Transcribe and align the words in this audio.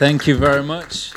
Thank 0.00 0.26
you 0.26 0.36
very 0.36 0.62
much. 0.62 1.12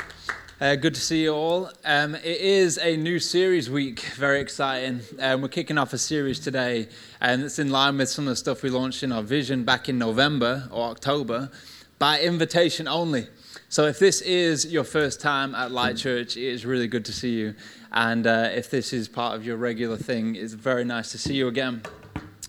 Uh, 0.60 0.76
good 0.76 0.94
to 0.94 1.00
see 1.00 1.24
you 1.24 1.34
all. 1.34 1.70
Um, 1.84 2.14
it 2.14 2.24
is 2.24 2.78
a 2.78 2.96
new 2.96 3.18
series 3.18 3.68
week, 3.68 4.00
very 4.16 4.40
exciting. 4.40 5.00
Um, 5.18 5.42
we're 5.42 5.48
kicking 5.48 5.76
off 5.76 5.92
a 5.92 5.98
series 5.98 6.38
today, 6.40 6.88
and 7.20 7.42
it's 7.42 7.58
in 7.58 7.70
line 7.70 7.98
with 7.98 8.08
some 8.08 8.24
of 8.24 8.30
the 8.30 8.36
stuff 8.36 8.62
we 8.62 8.70
launched 8.70 9.02
in 9.02 9.12
our 9.12 9.22
vision 9.22 9.64
back 9.64 9.88
in 9.88 9.98
November 9.98 10.68
or 10.70 10.90
October 10.90 11.50
by 11.98 12.20
invitation 12.20 12.88
only. 12.88 13.26
So, 13.68 13.84
if 13.86 13.98
this 13.98 14.20
is 14.22 14.72
your 14.72 14.84
first 14.84 15.20
time 15.20 15.54
at 15.54 15.70
Light 15.70 15.96
Church, 15.96 16.36
it 16.36 16.44
is 16.44 16.64
really 16.64 16.86
good 16.86 17.04
to 17.06 17.12
see 17.12 17.32
you. 17.32 17.54
And 17.92 18.26
uh, 18.26 18.50
if 18.52 18.70
this 18.70 18.92
is 18.92 19.08
part 19.08 19.34
of 19.34 19.44
your 19.44 19.56
regular 19.56 19.96
thing, 19.96 20.36
it's 20.36 20.54
very 20.54 20.84
nice 20.84 21.12
to 21.12 21.18
see 21.18 21.34
you 21.34 21.48
again. 21.48 21.82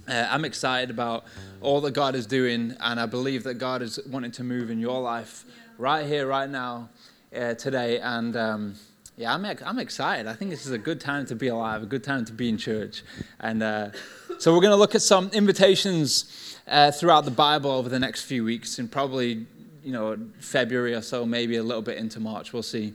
Uh, 0.07 0.27
I'm 0.29 0.45
excited 0.45 0.91
about 0.91 1.25
all 1.65 1.81
that 1.81 1.91
God 1.91 2.15
is 2.15 2.27
doing, 2.27 2.75
and 2.79 2.99
I 2.99 3.07
believe 3.07 3.43
that 3.43 3.55
God 3.55 3.81
is 3.81 3.99
wanting 4.07 4.31
to 4.33 4.43
move 4.43 4.69
in 4.69 4.79
your 4.79 5.01
life 5.01 5.43
right 5.77 6.05
here, 6.05 6.27
right 6.27 6.49
now, 6.49 6.89
uh, 7.35 7.55
today. 7.55 7.99
And 7.99 8.37
um, 8.37 8.75
yeah, 9.17 9.33
I'm, 9.33 9.43
I'm 9.43 9.79
excited. 9.79 10.27
I 10.27 10.33
think 10.33 10.51
this 10.51 10.65
is 10.65 10.71
a 10.71 10.77
good 10.77 11.01
time 11.01 11.25
to 11.25 11.35
be 11.35 11.47
alive, 11.47 11.81
a 11.81 11.87
good 11.87 12.03
time 12.03 12.23
to 12.25 12.33
be 12.33 12.49
in 12.49 12.57
church. 12.57 13.03
And 13.39 13.63
uh, 13.63 13.89
so 14.37 14.53
we're 14.53 14.61
going 14.61 14.71
to 14.71 14.77
look 14.77 14.93
at 14.93 15.01
some 15.01 15.29
invitations 15.33 16.59
uh, 16.67 16.91
throughout 16.91 17.25
the 17.25 17.31
Bible 17.31 17.71
over 17.71 17.89
the 17.89 17.99
next 17.99 18.25
few 18.25 18.43
weeks, 18.43 18.77
and 18.77 18.91
probably, 18.91 19.47
you 19.83 19.91
know, 19.91 20.17
February 20.39 20.93
or 20.93 21.01
so, 21.01 21.25
maybe 21.25 21.57
a 21.57 21.63
little 21.63 21.81
bit 21.81 21.97
into 21.97 22.19
March. 22.19 22.53
We'll 22.53 22.63
see. 22.63 22.93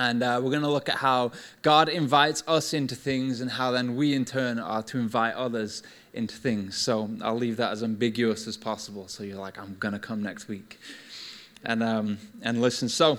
And 0.00 0.22
uh, 0.22 0.40
we're 0.42 0.50
going 0.50 0.62
to 0.62 0.70
look 0.70 0.88
at 0.88 0.96
how 0.96 1.32
God 1.60 1.90
invites 1.90 2.42
us 2.48 2.72
into 2.72 2.94
things 2.94 3.42
and 3.42 3.50
how 3.50 3.70
then 3.70 3.96
we 3.96 4.14
in 4.14 4.24
turn 4.24 4.58
are 4.58 4.82
to 4.84 4.98
invite 4.98 5.34
others 5.34 5.82
into 6.14 6.34
things. 6.34 6.74
So 6.76 7.10
I'll 7.20 7.36
leave 7.36 7.58
that 7.58 7.70
as 7.70 7.82
ambiguous 7.82 8.46
as 8.46 8.56
possible. 8.56 9.08
So 9.08 9.24
you're 9.24 9.38
like, 9.38 9.58
I'm 9.58 9.76
going 9.78 9.92
to 9.92 10.00
come 10.00 10.22
next 10.22 10.48
week 10.48 10.78
and, 11.64 11.82
um, 11.82 12.18
and 12.40 12.62
listen. 12.62 12.88
So, 12.88 13.18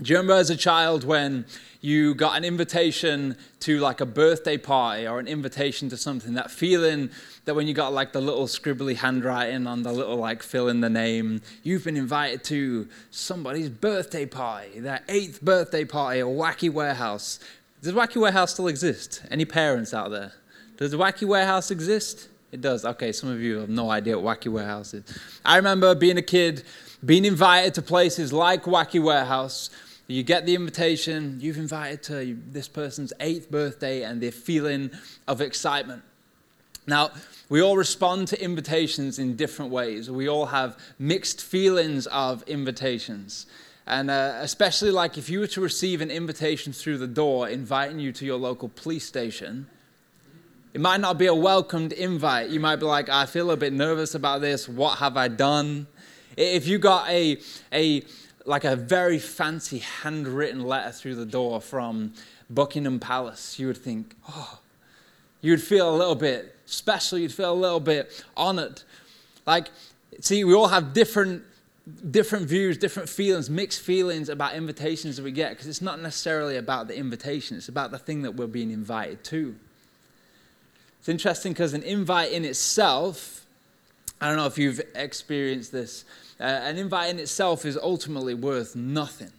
do 0.00 0.12
you 0.12 0.16
remember 0.16 0.34
as 0.34 0.48
a 0.50 0.56
child 0.56 1.02
when 1.02 1.44
you 1.80 2.14
got 2.14 2.36
an 2.36 2.44
invitation 2.44 3.36
to 3.60 3.80
like 3.80 4.00
a 4.00 4.06
birthday 4.06 4.56
party 4.56 5.06
or 5.06 5.18
an 5.18 5.26
invitation 5.26 5.88
to 5.88 5.96
something? 5.96 6.34
That 6.34 6.50
feeling 6.50 7.10
that 7.46 7.54
when 7.54 7.66
you 7.66 7.74
got 7.74 7.92
like 7.92 8.12
the 8.12 8.20
little 8.20 8.46
scribbly 8.46 8.94
handwriting 8.94 9.66
on 9.66 9.82
the 9.82 9.92
little 9.92 10.16
like 10.16 10.42
fill 10.42 10.68
in 10.68 10.80
the 10.80 10.90
name, 10.90 11.42
you've 11.64 11.84
been 11.84 11.96
invited 11.96 12.44
to 12.44 12.88
somebody's 13.10 13.68
birthday 13.68 14.24
party, 14.24 14.78
their 14.78 15.00
eighth 15.08 15.42
birthday 15.42 15.84
party, 15.84 16.20
a 16.20 16.24
wacky 16.26 16.72
warehouse. 16.72 17.40
Does 17.80 17.92
Wacky 17.92 18.20
Warehouse 18.20 18.54
still 18.54 18.66
exist? 18.66 19.22
Any 19.30 19.44
parents 19.44 19.94
out 19.94 20.10
there? 20.10 20.32
Does 20.78 20.94
Wacky 20.94 21.28
Warehouse 21.28 21.70
exist? 21.70 22.28
It 22.50 22.60
does. 22.60 22.84
Okay, 22.84 23.12
some 23.12 23.28
of 23.28 23.40
you 23.40 23.58
have 23.58 23.68
no 23.68 23.90
idea 23.90 24.18
what 24.18 24.40
Wacky 24.40 24.50
Warehouse 24.50 24.94
is. 24.94 25.04
I 25.44 25.56
remember 25.56 25.94
being 25.94 26.18
a 26.18 26.22
kid 26.22 26.64
being 27.04 27.24
invited 27.24 27.74
to 27.74 27.82
places 27.82 28.32
like 28.32 28.64
Wacky 28.64 29.00
Warehouse. 29.00 29.70
You 30.10 30.22
get 30.22 30.46
the 30.46 30.54
invitation, 30.54 31.36
you've 31.38 31.58
invited 31.58 32.02
to 32.04 32.38
this 32.50 32.66
person's 32.66 33.12
eighth 33.20 33.50
birthday, 33.50 34.04
and 34.04 34.22
the 34.22 34.30
feeling 34.30 34.90
of 35.26 35.42
excitement. 35.42 36.02
Now, 36.86 37.10
we 37.50 37.60
all 37.60 37.76
respond 37.76 38.28
to 38.28 38.42
invitations 38.42 39.18
in 39.18 39.36
different 39.36 39.70
ways. 39.70 40.10
We 40.10 40.26
all 40.26 40.46
have 40.46 40.78
mixed 40.98 41.42
feelings 41.42 42.06
of 42.06 42.42
invitations. 42.46 43.44
And 43.86 44.10
uh, 44.10 44.38
especially 44.40 44.90
like 44.92 45.18
if 45.18 45.28
you 45.28 45.40
were 45.40 45.46
to 45.48 45.60
receive 45.60 46.00
an 46.00 46.10
invitation 46.10 46.72
through 46.72 46.96
the 46.96 47.06
door 47.06 47.46
inviting 47.46 47.98
you 47.98 48.10
to 48.12 48.24
your 48.24 48.38
local 48.38 48.70
police 48.70 49.04
station, 49.04 49.66
it 50.72 50.80
might 50.80 51.02
not 51.02 51.18
be 51.18 51.26
a 51.26 51.34
welcomed 51.34 51.92
invite. 51.92 52.48
You 52.48 52.60
might 52.60 52.76
be 52.76 52.86
like, 52.86 53.10
I 53.10 53.26
feel 53.26 53.50
a 53.50 53.58
bit 53.58 53.74
nervous 53.74 54.14
about 54.14 54.40
this. 54.40 54.66
What 54.66 55.00
have 55.00 55.18
I 55.18 55.28
done? 55.28 55.86
If 56.34 56.66
you 56.66 56.78
got 56.78 57.10
a, 57.10 57.38
a 57.72 58.04
like 58.48 58.64
a 58.64 58.74
very 58.74 59.18
fancy 59.18 59.78
handwritten 59.78 60.64
letter 60.64 60.90
through 60.90 61.16
the 61.16 61.26
door 61.26 61.60
from 61.60 62.14
Buckingham 62.48 62.98
Palace, 62.98 63.58
you 63.58 63.66
would 63.66 63.76
think, 63.76 64.14
oh, 64.28 64.58
you 65.42 65.52
would 65.52 65.62
feel 65.62 65.94
a 65.94 65.96
little 65.96 66.14
bit 66.14 66.56
special. 66.64 67.18
You'd 67.18 67.32
feel 67.32 67.52
a 67.52 67.54
little 67.54 67.78
bit 67.78 68.24
honored. 68.36 68.82
Like, 69.46 69.68
see, 70.20 70.44
we 70.44 70.54
all 70.54 70.68
have 70.68 70.92
different 70.92 71.44
different 72.10 72.46
views, 72.46 72.76
different 72.76 73.08
feelings, 73.08 73.48
mixed 73.48 73.80
feelings 73.80 74.28
about 74.28 74.54
invitations 74.54 75.16
that 75.16 75.22
we 75.22 75.32
get 75.32 75.50
because 75.50 75.66
it's 75.66 75.80
not 75.80 75.98
necessarily 76.00 76.58
about 76.58 76.86
the 76.86 76.94
invitation, 76.94 77.56
it's 77.56 77.70
about 77.70 77.90
the 77.90 77.98
thing 77.98 78.20
that 78.22 78.32
we're 78.32 78.46
being 78.46 78.70
invited 78.70 79.24
to. 79.24 79.54
It's 80.98 81.08
interesting 81.08 81.52
because 81.52 81.72
an 81.72 81.82
invite 81.82 82.32
in 82.32 82.44
itself, 82.44 83.46
I 84.20 84.28
don't 84.28 84.36
know 84.36 84.44
if 84.44 84.58
you've 84.58 84.82
experienced 84.94 85.72
this, 85.72 86.04
uh, 86.40 86.44
an 86.44 86.78
invite 86.78 87.10
in 87.10 87.18
itself 87.18 87.64
is 87.64 87.76
ultimately 87.76 88.34
worth 88.34 88.76
nothing. 88.76 89.32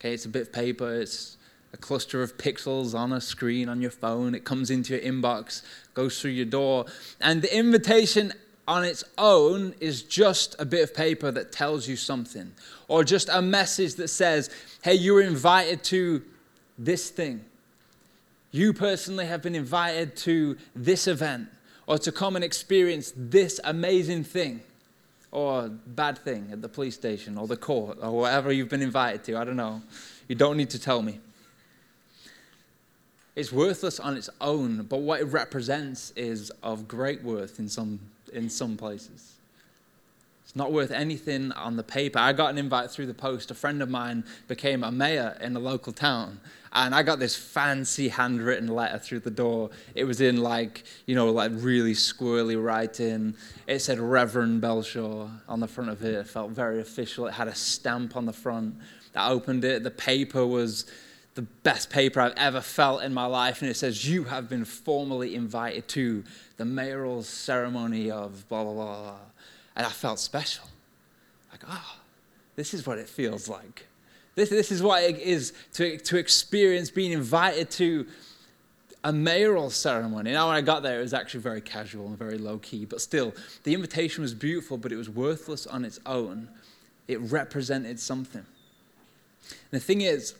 Okay, 0.00 0.14
it's 0.14 0.24
a 0.24 0.28
bit 0.28 0.42
of 0.42 0.52
paper, 0.52 0.94
it's 0.94 1.36
a 1.72 1.76
cluster 1.76 2.22
of 2.22 2.38
pixels 2.38 2.94
on 2.94 3.12
a 3.12 3.20
screen 3.20 3.68
on 3.68 3.80
your 3.80 3.90
phone, 3.90 4.34
it 4.34 4.44
comes 4.44 4.70
into 4.70 4.94
your 4.94 5.02
inbox, 5.02 5.62
goes 5.92 6.20
through 6.20 6.30
your 6.30 6.46
door, 6.46 6.86
and 7.20 7.42
the 7.42 7.56
invitation 7.56 8.32
on 8.66 8.84
its 8.84 9.04
own 9.18 9.74
is 9.80 10.02
just 10.02 10.56
a 10.58 10.64
bit 10.64 10.82
of 10.82 10.94
paper 10.94 11.30
that 11.30 11.52
tells 11.52 11.88
you 11.88 11.96
something, 11.96 12.52
or 12.88 13.04
just 13.04 13.28
a 13.30 13.42
message 13.42 13.94
that 13.96 14.08
says, 14.08 14.50
hey, 14.82 14.94
you're 14.94 15.20
invited 15.20 15.82
to 15.84 16.22
this 16.78 17.10
thing. 17.10 17.44
You 18.50 18.72
personally 18.72 19.26
have 19.26 19.42
been 19.42 19.54
invited 19.54 20.16
to 20.18 20.56
this 20.76 21.06
event, 21.06 21.48
or 21.86 21.98
to 21.98 22.12
come 22.12 22.36
and 22.36 22.44
experience 22.44 23.12
this 23.16 23.60
amazing 23.64 24.24
thing 24.24 24.62
or 25.34 25.68
bad 25.68 26.16
thing 26.16 26.48
at 26.52 26.62
the 26.62 26.68
police 26.68 26.94
station 26.94 27.36
or 27.36 27.48
the 27.48 27.56
court 27.56 27.98
or 28.00 28.12
whatever 28.12 28.52
you've 28.52 28.68
been 28.68 28.82
invited 28.82 29.24
to. 29.24 29.36
I 29.36 29.44
don't 29.44 29.56
know. 29.56 29.82
You 30.28 30.36
don't 30.36 30.56
need 30.56 30.70
to 30.70 30.78
tell 30.78 31.02
me. 31.02 31.18
It's 33.34 33.52
worthless 33.52 33.98
on 33.98 34.16
its 34.16 34.30
own, 34.40 34.84
but 34.84 35.00
what 35.00 35.20
it 35.20 35.24
represents 35.24 36.12
is 36.14 36.50
of 36.62 36.86
great 36.86 37.24
worth 37.24 37.58
in 37.58 37.68
some, 37.68 37.98
in 38.32 38.48
some 38.48 38.76
places. 38.76 39.32
It's 40.44 40.54
not 40.54 40.70
worth 40.70 40.92
anything 40.92 41.50
on 41.52 41.76
the 41.76 41.82
paper. 41.82 42.20
I 42.20 42.32
got 42.32 42.50
an 42.50 42.58
invite 42.58 42.92
through 42.92 43.06
the 43.06 43.14
post. 43.14 43.50
A 43.50 43.54
friend 43.54 43.82
of 43.82 43.90
mine 43.90 44.22
became 44.46 44.84
a 44.84 44.92
mayor 44.92 45.36
in 45.40 45.56
a 45.56 45.58
local 45.58 45.92
town, 45.92 46.38
and 46.74 46.94
I 46.94 47.04
got 47.04 47.20
this 47.20 47.36
fancy 47.36 48.08
handwritten 48.08 48.66
letter 48.66 48.98
through 48.98 49.20
the 49.20 49.30
door. 49.30 49.70
It 49.94 50.04
was 50.04 50.20
in 50.20 50.38
like, 50.38 50.82
you 51.06 51.14
know, 51.14 51.30
like 51.30 51.52
really 51.54 51.92
squirrely 51.92 52.62
writing. 52.62 53.36
It 53.68 53.78
said 53.78 54.00
Reverend 54.00 54.60
Belshaw 54.60 55.30
on 55.48 55.60
the 55.60 55.68
front 55.68 55.90
of 55.90 56.02
it. 56.02 56.14
It 56.14 56.26
felt 56.26 56.50
very 56.50 56.80
official. 56.80 57.26
It 57.28 57.34
had 57.34 57.46
a 57.46 57.54
stamp 57.54 58.16
on 58.16 58.26
the 58.26 58.32
front. 58.32 58.74
I 59.14 59.30
opened 59.30 59.64
it. 59.64 59.84
The 59.84 59.90
paper 59.92 60.44
was 60.44 60.86
the 61.34 61.42
best 61.42 61.90
paper 61.90 62.20
I've 62.20 62.34
ever 62.36 62.60
felt 62.60 63.02
in 63.02 63.14
my 63.14 63.26
life, 63.26 63.60
and 63.62 63.70
it 63.70 63.74
says, 63.74 64.08
You 64.08 64.24
have 64.24 64.48
been 64.48 64.64
formally 64.64 65.36
invited 65.36 65.86
to 65.88 66.24
the 66.56 66.64
mayoral 66.64 67.22
ceremony 67.22 68.10
of 68.10 68.48
blah, 68.48 68.64
blah, 68.64 68.72
blah, 68.72 69.02
blah. 69.02 69.18
And 69.76 69.86
I 69.86 69.90
felt 69.90 70.18
special. 70.18 70.64
Like, 71.52 71.62
ah, 71.68 71.96
oh, 71.96 72.00
this 72.56 72.74
is 72.74 72.84
what 72.84 72.98
it 72.98 73.08
feels 73.08 73.48
like. 73.48 73.86
This, 74.34 74.50
this 74.50 74.72
is 74.72 74.82
what 74.82 75.02
it 75.02 75.18
is 75.18 75.52
to, 75.74 75.96
to 75.98 76.16
experience 76.16 76.90
being 76.90 77.12
invited 77.12 77.70
to 77.72 78.06
a 79.04 79.12
mayoral 79.12 79.70
ceremony. 79.70 80.32
Now, 80.32 80.48
when 80.48 80.56
I 80.56 80.60
got 80.60 80.82
there, 80.82 80.98
it 80.98 81.02
was 81.02 81.14
actually 81.14 81.40
very 81.40 81.60
casual 81.60 82.06
and 82.06 82.18
very 82.18 82.38
low 82.38 82.58
key, 82.58 82.84
but 82.84 83.00
still, 83.00 83.34
the 83.62 83.74
invitation 83.74 84.22
was 84.22 84.34
beautiful, 84.34 84.76
but 84.76 84.92
it 84.92 84.96
was 84.96 85.10
worthless 85.10 85.66
on 85.66 85.84
its 85.84 86.00
own. 86.06 86.48
It 87.06 87.20
represented 87.20 88.00
something. 88.00 88.44
And 89.50 89.70
the 89.70 89.80
thing 89.80 90.00
is 90.00 90.34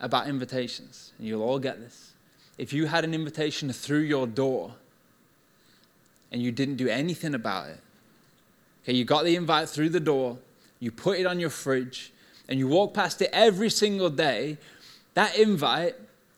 about 0.00 0.28
invitations, 0.28 1.12
and 1.18 1.28
you'll 1.28 1.42
all 1.42 1.58
get 1.58 1.78
this 1.78 2.12
if 2.56 2.72
you 2.72 2.86
had 2.86 3.04
an 3.04 3.14
invitation 3.14 3.72
through 3.72 4.00
your 4.02 4.28
door 4.28 4.72
and 6.30 6.40
you 6.40 6.52
didn't 6.52 6.76
do 6.76 6.88
anything 6.88 7.34
about 7.34 7.68
it, 7.68 7.80
Okay, 8.84 8.92
you 8.92 9.06
got 9.06 9.24
the 9.24 9.34
invite 9.34 9.68
through 9.70 9.88
the 9.88 10.00
door, 10.00 10.36
you 10.78 10.90
put 10.90 11.18
it 11.18 11.24
on 11.24 11.40
your 11.40 11.48
fridge, 11.48 12.12
and 12.48 12.58
you 12.58 12.68
walk 12.68 12.94
past 12.94 13.22
it 13.22 13.30
every 13.32 13.70
single 13.70 14.10
day. 14.10 14.58
That 15.14 15.38
invite, 15.38 15.94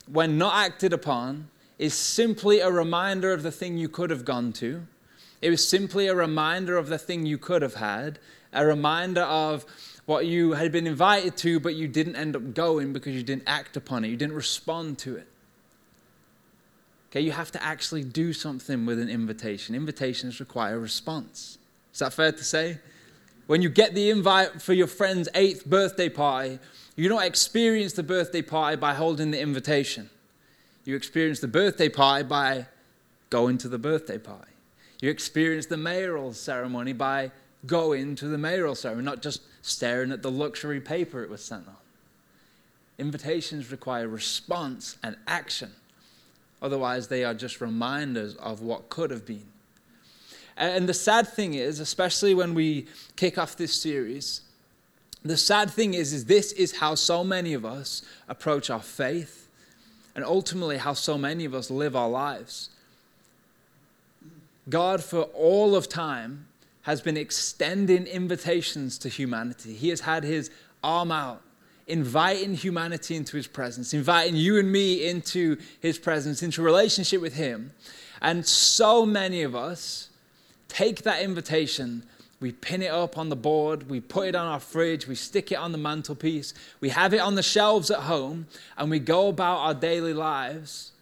when 0.07 0.39
not 0.39 0.55
acted 0.55 0.93
upon, 0.93 1.49
is 1.79 1.95
simply 1.95 2.61
a 2.61 2.71
reminder 2.71 3.33
of 3.33 3.43
the 3.43 3.51
thing 3.51 3.77
you 3.79 3.89
could 3.89 4.11
have 4.11 4.25
gone 4.25 4.53
to. 4.55 4.87
It 5.43 5.51
was 5.51 5.67
simply 5.67 6.07
a 6.07 6.15
reminder 6.15 6.77
of 6.77 6.89
the 6.89 6.99
thing 6.99 7.27
you 7.27 7.39
could 7.39 7.63
have 7.63 7.75
had, 7.75 8.19
a 8.53 8.67
reminder 8.67 9.23
of 9.23 9.67
what 10.07 10.27
you 10.27 10.53
had 10.53 10.73
been 10.73 10.87
invited 10.87 11.37
to, 11.39 11.61
but 11.61 11.75
you 11.75 11.89
didn't 11.89 12.17
end 12.17 12.37
up 12.37 12.55
going 12.55 12.93
because 12.93 13.15
you 13.15 13.23
didn't 13.23 13.43
act 13.47 13.77
upon 13.77 14.05
it, 14.05 14.09
you 14.09 14.17
didn't 14.17 14.37
respond 14.37 14.99
to 14.99 15.17
it. 15.17 15.29
Okay, 17.11 17.21
you 17.21 17.33
have 17.33 17.51
to 17.53 17.63
actually 17.63 18.05
do 18.05 18.33
something 18.33 18.87
with 18.87 18.99
an 18.99 19.09
invitation. 19.09 19.75
Invitations 19.75 20.41
require 20.41 20.77
a 20.77 20.79
response. 20.79 21.59
Is 21.93 22.01
that 22.01 22.13
fair 22.13 22.33
to 22.33 22.45
say? 22.45 22.79
When 23.47 23.63
you 23.63 23.69
get 23.69 23.95
the 23.95 24.11
invite 24.11 24.61
for 24.61 24.73
your 24.73 24.89
friend's 24.89 25.29
eighth 25.35 25.65
birthday 25.65 26.09
party, 26.09 26.59
you 26.97 27.09
don't 27.09 27.23
experience 27.23 27.93
the 27.93 28.03
birthday 28.03 28.43
party 28.43 28.77
by 28.77 28.95
holding 28.95 29.31
the 29.31 29.41
invitation. 29.41 30.11
You 30.85 30.97
experience 30.97 31.41
the 31.41 31.49
birthday 31.49 31.89
party 31.89 32.25
by 32.25 32.67
going 33.31 33.59
to 33.59 33.69
the 33.69 33.79
birthday 33.79 34.19
party. 34.19 34.51
You 35.01 35.11
experience 35.11 35.67
the 35.67 35.77
mayoral 35.77 36.33
ceremony 36.33 36.93
by 36.93 37.31
going 37.67 38.17
to 38.17 38.29
the 38.29 38.39
mayoral 38.39 38.75
ceremony, 38.75 39.05
not 39.05 39.23
just 39.23 39.43
staring 39.63 40.11
at 40.11 40.23
the 40.23 40.31
luxury 40.31 40.81
paper 40.81 41.23
it 41.23 41.31
was 41.31 41.45
sent 41.45 41.69
on. 41.69 41.77
Invitations 42.99 43.71
require 43.71 44.09
response 44.09 44.97
and 45.03 45.17
action. 45.27 45.73
Otherwise, 46.63 47.09
they 47.09 47.25
are 47.25 47.35
just 47.35 47.61
reminders 47.61 48.35
of 48.37 48.63
what 48.63 48.89
could 48.89 49.11
have 49.11 49.27
been. 49.27 49.47
And 50.57 50.89
the 50.89 50.95
sad 50.95 51.29
thing 51.29 51.55
is, 51.55 51.81
especially 51.81 52.35
when 52.35 52.55
we 52.55 52.87
kick 53.17 53.37
off 53.37 53.57
this 53.57 53.75
series, 53.75 54.41
the 55.23 55.37
sad 55.37 55.71
thing 55.71 55.95
is, 55.95 56.13
is 56.13 56.25
this 56.25 56.53
is 56.53 56.77
how 56.79 56.95
so 56.95 57.23
many 57.25 57.53
of 57.53 57.65
us 57.65 58.03
approach 58.29 58.71
our 58.71 58.81
faith 58.81 59.49
and 60.15 60.25
ultimately 60.25 60.79
how 60.79 60.95
so 60.95 61.19
many 61.19 61.45
of 61.45 61.55
us 61.55 61.71
live 61.71 61.95
our 61.95 62.09
lives. 62.09 62.71
God, 64.69 65.05
for 65.05 65.23
all 65.23 65.77
of 65.77 65.89
time, 65.89 66.47
has 66.83 67.01
been 67.01 67.17
extending 67.17 68.07
invitations 68.07 68.97
to 68.99 69.09
humanity. 69.09 69.75
He 69.75 69.91
has 69.91 70.01
had 70.01 70.25
his 70.25 70.51
arm 70.83 71.13
out, 71.13 71.43
inviting 71.87 72.55
humanity 72.55 73.17
into 73.17 73.37
his 73.37 73.47
presence, 73.47 73.93
inviting 73.93 74.37
you 74.37 74.59
and 74.59 74.71
me 74.73 75.07
into 75.07 75.59
his 75.81 75.99
presence, 75.99 76.43
into 76.43 76.63
relationship 76.63 77.21
with 77.21 77.35
him. 77.35 77.73
And 78.23 78.47
so 78.47 79.05
many 79.05 79.43
of 79.43 79.55
us 79.55 80.09
take 80.69 81.03
that 81.03 81.23
invitation, 81.23 82.03
we 82.41 82.53
pin 82.53 82.83
it 82.83 82.91
up 82.91 83.17
on 83.17 83.29
the 83.29 83.37
board, 83.37 83.89
we 83.89 84.01
put 84.01 84.29
it 84.29 84.35
on 84.35 84.47
our 84.47 84.61
fridge, 84.61 85.07
we 85.07 85.15
stick 85.15 85.51
it 85.51 85.57
on 85.57 85.73
the 85.73 85.79
mantelpiece, 85.79 86.53
we 86.81 86.91
have 86.91 87.15
it 87.15 87.21
on 87.21 87.35
the 87.35 87.43
shelves 87.43 87.91
at 87.91 88.01
home, 88.01 88.47
and 88.77 88.91
we 88.91 88.99
go 88.99 89.29
about 89.29 89.59
our 89.59 89.75
daily 89.75 90.13
lives. 90.13 90.93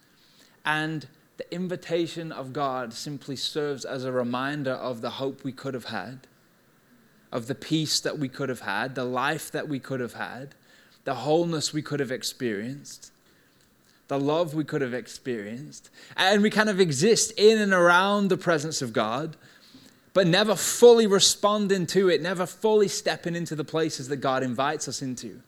And 0.65 1.07
the 1.37 1.53
invitation 1.53 2.31
of 2.31 2.53
God 2.53 2.93
simply 2.93 3.35
serves 3.35 3.83
as 3.83 4.05
a 4.05 4.11
reminder 4.11 4.71
of 4.71 5.01
the 5.01 5.11
hope 5.11 5.43
we 5.43 5.51
could 5.51 5.73
have 5.73 5.85
had, 5.85 6.27
of 7.31 7.47
the 7.47 7.55
peace 7.55 7.99
that 7.99 8.17
we 8.17 8.29
could 8.29 8.47
have 8.47 8.61
had, 8.61 8.95
the 8.95 9.03
life 9.03 9.51
that 9.51 9.67
we 9.67 9.79
could 9.79 9.99
have 9.99 10.13
had, 10.13 10.55
the 11.03 11.15
wholeness 11.15 11.73
we 11.73 11.81
could 11.81 11.99
have 11.99 12.11
experienced, 12.11 13.11
the 14.07 14.19
love 14.19 14.53
we 14.53 14.63
could 14.63 14.81
have 14.81 14.93
experienced. 14.93 15.89
And 16.15 16.41
we 16.41 16.49
kind 16.49 16.69
of 16.69 16.79
exist 16.79 17.33
in 17.37 17.59
and 17.59 17.73
around 17.73 18.29
the 18.29 18.37
presence 18.37 18.81
of 18.81 18.93
God 18.93 19.35
but 20.15 20.27
never 20.27 20.55
fully 20.55 21.05
responding 21.07 21.85
to 21.85 22.07
it, 22.07 22.21
never 22.21 22.45
fully 22.45 22.87
stepping 22.87 23.35
into 23.35 23.53
the 23.53 23.65
places 23.65 24.07
that 24.07 24.15
God 24.17 24.43
invites 24.43 24.87
us 24.87 25.01
into. 25.01 25.41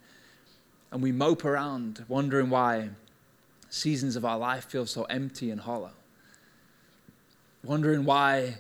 And 0.92 1.02
we 1.02 1.14
mope 1.14 1.46
around 1.46 2.04
wondering 2.10 2.50
why 2.50 2.90
seasons 3.70 4.18
of 4.18 4.26
our 4.26 4.38
life 4.38 4.66
feel 4.66 4.86
so 4.86 5.06
empty 5.06 5.52
and 5.52 5.62
hollow. 5.62 5.94
Wondering 7.64 8.04
why 8.04 8.58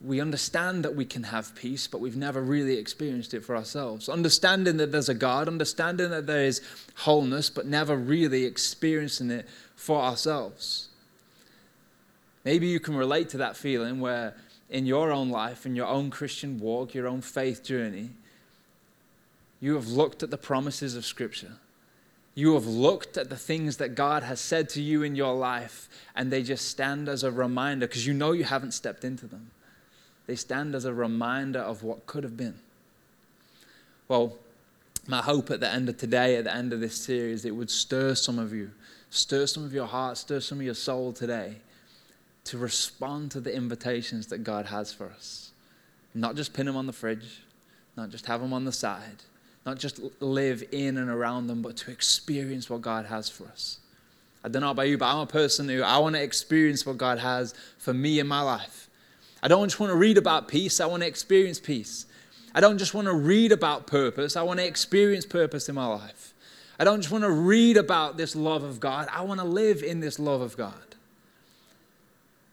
we 0.00 0.20
understand 0.20 0.84
that 0.84 0.96
we 0.96 1.04
can 1.04 1.22
have 1.22 1.54
peace, 1.54 1.86
but 1.86 2.00
we've 2.00 2.16
never 2.16 2.42
really 2.42 2.76
experienced 2.76 3.32
it 3.32 3.44
for 3.44 3.56
ourselves. 3.56 4.08
Understanding 4.08 4.76
that 4.78 4.90
there's 4.90 5.08
a 5.08 5.14
God, 5.14 5.46
understanding 5.46 6.10
that 6.10 6.26
there 6.26 6.44
is 6.44 6.60
wholeness, 6.96 7.48
but 7.48 7.64
never 7.64 7.94
really 7.94 8.44
experiencing 8.44 9.30
it 9.30 9.48
for 9.76 10.00
ourselves. 10.00 10.88
Maybe 12.44 12.66
you 12.66 12.80
can 12.80 12.96
relate 12.96 13.28
to 13.30 13.36
that 13.36 13.56
feeling 13.56 14.00
where 14.00 14.34
in 14.68 14.86
your 14.86 15.12
own 15.12 15.30
life, 15.30 15.66
in 15.66 15.76
your 15.76 15.86
own 15.86 16.10
Christian 16.10 16.58
walk, 16.58 16.94
your 16.94 17.06
own 17.06 17.20
faith 17.20 17.62
journey, 17.62 18.10
you 19.60 19.74
have 19.74 19.88
looked 19.88 20.22
at 20.22 20.30
the 20.30 20.38
promises 20.38 20.96
of 20.96 21.06
Scripture. 21.06 21.52
You 22.34 22.54
have 22.54 22.66
looked 22.66 23.16
at 23.16 23.30
the 23.30 23.36
things 23.36 23.78
that 23.78 23.94
God 23.94 24.22
has 24.22 24.40
said 24.40 24.68
to 24.70 24.82
you 24.82 25.02
in 25.02 25.16
your 25.16 25.34
life, 25.34 25.88
and 26.14 26.30
they 26.30 26.42
just 26.42 26.68
stand 26.68 27.08
as 27.08 27.22
a 27.22 27.30
reminder 27.30 27.86
because 27.86 28.06
you 28.06 28.12
know 28.12 28.32
you 28.32 28.44
haven't 28.44 28.72
stepped 28.72 29.04
into 29.04 29.26
them. 29.26 29.50
They 30.26 30.36
stand 30.36 30.74
as 30.74 30.84
a 30.84 30.92
reminder 30.92 31.60
of 31.60 31.82
what 31.82 32.06
could 32.06 32.24
have 32.24 32.36
been. 32.36 32.56
Well, 34.08 34.36
my 35.06 35.22
hope 35.22 35.50
at 35.50 35.60
the 35.60 35.72
end 35.72 35.88
of 35.88 35.96
today, 35.96 36.36
at 36.36 36.44
the 36.44 36.54
end 36.54 36.72
of 36.72 36.80
this 36.80 36.96
series, 36.96 37.44
it 37.44 37.52
would 37.52 37.70
stir 37.70 38.14
some 38.14 38.38
of 38.38 38.52
you, 38.52 38.72
stir 39.08 39.46
some 39.46 39.64
of 39.64 39.72
your 39.72 39.86
heart, 39.86 40.18
stir 40.18 40.40
some 40.40 40.58
of 40.58 40.64
your 40.64 40.74
soul 40.74 41.12
today 41.12 41.56
to 42.46 42.58
respond 42.58 43.30
to 43.32 43.40
the 43.40 43.54
invitations 43.54 44.28
that 44.28 44.38
God 44.38 44.66
has 44.66 44.92
for 44.92 45.06
us. 45.06 45.50
Not 46.14 46.36
just 46.36 46.54
pin 46.54 46.66
them 46.66 46.76
on 46.76 46.86
the 46.86 46.92
fridge, 46.92 47.42
not 47.96 48.10
just 48.10 48.26
have 48.26 48.40
them 48.40 48.52
on 48.52 48.64
the 48.64 48.72
side, 48.72 49.22
not 49.64 49.78
just 49.78 50.00
live 50.20 50.62
in 50.72 50.96
and 50.96 51.10
around 51.10 51.48
them, 51.48 51.60
but 51.60 51.76
to 51.78 51.90
experience 51.90 52.70
what 52.70 52.80
God 52.80 53.06
has 53.06 53.28
for 53.28 53.44
us. 53.44 53.80
I 54.44 54.48
don't 54.48 54.62
know 54.62 54.70
about 54.70 54.88
you, 54.88 54.96
but 54.96 55.06
I'm 55.06 55.18
a 55.18 55.26
person 55.26 55.68
who 55.68 55.82
I 55.82 55.98
want 55.98 56.14
to 56.14 56.22
experience 56.22 56.86
what 56.86 56.98
God 56.98 57.18
has 57.18 57.52
for 57.78 57.92
me 57.92 58.20
in 58.20 58.28
my 58.28 58.42
life. 58.42 58.88
I 59.42 59.48
don't 59.48 59.68
just 59.68 59.80
want 59.80 59.90
to 59.90 59.96
read 59.96 60.18
about 60.18 60.46
peace, 60.46 60.80
I 60.80 60.86
want 60.86 61.02
to 61.02 61.08
experience 61.08 61.58
peace. 61.58 62.06
I 62.54 62.60
don't 62.60 62.78
just 62.78 62.94
want 62.94 63.06
to 63.06 63.14
read 63.14 63.50
about 63.50 63.86
purpose, 63.86 64.36
I 64.36 64.42
want 64.42 64.60
to 64.60 64.66
experience 64.66 65.26
purpose 65.26 65.68
in 65.68 65.74
my 65.74 65.86
life. 65.86 66.32
I 66.78 66.84
don't 66.84 67.00
just 67.00 67.10
want 67.10 67.24
to 67.24 67.30
read 67.30 67.76
about 67.76 68.16
this 68.16 68.36
love 68.36 68.62
of 68.62 68.78
God, 68.78 69.08
I 69.12 69.22
want 69.22 69.40
to 69.40 69.46
live 69.46 69.82
in 69.82 69.98
this 69.98 70.18
love 70.18 70.42
of 70.42 70.56
God. 70.56 70.85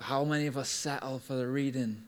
How 0.03 0.25
many 0.25 0.47
of 0.47 0.57
us 0.57 0.67
settle 0.67 1.19
for 1.19 1.35
the 1.35 1.47
reading? 1.47 2.03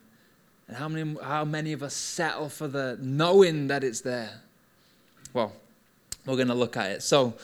And 0.68 0.76
how 0.76 0.90
many, 0.90 1.16
how 1.24 1.46
many 1.46 1.72
of 1.72 1.82
us 1.82 1.94
settle 1.94 2.50
for 2.50 2.68
the 2.68 2.98
knowing 3.02 3.68
that 3.68 3.84
it's 3.84 4.02
there? 4.02 4.42
Well, 5.34 5.54
we're 6.26 6.36
going 6.36 6.50
to 6.50 6.54
look 6.54 6.76
at 6.76 6.92
it. 6.92 7.04
So, 7.04 7.36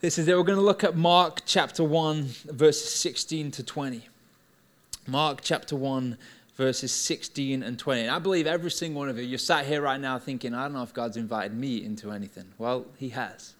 this 0.00 0.18
is 0.18 0.28
it. 0.28 0.36
We're 0.36 0.42
going 0.42 0.58
to 0.58 0.64
look 0.64 0.84
at 0.84 0.94
Mark 0.94 1.40
chapter 1.46 1.82
1, 1.82 2.24
verses 2.46 2.94
16 2.94 3.50
to 3.52 3.62
20. 3.62 4.06
Mark 5.06 5.40
chapter 5.40 5.74
1, 5.74 6.18
verses 6.56 6.92
16 6.92 7.62
and 7.62 7.78
20. 7.78 8.02
And 8.02 8.10
I 8.10 8.18
believe 8.18 8.46
every 8.46 8.70
single 8.70 9.00
one 9.00 9.08
of 9.08 9.16
you, 9.16 9.24
you're 9.24 9.38
sat 9.38 9.64
here 9.64 9.80
right 9.80 10.00
now 10.00 10.18
thinking, 10.18 10.52
I 10.52 10.64
don't 10.64 10.74
know 10.74 10.82
if 10.82 10.92
God's 10.92 11.16
invited 11.16 11.56
me 11.56 11.82
into 11.82 12.10
anything. 12.10 12.44
Well, 12.58 12.84
He 12.98 13.08
has. 13.10 13.54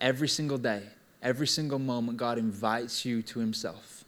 Every 0.00 0.28
single 0.28 0.58
day, 0.58 0.84
every 1.22 1.46
single 1.46 1.78
moment, 1.78 2.16
God 2.16 2.38
invites 2.38 3.04
you 3.04 3.20
to 3.22 3.40
Himself. 3.40 4.01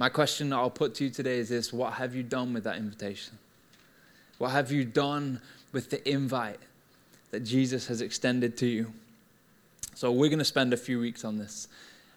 My 0.00 0.08
question 0.08 0.48
that 0.48 0.56
I'll 0.56 0.70
put 0.70 0.94
to 0.94 1.04
you 1.04 1.10
today 1.10 1.36
is 1.36 1.50
this 1.50 1.74
What 1.74 1.92
have 1.92 2.14
you 2.14 2.22
done 2.22 2.54
with 2.54 2.64
that 2.64 2.78
invitation? 2.78 3.36
What 4.38 4.52
have 4.52 4.72
you 4.72 4.86
done 4.86 5.42
with 5.72 5.90
the 5.90 6.10
invite 6.10 6.58
that 7.32 7.40
Jesus 7.40 7.86
has 7.88 8.00
extended 8.00 8.56
to 8.56 8.66
you? 8.66 8.94
So, 9.94 10.10
we're 10.10 10.30
going 10.30 10.38
to 10.38 10.44
spend 10.46 10.72
a 10.72 10.78
few 10.78 10.98
weeks 10.98 11.22
on 11.22 11.36
this. 11.36 11.68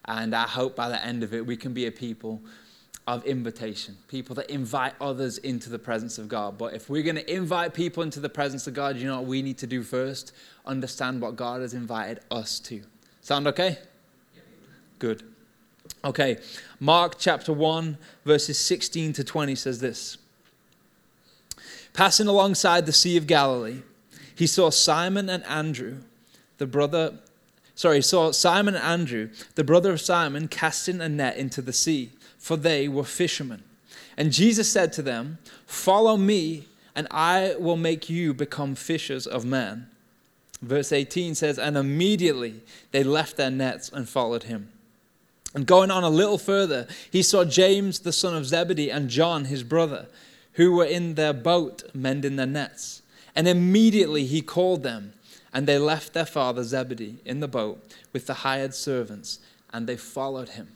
And 0.05 0.33
I 0.33 0.47
hope 0.47 0.77
by 0.77 0.87
the 0.87 1.03
end 1.03 1.23
of 1.23 1.33
it, 1.33 1.45
we 1.45 1.57
can 1.57 1.73
be 1.73 1.85
a 1.85 1.91
people 1.91 2.39
of 3.05 3.25
invitation, 3.25 3.97
people 4.07 4.33
that 4.35 4.49
invite 4.49 4.93
others 5.01 5.37
into 5.39 5.69
the 5.69 5.79
presence 5.79 6.17
of 6.17 6.29
God. 6.29 6.57
But 6.57 6.73
if 6.73 6.89
we're 6.89 7.03
going 7.03 7.17
to 7.17 7.33
invite 7.33 7.73
people 7.73 8.01
into 8.01 8.21
the 8.21 8.29
presence 8.29 8.65
of 8.65 8.73
God, 8.73 8.95
you 8.95 9.07
know 9.07 9.17
what 9.17 9.25
we 9.25 9.41
need 9.41 9.57
to 9.57 9.67
do 9.67 9.83
first? 9.83 10.31
Understand 10.65 11.19
what 11.19 11.35
God 11.35 11.59
has 11.59 11.73
invited 11.73 12.21
us 12.31 12.61
to. 12.61 12.81
Sound 13.19 13.45
okay? 13.47 13.77
Good. 14.99 15.32
Okay, 16.05 16.37
Mark 16.79 17.15
chapter 17.17 17.53
1, 17.53 17.97
verses 18.25 18.59
16 18.59 19.13
to 19.13 19.23
20 19.23 19.55
says 19.55 19.79
this 19.79 20.17
Passing 21.93 22.27
alongside 22.27 22.85
the 22.85 22.93
Sea 22.93 23.17
of 23.17 23.27
Galilee, 23.27 23.81
he 24.35 24.47
saw 24.47 24.69
Simon 24.69 25.29
and 25.29 25.43
Andrew, 25.45 25.99
the 26.57 26.67
brother, 26.67 27.13
sorry, 27.75 28.01
saw 28.01 28.31
Simon 28.31 28.75
and 28.75 28.83
Andrew, 28.83 29.29
the 29.55 29.63
brother 29.63 29.93
of 29.93 30.01
Simon, 30.01 30.47
casting 30.47 30.99
a 30.99 31.07
net 31.07 31.37
into 31.37 31.61
the 31.61 31.73
sea, 31.73 32.11
for 32.37 32.57
they 32.57 32.87
were 32.87 33.03
fishermen. 33.03 33.63
And 34.17 34.33
Jesus 34.33 34.71
said 34.71 34.91
to 34.93 35.01
them, 35.01 35.37
Follow 35.65 36.17
me, 36.17 36.67
and 36.95 37.07
I 37.11 37.55
will 37.57 37.77
make 37.77 38.09
you 38.09 38.33
become 38.33 38.75
fishers 38.75 39.25
of 39.25 39.45
men. 39.45 39.87
Verse 40.61 40.91
18 40.91 41.35
says, 41.35 41.57
And 41.57 41.77
immediately 41.77 42.61
they 42.91 43.03
left 43.03 43.37
their 43.37 43.51
nets 43.51 43.89
and 43.89 44.07
followed 44.09 44.43
him. 44.43 44.72
And 45.53 45.67
going 45.67 45.91
on 45.91 46.03
a 46.03 46.09
little 46.09 46.37
further, 46.37 46.87
he 47.11 47.21
saw 47.21 47.45
James 47.45 47.99
the 47.99 48.11
son 48.11 48.35
of 48.35 48.45
Zebedee 48.45 48.91
and 48.91 49.09
John 49.09 49.45
his 49.45 49.63
brother, 49.63 50.07
who 50.53 50.73
were 50.73 50.85
in 50.85 51.15
their 51.15 51.33
boat 51.33 51.83
mending 51.93 52.35
their 52.35 52.47
nets. 52.47 53.01
And 53.35 53.47
immediately 53.47 54.25
he 54.25 54.41
called 54.41 54.83
them, 54.83 55.13
and 55.53 55.67
they 55.67 55.77
left 55.77 56.13
their 56.13 56.25
father 56.25 56.63
Zebedee 56.63 57.19
in 57.25 57.39
the 57.39 57.47
boat 57.47 57.83
with 58.11 58.25
the 58.25 58.33
hired 58.35 58.73
servants, 58.73 59.39
and 59.71 59.87
they 59.87 59.97
followed 59.97 60.49
him. 60.49 60.69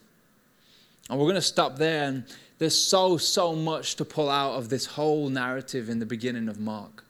And 1.10 1.18
we're 1.18 1.26
going 1.26 1.36
to 1.36 1.42
stop 1.42 1.78
there, 1.78 2.04
and 2.04 2.26
there's 2.60 2.78
so, 2.78 3.18
so 3.18 3.56
much 3.56 3.96
to 3.96 4.06
pull 4.06 4.30
out 4.30 4.56
of 4.56 4.70
this 4.70 4.86
whole 4.86 5.30
narrative 5.30 5.90
in 5.90 6.00
the 6.00 6.06
beginning 6.06 6.50
of 6.50 6.60
Mark. 6.60 7.04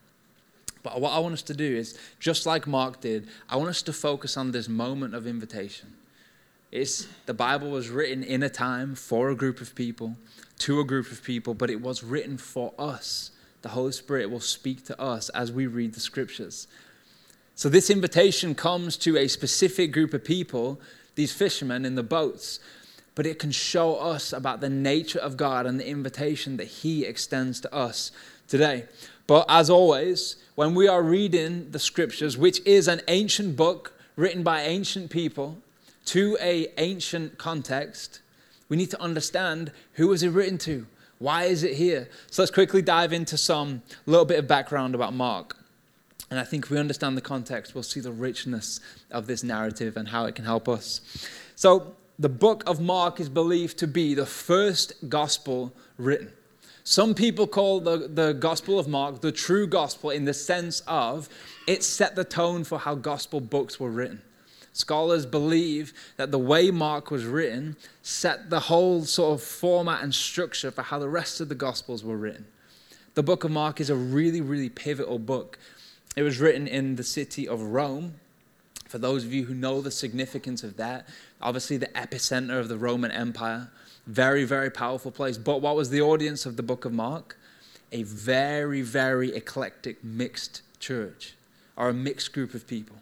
But 0.82 1.00
what 1.00 1.12
I 1.12 1.18
want 1.18 1.34
us 1.34 1.42
to 1.42 1.54
do 1.54 1.76
is, 1.76 1.98
just 2.20 2.46
like 2.46 2.66
Mark 2.66 3.00
did, 3.00 3.28
I 3.48 3.56
want 3.56 3.70
us 3.70 3.82
to 3.82 3.92
focus 3.92 4.36
on 4.36 4.52
this 4.52 4.68
moment 4.68 5.14
of 5.14 5.26
invitation. 5.26 5.94
It's, 6.70 7.08
the 7.24 7.34
Bible 7.34 7.70
was 7.70 7.88
written 7.88 8.22
in 8.22 8.42
a 8.42 8.50
time 8.50 8.94
for 8.94 9.30
a 9.30 9.34
group 9.34 9.60
of 9.60 9.74
people, 9.74 10.16
to 10.58 10.80
a 10.80 10.84
group 10.84 11.10
of 11.10 11.22
people, 11.22 11.54
but 11.54 11.70
it 11.70 11.80
was 11.80 12.02
written 12.02 12.36
for 12.36 12.74
us. 12.78 13.30
The 13.62 13.70
Holy 13.70 13.92
Spirit 13.92 14.30
will 14.30 14.40
speak 14.40 14.84
to 14.84 15.00
us 15.00 15.30
as 15.30 15.50
we 15.50 15.66
read 15.66 15.94
the 15.94 16.00
scriptures. 16.00 16.68
So, 17.54 17.68
this 17.68 17.90
invitation 17.90 18.54
comes 18.54 18.96
to 18.98 19.16
a 19.16 19.28
specific 19.28 19.92
group 19.92 20.12
of 20.14 20.24
people, 20.24 20.80
these 21.14 21.32
fishermen 21.32 21.84
in 21.84 21.94
the 21.94 22.02
boats. 22.02 22.60
but 23.18 23.26
it 23.26 23.40
can 23.40 23.50
show 23.50 23.96
us 23.96 24.32
about 24.32 24.60
the 24.60 24.70
nature 24.70 25.18
of 25.18 25.36
God 25.36 25.66
and 25.66 25.80
the 25.80 25.88
invitation 25.88 26.56
that 26.58 26.68
He 26.68 27.04
extends 27.04 27.60
to 27.62 27.74
us 27.74 28.12
today. 28.46 28.84
But 29.26 29.44
as 29.48 29.68
always, 29.68 30.36
when 30.54 30.72
we 30.72 30.86
are 30.86 31.02
reading 31.02 31.72
the 31.72 31.80
scriptures, 31.80 32.38
which 32.38 32.64
is 32.64 32.86
an 32.86 33.00
ancient 33.08 33.56
book 33.56 33.92
written 34.14 34.44
by 34.44 34.62
ancient 34.62 35.10
people 35.10 35.58
to 36.06 36.36
a 36.40 36.68
ancient 36.78 37.38
context, 37.38 38.20
we 38.68 38.76
need 38.76 38.90
to 38.90 39.00
understand 39.00 39.72
who 39.94 40.08
was 40.08 40.22
it 40.22 40.30
written 40.30 40.58
to? 40.58 40.86
Why 41.18 41.44
is 41.44 41.62
it 41.62 41.74
here? 41.74 42.08
So 42.30 42.42
let's 42.42 42.52
quickly 42.52 42.82
dive 42.82 43.12
into 43.12 43.36
some 43.36 43.82
little 44.06 44.24
bit 44.24 44.38
of 44.38 44.46
background 44.46 44.94
about 44.94 45.12
Mark. 45.12 45.56
And 46.30 46.38
I 46.38 46.44
think 46.44 46.66
if 46.66 46.70
we 46.70 46.78
understand 46.78 47.16
the 47.16 47.22
context, 47.22 47.74
we'll 47.74 47.82
see 47.82 48.00
the 48.00 48.12
richness 48.12 48.80
of 49.10 49.26
this 49.26 49.42
narrative 49.42 49.96
and 49.96 50.08
how 50.08 50.26
it 50.26 50.34
can 50.34 50.44
help 50.44 50.68
us. 50.68 51.00
So, 51.56 51.94
the 52.20 52.28
book 52.28 52.64
of 52.66 52.80
Mark 52.80 53.20
is 53.20 53.28
believed 53.28 53.78
to 53.78 53.86
be 53.86 54.12
the 54.14 54.26
first 54.26 55.08
gospel 55.08 55.72
written. 55.98 56.32
Some 56.82 57.14
people 57.14 57.46
call 57.46 57.80
the, 57.80 58.08
the 58.08 58.32
Gospel 58.32 58.78
of 58.78 58.88
Mark 58.88 59.20
the 59.20 59.30
true 59.30 59.66
gospel 59.66 60.10
in 60.10 60.24
the 60.24 60.34
sense 60.34 60.80
of 60.88 61.28
it 61.66 61.84
set 61.84 62.16
the 62.16 62.24
tone 62.24 62.64
for 62.64 62.78
how 62.78 62.94
gospel 62.96 63.40
books 63.40 63.78
were 63.78 63.90
written. 63.90 64.22
Scholars 64.78 65.26
believe 65.26 65.92
that 66.18 66.30
the 66.30 66.38
way 66.38 66.70
Mark 66.70 67.10
was 67.10 67.24
written 67.24 67.74
set 68.00 68.48
the 68.48 68.60
whole 68.60 69.02
sort 69.02 69.34
of 69.34 69.42
format 69.42 70.04
and 70.04 70.14
structure 70.14 70.70
for 70.70 70.82
how 70.82 71.00
the 71.00 71.08
rest 71.08 71.40
of 71.40 71.48
the 71.48 71.56
Gospels 71.56 72.04
were 72.04 72.16
written. 72.16 72.46
The 73.14 73.24
book 73.24 73.42
of 73.42 73.50
Mark 73.50 73.80
is 73.80 73.90
a 73.90 73.96
really, 73.96 74.40
really 74.40 74.68
pivotal 74.68 75.18
book. 75.18 75.58
It 76.14 76.22
was 76.22 76.38
written 76.38 76.68
in 76.68 76.94
the 76.94 77.02
city 77.02 77.48
of 77.48 77.60
Rome. 77.60 78.20
For 78.86 78.98
those 78.98 79.24
of 79.24 79.32
you 79.32 79.46
who 79.46 79.54
know 79.54 79.80
the 79.80 79.90
significance 79.90 80.62
of 80.62 80.76
that, 80.76 81.08
obviously 81.42 81.76
the 81.76 81.88
epicenter 81.88 82.60
of 82.60 82.68
the 82.68 82.78
Roman 82.78 83.10
Empire. 83.10 83.72
Very, 84.06 84.44
very 84.44 84.70
powerful 84.70 85.10
place. 85.10 85.38
But 85.38 85.60
what 85.60 85.74
was 85.74 85.90
the 85.90 86.02
audience 86.02 86.46
of 86.46 86.56
the 86.56 86.62
book 86.62 86.84
of 86.84 86.92
Mark? 86.92 87.36
A 87.90 88.04
very, 88.04 88.82
very 88.82 89.34
eclectic, 89.34 90.04
mixed 90.04 90.62
church, 90.78 91.34
or 91.76 91.88
a 91.88 91.92
mixed 91.92 92.32
group 92.32 92.54
of 92.54 92.68
people. 92.68 92.98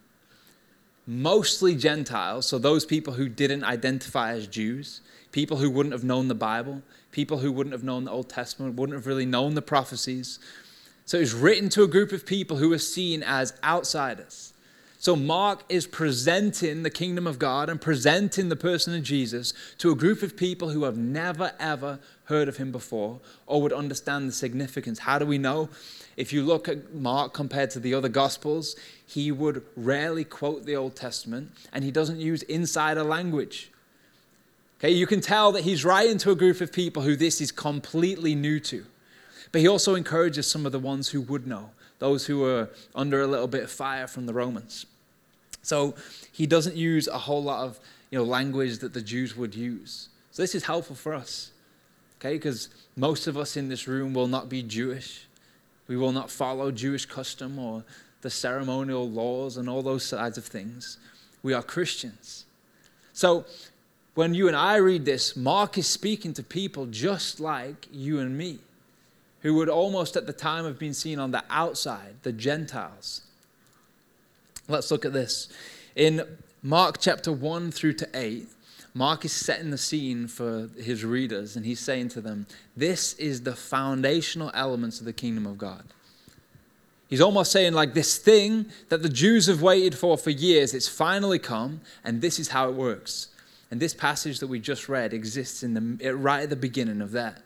Mostly 1.07 1.77
Gentiles, 1.77 2.47
so 2.47 2.59
those 2.59 2.85
people 2.85 3.15
who 3.15 3.29
didn't 3.29 3.63
identify 3.63 4.33
as 4.33 4.49
Jews, 4.49 5.01
people 5.31 5.59
who 5.59 5.71
wouldn't 5.71 5.93
have 5.93 6.03
known 6.03 6.27
the 6.29 6.35
Bible, 6.35 6.83
people 7.13 7.39
who 7.39 7.53
wouldn't 7.53 7.73
have 7.73 7.85
known 7.85 8.05
the 8.05 8.11
Old 8.11 8.29
Testament, 8.29 8.75
wouldn't 8.75 8.97
have 8.97 9.07
really 9.07 9.27
known 9.27 9.55
the 9.55 9.63
prophecies. 9.63 10.41
So 11.05 11.19
it 11.19 11.21
was 11.21 11.35
written 11.35 11.69
to 11.71 11.85
a 11.85 11.89
group 11.89 12.11
of 12.11 12.27
people 12.27 12.57
who 12.57 12.71
were 12.71 12.79
seen 12.79 13.23
as 13.23 13.55
outsiders. 13.63 14.53
So 14.99 15.15
Mark 15.15 15.63
is 15.69 15.87
presenting 15.87 16.83
the 16.83 16.91
kingdom 16.91 17.29
of 17.29 17.39
God 17.39 17.69
and 17.69 17.81
presenting 17.81 18.49
the 18.49 18.57
person 18.57 18.93
of 18.93 19.05
Jesus 19.05 19.55
to 19.79 19.93
a 19.93 19.95
group 19.95 20.23
of 20.23 20.37
people 20.37 20.71
who 20.71 20.83
have 20.83 20.97
never 20.97 21.53
ever 21.61 22.01
heard 22.25 22.49
of 22.49 22.57
him 22.57 22.73
before 22.73 23.21
or 23.47 23.63
would 23.63 23.73
understand 23.73 24.29
the 24.29 24.33
significance. 24.33 24.99
How 24.99 25.21
do 25.21 25.27
we 25.27 25.39
know? 25.39 25.69
If 26.17 26.33
you 26.33 26.43
look 26.43 26.67
at 26.67 26.95
Mark 26.95 27.35
compared 27.35 27.71
to 27.71 27.79
the 27.79 27.95
other 27.95 28.09
gospels, 28.09 28.75
he 29.07 29.31
would 29.31 29.65
rarely 29.77 30.25
quote 30.25 30.67
the 30.67 30.77
Old 30.77 30.97
Testament 30.97 31.53
and 31.73 31.85
he 31.85 31.91
doesn't 31.91 32.21
use 32.21 32.43
insider 32.43 33.03
language. 33.03 33.71
Okay, 34.79 34.91
you 34.91 35.07
can 35.07 35.21
tell 35.21 35.53
that 35.53 35.63
he's 35.63 35.85
writing 35.85 36.19
to 36.19 36.31
a 36.33 36.35
group 36.35 36.61
of 36.61 36.73
people 36.73 37.03
who 37.03 37.17
this 37.17 37.41
is 37.41 37.51
completely 37.51 38.35
new 38.35 38.61
to. 38.61 38.85
But 39.53 39.61
he 39.61 39.69
also 39.69 39.95
encourages 39.95 40.51
some 40.51 40.67
of 40.67 40.73
the 40.73 40.79
ones 40.79 41.09
who 41.09 41.21
would 41.23 41.47
know 41.47 41.71
those 41.99 42.27
who 42.27 42.41
were 42.41 42.69
under 42.95 43.23
a 43.23 43.27
little 43.27 43.49
bit 43.49 43.63
of 43.63 43.71
fire 43.71 44.07
from 44.07 44.27
the 44.27 44.35
Romans. 44.35 44.85
So 45.63 45.95
he 46.31 46.47
doesn't 46.47 46.77
use 46.77 47.09
a 47.09 47.19
whole 47.19 47.43
lot 47.43 47.65
of 47.65 47.81
you 48.11 48.19
know, 48.19 48.25
language 48.25 48.79
that 48.79 48.93
the 48.93 49.01
Jews 49.01 49.37
would 49.37 49.55
use. 49.55 50.11
So 50.31 50.43
this 50.43 50.55
is 50.55 50.65
helpful 50.65 50.95
for 50.95 51.15
us, 51.15 51.53
okay? 52.21 52.35
Because 52.35 52.69
most 52.97 53.27
of 53.27 53.37
us 53.39 53.57
in 53.57 53.69
this 53.69 53.89
room 53.89 54.13
will 54.13 54.29
not 54.29 54.49
be 54.49 54.63
Jewish. 54.63 55.27
We 55.89 55.97
will 55.97 56.13
not 56.13 56.31
follow 56.31 56.71
Jewish 56.71 57.07
custom 57.07 57.59
or 57.59 57.85
the 58.27 58.31
ceremonial 58.31 59.09
laws 59.09 59.57
and 59.57 59.69
all 59.69 59.85
those 59.85 60.05
sides 60.05 60.37
of 60.37 60.45
things. 60.45 60.99
We 61.45 61.55
are 61.55 61.63
Christians. 61.63 62.45
So 63.13 63.45
when 64.17 64.35
you 64.35 64.49
and 64.49 64.57
I 64.57 64.79
read 64.79 65.05
this, 65.05 65.37
Mark 65.37 65.79
is 65.79 65.87
speaking 65.87 66.33
to 66.33 66.43
people 66.43 66.87
just 66.87 67.39
like 67.39 67.87
you 67.93 68.19
and 68.19 68.37
me 68.37 68.59
who 69.43 69.55
would 69.55 69.69
almost 69.69 70.17
at 70.17 70.27
the 70.27 70.33
time 70.33 70.65
have 70.65 70.77
been 70.77 70.93
seen 70.93 71.21
on 71.21 71.31
the 71.31 71.45
outside, 71.51 72.17
the 72.25 72.33
Gentiles. 72.33 73.21
Let's 74.67 74.91
look 74.91 75.05
at 75.05 75.13
this. 75.13 75.49
In 75.95 76.23
Mark 76.65 76.97
chapter 76.99 77.31
1 77.31 77.71
through 77.71 77.93
to 77.93 78.09
8, 78.13 78.49
Mark 78.93 79.25
is 79.25 79.31
setting 79.31 79.71
the 79.71 79.79
scene 79.79 80.27
for 80.27 80.69
his 80.77 81.05
readers, 81.05 81.55
and 81.55 81.65
he's 81.65 81.79
saying 81.79 82.09
to 82.09 82.21
them, 82.21 82.47
This 82.77 83.13
is 83.21 83.43
the 83.43 83.55
foundational 83.55 84.51
elements 84.53 84.99
of 84.99 85.05
the 85.05 85.13
kingdom 85.13 85.47
of 85.47 85.59
God. 85.59 85.85
He's 87.09 87.21
almost 87.21 87.53
saying, 87.53 87.73
like, 87.73 87.95
this 87.95 88.19
thing 88.19 88.67
that 88.89 89.03
the 89.03 89.09
Jews 89.09 89.47
have 89.47 89.63
waited 89.63 89.97
for 89.97 90.19
for 90.19 90.31
years, 90.31 90.75
it's 90.75 90.89
finally 90.89 91.39
come, 91.39 91.81
and 92.03 92.21
this 92.21 92.41
is 92.41 92.49
how 92.49 92.69
it 92.69 92.75
works. 92.75 93.29
And 93.71 93.81
this 93.81 93.95
passage 93.95 94.41
that 94.41 94.49
we 94.49 94.59
just 94.59 94.89
read 94.89 95.13
exists 95.13 95.63
in 95.63 95.75
the, 95.75 96.15
right 96.15 96.43
at 96.43 96.51
the 96.51 96.57
beginning 96.57 97.01
of 97.01 97.13
that. 97.13 97.43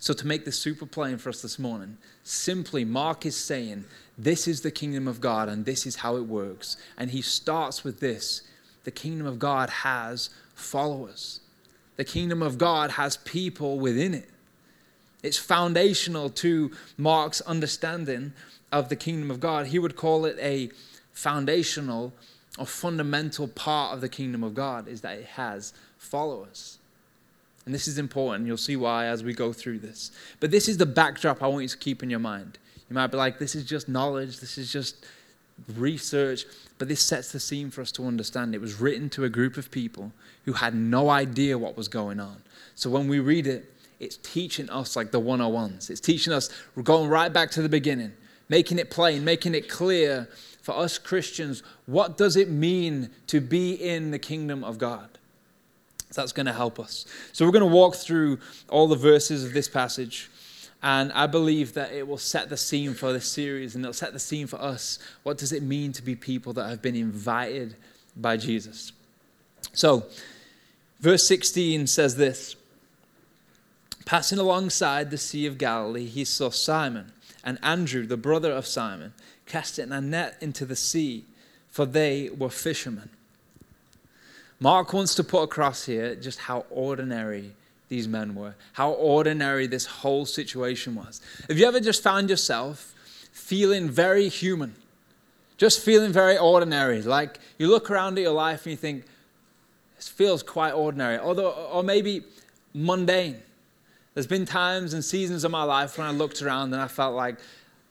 So, 0.00 0.14
to 0.14 0.26
make 0.26 0.44
this 0.44 0.58
super 0.58 0.86
plain 0.86 1.18
for 1.18 1.28
us 1.28 1.42
this 1.42 1.58
morning, 1.58 1.98
simply 2.24 2.84
Mark 2.84 3.26
is 3.26 3.36
saying, 3.36 3.84
This 4.16 4.48
is 4.48 4.62
the 4.62 4.70
kingdom 4.70 5.06
of 5.06 5.20
God 5.20 5.48
and 5.48 5.64
this 5.66 5.86
is 5.86 5.96
how 5.96 6.16
it 6.16 6.22
works. 6.22 6.78
And 6.96 7.10
he 7.10 7.20
starts 7.20 7.84
with 7.84 8.00
this 8.00 8.42
the 8.84 8.90
kingdom 8.90 9.26
of 9.26 9.38
God 9.38 9.68
has 9.68 10.30
followers, 10.54 11.40
the 11.96 12.04
kingdom 12.04 12.42
of 12.42 12.56
God 12.56 12.92
has 12.92 13.18
people 13.18 13.78
within 13.78 14.14
it. 14.14 14.30
It's 15.22 15.36
foundational 15.36 16.30
to 16.30 16.70
Mark's 16.96 17.40
understanding 17.42 18.32
of 18.72 18.88
the 18.88 18.96
kingdom 18.96 19.30
of 19.30 19.40
God. 19.40 19.68
He 19.68 19.78
would 19.78 19.96
call 19.96 20.24
it 20.24 20.36
a 20.40 20.70
foundational 21.12 22.12
or 22.58 22.66
fundamental 22.66 23.48
part 23.48 23.94
of 23.94 24.00
the 24.00 24.08
kingdom 24.08 24.42
of 24.42 24.54
God, 24.54 24.88
is 24.88 25.00
that 25.02 25.18
it 25.18 25.26
has 25.26 25.72
followers. 25.98 26.78
And 27.66 27.74
this 27.74 27.86
is 27.86 27.98
important. 27.98 28.46
You'll 28.46 28.56
see 28.56 28.76
why 28.76 29.06
as 29.06 29.22
we 29.22 29.34
go 29.34 29.52
through 29.52 29.78
this. 29.78 30.10
But 30.40 30.50
this 30.50 30.68
is 30.68 30.78
the 30.78 30.86
backdrop 30.86 31.42
I 31.42 31.46
want 31.46 31.62
you 31.62 31.68
to 31.68 31.78
keep 31.78 32.02
in 32.02 32.10
your 32.10 32.18
mind. 32.18 32.58
You 32.88 32.94
might 32.94 33.08
be 33.08 33.16
like, 33.16 33.38
this 33.38 33.54
is 33.54 33.64
just 33.64 33.88
knowledge, 33.88 34.40
this 34.40 34.58
is 34.58 34.72
just 34.72 35.06
research, 35.76 36.44
but 36.78 36.88
this 36.88 37.00
sets 37.00 37.32
the 37.32 37.38
scene 37.38 37.70
for 37.70 37.82
us 37.82 37.92
to 37.92 38.06
understand. 38.06 38.54
It 38.54 38.60
was 38.60 38.80
written 38.80 39.10
to 39.10 39.24
a 39.24 39.28
group 39.28 39.56
of 39.56 39.70
people 39.70 40.12
who 40.44 40.54
had 40.54 40.74
no 40.74 41.10
idea 41.10 41.58
what 41.58 41.76
was 41.76 41.86
going 41.86 42.18
on. 42.18 42.42
So 42.74 42.90
when 42.90 43.08
we 43.08 43.20
read 43.20 43.46
it, 43.46 43.72
it's 44.00 44.16
teaching 44.16 44.68
us 44.70 44.96
like 44.96 45.10
the 45.10 45.20
101s. 45.20 45.90
It's 45.90 46.00
teaching 46.00 46.32
us, 46.32 46.48
we're 46.74 46.82
going 46.82 47.08
right 47.10 47.32
back 47.32 47.50
to 47.52 47.62
the 47.62 47.68
beginning, 47.68 48.12
making 48.48 48.78
it 48.78 48.90
plain, 48.90 49.24
making 49.24 49.54
it 49.54 49.68
clear 49.68 50.28
for 50.62 50.76
us 50.76 50.98
Christians 50.98 51.62
what 51.86 52.16
does 52.16 52.36
it 52.36 52.50
mean 52.50 53.10
to 53.26 53.40
be 53.40 53.74
in 53.74 54.10
the 54.10 54.18
kingdom 54.18 54.64
of 54.64 54.78
God? 54.78 55.08
So 56.10 56.22
that's 56.22 56.32
going 56.32 56.46
to 56.46 56.52
help 56.52 56.80
us. 56.80 57.06
So 57.32 57.44
we're 57.44 57.52
going 57.52 57.68
to 57.68 57.74
walk 57.74 57.94
through 57.94 58.38
all 58.68 58.88
the 58.88 58.96
verses 58.96 59.44
of 59.44 59.52
this 59.52 59.68
passage. 59.68 60.30
And 60.82 61.12
I 61.12 61.26
believe 61.26 61.74
that 61.74 61.92
it 61.92 62.08
will 62.08 62.18
set 62.18 62.48
the 62.48 62.56
scene 62.56 62.94
for 62.94 63.12
this 63.12 63.26
series 63.26 63.74
and 63.74 63.84
it'll 63.84 63.92
set 63.92 64.14
the 64.14 64.18
scene 64.18 64.46
for 64.46 64.60
us. 64.60 64.98
What 65.22 65.36
does 65.36 65.52
it 65.52 65.62
mean 65.62 65.92
to 65.92 66.02
be 66.02 66.16
people 66.16 66.54
that 66.54 66.68
have 66.68 66.80
been 66.80 66.96
invited 66.96 67.76
by 68.16 68.38
Jesus? 68.38 68.92
So, 69.74 70.06
verse 71.00 71.28
16 71.28 71.86
says 71.86 72.16
this 72.16 72.56
Passing 74.10 74.40
alongside 74.40 75.12
the 75.12 75.16
Sea 75.16 75.46
of 75.46 75.56
Galilee, 75.56 76.06
he 76.06 76.24
saw 76.24 76.50
Simon 76.50 77.12
and 77.44 77.60
Andrew, 77.62 78.04
the 78.04 78.16
brother 78.16 78.50
of 78.50 78.66
Simon, 78.66 79.12
casting 79.46 79.92
a 79.92 80.00
net 80.00 80.36
into 80.40 80.66
the 80.66 80.74
sea, 80.74 81.26
for 81.68 81.86
they 81.86 82.28
were 82.28 82.50
fishermen. 82.50 83.10
Mark 84.58 84.92
wants 84.92 85.14
to 85.14 85.22
put 85.22 85.44
across 85.44 85.86
here 85.86 86.16
just 86.16 86.40
how 86.40 86.66
ordinary 86.70 87.52
these 87.88 88.08
men 88.08 88.34
were, 88.34 88.56
how 88.72 88.90
ordinary 88.90 89.68
this 89.68 89.86
whole 89.86 90.26
situation 90.26 90.96
was. 90.96 91.20
Have 91.46 91.56
you 91.56 91.66
ever 91.68 91.78
just 91.78 92.02
found 92.02 92.30
yourself 92.30 92.92
feeling 93.30 93.88
very 93.88 94.28
human? 94.28 94.74
Just 95.56 95.78
feeling 95.84 96.10
very 96.10 96.36
ordinary. 96.36 97.00
Like 97.02 97.38
you 97.58 97.68
look 97.68 97.88
around 97.88 98.18
at 98.18 98.22
your 98.22 98.34
life 98.34 98.66
and 98.66 98.72
you 98.72 98.76
think, 98.76 99.04
this 99.94 100.08
feels 100.08 100.42
quite 100.42 100.72
ordinary. 100.72 101.16
Although, 101.16 101.52
or 101.52 101.84
maybe 101.84 102.24
mundane. 102.74 103.40
There's 104.14 104.26
been 104.26 104.44
times 104.44 104.92
and 104.92 105.04
seasons 105.04 105.44
of 105.44 105.50
my 105.50 105.62
life 105.62 105.96
when 105.96 106.06
I 106.06 106.10
looked 106.10 106.42
around 106.42 106.72
and 106.72 106.82
I 106.82 106.88
felt 106.88 107.14
like 107.14 107.36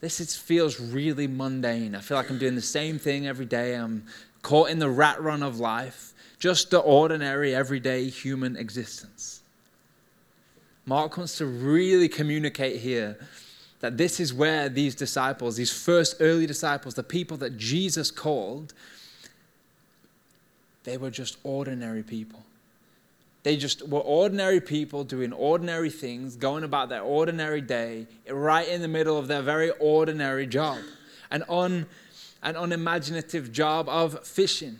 this 0.02 0.20
is, 0.20 0.36
feels 0.36 0.80
really 0.80 1.28
mundane. 1.28 1.96
I 1.96 2.00
feel 2.00 2.18
like 2.18 2.30
I'm 2.30 2.38
doing 2.38 2.56
the 2.56 2.62
same 2.62 3.00
thing 3.00 3.28
every 3.28 3.46
day. 3.46 3.74
I'm 3.76 4.04
caught 4.42 4.70
in 4.70 4.80
the 4.80 4.90
rat 4.90 5.22
run 5.22 5.44
of 5.44 5.60
life 5.60 6.14
just 6.40 6.72
the 6.72 6.80
ordinary, 6.80 7.54
everyday 7.54 8.10
human 8.10 8.56
existence. 8.56 9.42
Mark 10.86 11.18
wants 11.18 11.38
to 11.38 11.46
really 11.46 12.08
communicate 12.08 12.80
here 12.80 13.18
that 13.82 13.98
this 13.98 14.20
is 14.20 14.34
where 14.34 14.70
these 14.70 14.96
disciples, 14.96 15.56
these 15.56 15.72
first 15.72 16.16
early 16.20 16.46
disciples, 16.46 16.96
the 16.96 17.04
people 17.04 17.38
that 17.38 17.58
Jesus 17.58 18.10
called, 18.10 18.74
they 20.86 20.98
were 20.98 21.12
just 21.12 21.38
ordinary 21.44 22.04
people. 22.04 22.42
They 23.44 23.56
just 23.56 23.88
were 23.88 24.02
ordinary 24.02 24.60
people 24.60 25.04
doing 25.04 25.32
ordinary 25.32 25.90
things, 25.90 26.36
going 26.36 26.64
about 26.64 26.90
their 26.90 27.02
ordinary 27.02 27.62
day, 27.62 28.08
right 28.30 28.68
in 28.68 28.82
the 28.82 28.88
middle 28.88 29.18
of 29.18 29.28
their 29.28 29.42
very 29.42 29.72
ordinary 29.80 30.46
job. 30.46 30.80
An, 31.32 31.44
un, 31.48 31.86
an 32.44 32.56
unimaginative 32.56 33.52
job 33.52 33.88
of 33.88 34.26
fishing. 34.28 34.80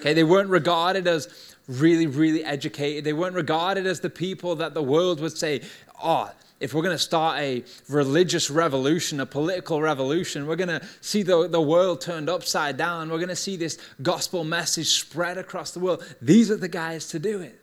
Okay, 0.00 0.14
they 0.14 0.24
weren't 0.24 0.48
regarded 0.48 1.06
as 1.06 1.56
really, 1.68 2.06
really 2.06 2.42
educated. 2.42 3.04
They 3.04 3.12
weren't 3.12 3.36
regarded 3.36 3.86
as 3.86 4.00
the 4.00 4.10
people 4.10 4.56
that 4.56 4.74
the 4.74 4.82
world 4.82 5.20
would 5.20 5.36
say, 5.36 5.62
oh, 6.02 6.32
if 6.60 6.74
we're 6.74 6.82
going 6.82 6.94
to 6.94 7.02
start 7.02 7.40
a 7.40 7.64
religious 7.88 8.50
revolution, 8.50 9.18
a 9.18 9.26
political 9.26 9.80
revolution, 9.80 10.46
we're 10.46 10.56
going 10.56 10.68
to 10.68 10.86
see 11.00 11.22
the, 11.22 11.48
the 11.48 11.60
world 11.60 12.02
turned 12.02 12.28
upside 12.28 12.76
down, 12.76 13.10
we're 13.10 13.16
going 13.16 13.28
to 13.28 13.36
see 13.36 13.56
this 13.56 13.78
gospel 14.02 14.44
message 14.44 14.88
spread 14.88 15.38
across 15.38 15.70
the 15.70 15.80
world. 15.80 16.04
These 16.20 16.50
are 16.50 16.56
the 16.56 16.68
guys 16.68 17.08
to 17.08 17.18
do 17.18 17.40
it. 17.40 17.58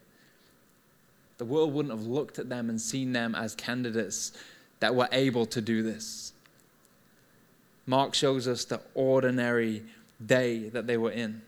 The 1.38 1.46
world 1.46 1.74
wouldn't 1.74 1.94
have 1.94 2.08
looked 2.08 2.40
at 2.40 2.50
them 2.50 2.72
and 2.72 2.82
seen 2.82 3.14
them 3.14 3.36
as 3.36 3.54
candidates 3.54 4.32
that 4.80 4.96
were 4.96 5.08
able 5.12 5.46
to 5.46 5.62
do 5.62 5.84
this. 5.84 6.34
Mark 7.86 8.16
shows 8.16 8.48
us 8.48 8.66
the 8.66 8.82
ordinary 8.96 9.84
day 10.26 10.70
that 10.70 10.88
they 10.88 10.98
were 10.98 11.12
in. 11.12 11.44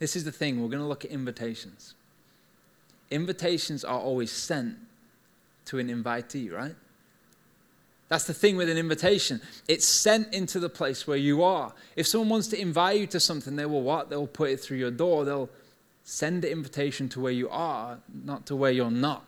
This 0.00 0.16
is 0.16 0.24
the 0.24 0.32
thing, 0.32 0.60
we're 0.60 0.68
going 0.68 0.82
to 0.82 0.88
look 0.88 1.04
at 1.04 1.12
invitations. 1.12 1.94
Invitations 3.10 3.84
are 3.84 3.98
always 3.98 4.30
sent 4.30 4.76
to 5.66 5.78
an 5.78 5.88
invitee, 5.88 6.52
right? 6.52 6.74
That's 8.08 8.24
the 8.24 8.34
thing 8.34 8.56
with 8.56 8.68
an 8.68 8.76
invitation. 8.76 9.40
It's 9.66 9.86
sent 9.86 10.32
into 10.34 10.60
the 10.60 10.68
place 10.68 11.06
where 11.06 11.16
you 11.16 11.42
are. 11.42 11.72
If 11.96 12.06
someone 12.06 12.28
wants 12.28 12.48
to 12.48 12.60
invite 12.60 13.00
you 13.00 13.06
to 13.08 13.20
something, 13.20 13.56
they 13.56 13.66
will 13.66 13.82
what? 13.82 14.10
They'll 14.10 14.26
put 14.26 14.50
it 14.50 14.60
through 14.60 14.76
your 14.76 14.90
door. 14.90 15.24
They'll 15.24 15.48
send 16.04 16.42
the 16.42 16.50
invitation 16.50 17.08
to 17.10 17.20
where 17.20 17.32
you 17.32 17.48
are, 17.48 17.98
not 18.24 18.46
to 18.46 18.56
where 18.56 18.70
you're 18.70 18.90
not. 18.90 19.24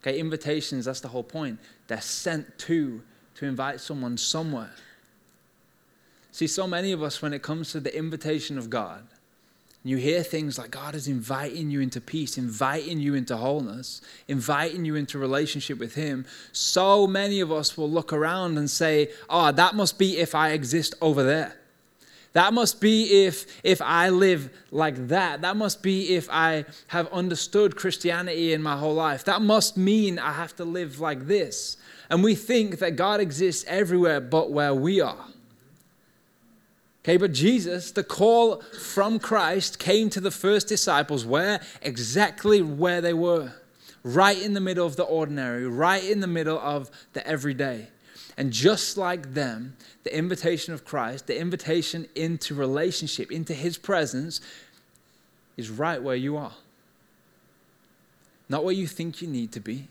Okay, 0.00 0.18
invitations, 0.18 0.84
that's 0.84 1.00
the 1.00 1.08
whole 1.08 1.24
point. 1.24 1.58
They're 1.88 2.00
sent 2.00 2.58
to 2.60 3.02
to 3.34 3.46
invite 3.46 3.80
someone 3.80 4.18
somewhere. 4.18 4.70
See, 6.30 6.46
so 6.46 6.66
many 6.66 6.92
of 6.92 7.02
us, 7.02 7.22
when 7.22 7.32
it 7.32 7.42
comes 7.42 7.72
to 7.72 7.80
the 7.80 7.96
invitation 7.96 8.58
of 8.58 8.70
God, 8.70 9.02
you 9.82 9.96
hear 9.96 10.22
things 10.22 10.58
like 10.58 10.70
God 10.70 10.94
is 10.94 11.08
inviting 11.08 11.70
you 11.70 11.80
into 11.80 12.00
peace, 12.02 12.36
inviting 12.36 13.00
you 13.00 13.14
into 13.14 13.36
wholeness, 13.36 14.02
inviting 14.28 14.84
you 14.84 14.94
into 14.94 15.18
relationship 15.18 15.78
with 15.78 15.94
Him. 15.94 16.26
So 16.52 17.06
many 17.06 17.40
of 17.40 17.50
us 17.50 17.78
will 17.78 17.90
look 17.90 18.12
around 18.12 18.58
and 18.58 18.68
say, 18.68 19.10
Oh, 19.30 19.52
that 19.52 19.74
must 19.74 19.98
be 19.98 20.18
if 20.18 20.34
I 20.34 20.50
exist 20.50 20.94
over 21.00 21.22
there. 21.22 21.56
That 22.32 22.52
must 22.52 22.80
be 22.80 23.24
if, 23.24 23.46
if 23.64 23.82
I 23.82 24.10
live 24.10 24.50
like 24.70 25.08
that. 25.08 25.40
That 25.40 25.56
must 25.56 25.82
be 25.82 26.14
if 26.14 26.28
I 26.30 26.64
have 26.88 27.08
understood 27.08 27.74
Christianity 27.74 28.52
in 28.52 28.62
my 28.62 28.76
whole 28.76 28.94
life. 28.94 29.24
That 29.24 29.42
must 29.42 29.76
mean 29.76 30.18
I 30.18 30.32
have 30.32 30.54
to 30.56 30.64
live 30.64 31.00
like 31.00 31.26
this. 31.26 31.76
And 32.08 32.22
we 32.22 32.34
think 32.34 32.78
that 32.78 32.96
God 32.96 33.20
exists 33.20 33.64
everywhere 33.66 34.20
but 34.20 34.52
where 34.52 34.74
we 34.74 35.00
are. 35.00 35.26
Okay, 37.02 37.16
but 37.16 37.32
Jesus, 37.32 37.92
the 37.92 38.04
call 38.04 38.56
from 38.78 39.18
Christ 39.18 39.78
came 39.78 40.10
to 40.10 40.20
the 40.20 40.30
first 40.30 40.68
disciples 40.68 41.24
where? 41.24 41.60
Exactly 41.80 42.60
where 42.60 43.00
they 43.00 43.14
were. 43.14 43.52
Right 44.02 44.40
in 44.40 44.54
the 44.54 44.60
middle 44.60 44.86
of 44.86 44.96
the 44.96 45.04
ordinary, 45.04 45.66
right 45.66 46.04
in 46.04 46.20
the 46.20 46.26
middle 46.26 46.58
of 46.58 46.90
the 47.14 47.26
everyday. 47.26 47.88
And 48.36 48.52
just 48.52 48.96
like 48.96 49.34
them, 49.34 49.76
the 50.04 50.16
invitation 50.16 50.72
of 50.72 50.84
Christ, 50.84 51.26
the 51.26 51.38
invitation 51.38 52.06
into 52.14 52.54
relationship, 52.54 53.30
into 53.30 53.54
his 53.54 53.76
presence, 53.76 54.40
is 55.56 55.70
right 55.70 56.02
where 56.02 56.16
you 56.16 56.36
are. 56.36 56.54
Not 58.48 58.64
where 58.64 58.74
you 58.74 58.86
think 58.86 59.22
you 59.22 59.28
need 59.28 59.52
to 59.52 59.60
be. 59.60 59.88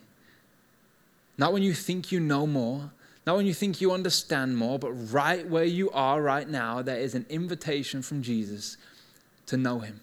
Not 1.37 1.53
when 1.53 1.63
you 1.63 1.73
think 1.73 2.11
you 2.11 2.19
know 2.19 2.45
more, 2.45 2.91
not 3.29 3.37
when 3.37 3.45
you 3.45 3.53
think 3.53 3.79
you 3.79 3.91
understand 3.91 4.57
more, 4.57 4.79
but 4.79 4.91
right 5.13 5.47
where 5.47 5.63
you 5.63 5.91
are 5.91 6.19
right 6.19 6.49
now, 6.49 6.81
there 6.81 6.97
is 6.97 7.13
an 7.13 7.27
invitation 7.29 8.01
from 8.01 8.23
Jesus 8.23 8.75
to 9.45 9.55
know 9.55 9.77
him. 9.77 9.99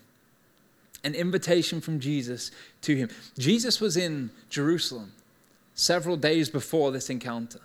An 1.03 1.13
invitation 1.13 1.81
from 1.81 1.99
Jesus 1.99 2.53
to 2.83 2.95
him. 2.95 3.09
Jesus 3.37 3.81
was 3.81 3.97
in 3.97 4.31
Jerusalem 4.49 5.13
several 5.75 6.17
days 6.17 6.49
before 6.49 6.93
this 6.93 7.11
encounter. 7.11 7.59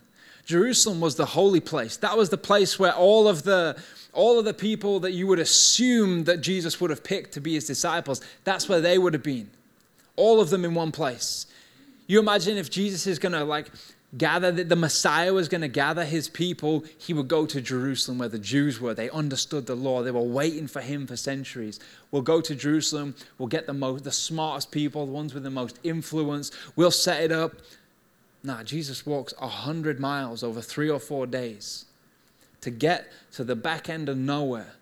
Jerusalem 0.47 0.99
was 0.99 1.13
the 1.13 1.27
holy 1.27 1.59
place. 1.59 1.95
That 1.95 2.17
was 2.17 2.29
the 2.29 2.39
place 2.39 2.79
where 2.79 2.95
all 2.95 3.27
of 3.27 3.43
the 3.43 3.79
all 4.13 4.39
of 4.39 4.45
the 4.45 4.55
people 4.55 4.99
that 5.01 5.11
you 5.11 5.27
would 5.27 5.37
assume 5.37 6.23
that 6.23 6.41
Jesus 6.41 6.81
would 6.81 6.89
have 6.89 7.03
picked 7.03 7.33
to 7.33 7.39
be 7.39 7.53
his 7.53 7.67
disciples, 7.67 8.19
that's 8.45 8.67
where 8.67 8.81
they 8.81 8.97
would 8.97 9.13
have 9.13 9.21
been. 9.21 9.51
All 10.15 10.41
of 10.41 10.49
them 10.49 10.65
in 10.65 10.73
one 10.73 10.91
place. 10.91 11.45
You 12.07 12.19
imagine 12.19 12.57
if 12.57 12.71
Jesus 12.71 13.05
is 13.05 13.19
going 13.19 13.33
to 13.33 13.43
like 13.43 13.67
gather 14.17 14.51
that 14.51 14.69
the 14.69 14.75
Messiah 14.75 15.33
was 15.33 15.47
going 15.47 15.61
to 15.61 15.67
gather 15.67 16.03
his 16.03 16.27
people, 16.27 16.83
he 16.97 17.13
would 17.13 17.27
go 17.27 17.45
to 17.45 17.61
Jerusalem 17.61 18.17
where 18.17 18.29
the 18.29 18.39
Jews 18.39 18.81
were. 18.81 18.93
They 18.93 19.09
understood 19.09 19.65
the 19.65 19.75
law. 19.75 20.03
They 20.03 20.11
were 20.11 20.21
waiting 20.21 20.67
for 20.67 20.81
him 20.81 21.07
for 21.07 21.15
centuries. 21.15 21.79
We'll 22.11 22.21
go 22.21 22.41
to 22.41 22.53
Jerusalem. 22.53 23.15
We'll 23.37 23.47
get 23.47 23.67
the 23.67 23.73
most, 23.73 24.03
the 24.03 24.11
smartest 24.11 24.71
people, 24.71 25.05
the 25.05 25.11
ones 25.11 25.33
with 25.33 25.43
the 25.43 25.49
most 25.49 25.79
influence. 25.83 26.51
We'll 26.75 26.91
set 26.91 27.23
it 27.23 27.31
up. 27.31 27.53
Nah, 28.43 28.63
Jesus 28.63 29.05
walks 29.05 29.33
a 29.39 29.47
hundred 29.47 29.99
miles 29.99 30.43
over 30.43 30.61
three 30.61 30.89
or 30.89 30.99
four 30.99 31.25
days 31.27 31.85
to 32.61 32.69
get 32.69 33.11
to 33.33 33.43
the 33.43 33.55
back 33.55 33.89
end 33.89 34.09
of 34.09 34.17
nowhere, 34.17 34.73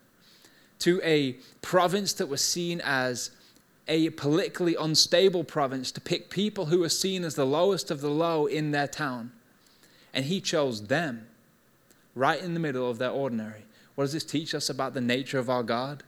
to 0.80 1.02
a 1.04 1.34
province 1.62 2.14
that 2.14 2.28
was 2.28 2.42
seen 2.42 2.82
as 2.84 3.32
a 3.90 4.12
politically 4.12 4.76
unstable 4.80 5.44
province 5.44 5.92
to 5.92 6.00
pick 6.00 6.30
people 6.30 6.68
who 6.68 6.80
were 6.80 6.90
seen 6.90 7.24
as 7.24 7.36
the 7.36 7.46
lowest 7.46 7.90
of 7.90 8.02
the 8.02 8.10
low 8.10 8.46
in 8.46 8.72
their 8.72 8.88
town. 8.88 9.32
And 10.14 10.26
he 10.26 10.40
chose 10.40 10.88
them 10.88 11.28
right 12.16 12.42
in 12.42 12.54
the 12.54 12.60
middle 12.60 12.90
of 12.90 13.00
their 13.00 13.10
ordinary. 13.10 13.64
What 13.96 14.06
does 14.06 14.14
this 14.14 14.24
teach 14.24 14.54
us 14.54 14.70
about 14.70 14.94
the 14.94 15.02
nature 15.02 15.40
of 15.40 15.50
our 15.50 15.64
God? 15.64 16.04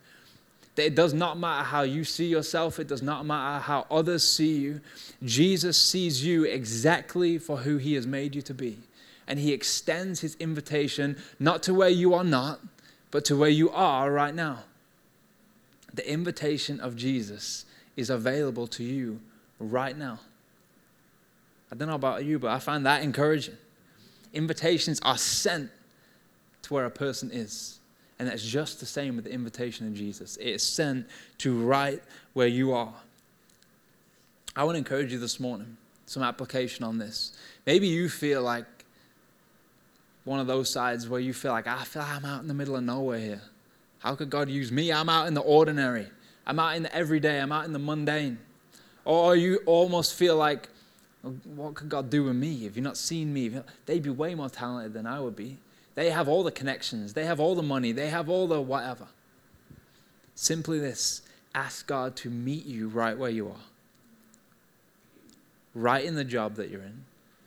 That 0.75 0.85
it 0.85 0.95
does 0.95 1.13
not 1.13 1.37
matter 1.37 1.65
how 1.65 1.81
you 1.81 2.03
see 2.03 2.27
yourself, 2.27 2.79
it 2.79 2.87
does 2.87 3.01
not 3.01 3.25
matter 3.25 3.61
how 3.63 3.85
others 3.91 4.25
see 4.25 4.57
you. 4.57 4.81
Jesus 5.23 5.81
sees 5.81 6.23
you 6.23 6.45
exactly 6.45 7.37
for 7.37 7.57
who 7.57 7.77
he 7.77 7.95
has 7.95 8.07
made 8.07 8.35
you 8.35 8.41
to 8.43 8.53
be. 8.53 8.77
And 9.27 9.39
he 9.39 9.53
extends 9.53 10.21
his 10.21 10.35
invitation 10.35 11.17
not 11.39 11.63
to 11.63 11.73
where 11.73 11.89
you 11.89 12.13
are 12.13 12.23
not, 12.23 12.61
but 13.09 13.25
to 13.25 13.35
where 13.35 13.49
you 13.49 13.69
are 13.71 14.11
right 14.11 14.35
now. 14.35 14.59
The 15.93 16.09
invitation 16.09 16.79
of 16.79 16.95
Jesus 16.95 17.65
is 17.95 18.09
available 18.09 18.67
to 18.67 18.83
you 18.83 19.19
right 19.59 19.97
now. 19.97 20.19
I 21.71 21.75
don't 21.75 21.87
know 21.87 21.95
about 21.95 22.25
you, 22.25 22.39
but 22.39 22.51
I 22.51 22.59
find 22.59 22.85
that 22.85 23.03
encouraging. 23.03 23.57
Invitations 24.33 24.99
are 25.03 25.17
sent 25.17 25.69
to 26.63 26.73
where 26.73 26.85
a 26.85 26.91
person 26.91 27.31
is. 27.31 27.79
And 28.19 28.29
that's 28.29 28.43
just 28.43 28.79
the 28.79 28.85
same 28.85 29.15
with 29.15 29.25
the 29.25 29.31
invitation 29.31 29.87
of 29.87 29.93
Jesus. 29.93 30.37
It 30.37 30.49
is 30.49 30.63
sent 30.63 31.07
to 31.39 31.59
right 31.59 32.01
where 32.33 32.47
you 32.47 32.73
are. 32.73 32.93
I 34.55 34.63
want 34.63 34.75
to 34.75 34.77
encourage 34.77 35.11
you 35.11 35.17
this 35.17 35.39
morning, 35.39 35.77
some 36.05 36.21
application 36.21 36.83
on 36.83 36.97
this. 36.97 37.37
Maybe 37.65 37.87
you 37.87 38.09
feel 38.09 38.43
like 38.43 38.65
one 40.23 40.39
of 40.39 40.47
those 40.47 40.69
sides 40.69 41.07
where 41.09 41.19
you 41.19 41.33
feel 41.33 41.51
like, 41.51 41.67
I 41.67 41.83
feel 41.83 42.03
like 42.03 42.15
I'm 42.15 42.25
out 42.25 42.41
in 42.41 42.47
the 42.47 42.53
middle 42.53 42.75
of 42.75 42.83
nowhere 42.83 43.19
here. 43.19 43.41
How 43.99 44.15
could 44.15 44.29
God 44.29 44.49
use 44.49 44.71
me? 44.71 44.91
I'm 44.91 45.09
out 45.09 45.27
in 45.27 45.33
the 45.33 45.41
ordinary. 45.41 46.07
I'm 46.45 46.59
out 46.59 46.75
in 46.75 46.83
the 46.83 46.95
everyday, 46.95 47.39
I'm 47.39 47.51
out 47.51 47.65
in 47.65 47.73
the 47.73 47.79
mundane. 47.79 48.39
Or 49.05 49.35
you 49.35 49.61
almost 49.65 50.15
feel 50.15 50.35
like, 50.35 50.69
what 51.55 51.75
could 51.75 51.89
God 51.89 52.09
do 52.09 52.23
with 52.25 52.35
me 52.35 52.65
if 52.65 52.75
you're 52.75 52.83
not 52.83 52.97
seeing 52.97 53.33
me? 53.33 53.51
They'd 53.85 54.03
be 54.03 54.09
way 54.09 54.35
more 54.35 54.49
talented 54.49 54.93
than 54.93 55.05
I 55.05 55.19
would 55.19 55.35
be. 55.35 55.57
They 55.95 56.09
have 56.09 56.27
all 56.27 56.43
the 56.43 56.51
connections, 56.51 57.13
they 57.13 57.25
have 57.25 57.39
all 57.39 57.53
the 57.53 57.63
money, 57.63 57.91
they 57.91 58.09
have 58.09 58.29
all 58.29 58.47
the 58.47 58.61
whatever. 58.61 59.07
Simply 60.35 60.79
this 60.79 61.21
ask 61.53 61.85
God 61.85 62.15
to 62.17 62.29
meet 62.29 62.65
you 62.65 62.87
right 62.87 63.17
where 63.17 63.29
you 63.29 63.49
are, 63.49 63.65
right 65.75 66.03
in 66.03 66.15
the 66.15 66.23
job 66.23 66.55
that 66.55 66.69
you're 66.69 66.81
in, 66.81 67.03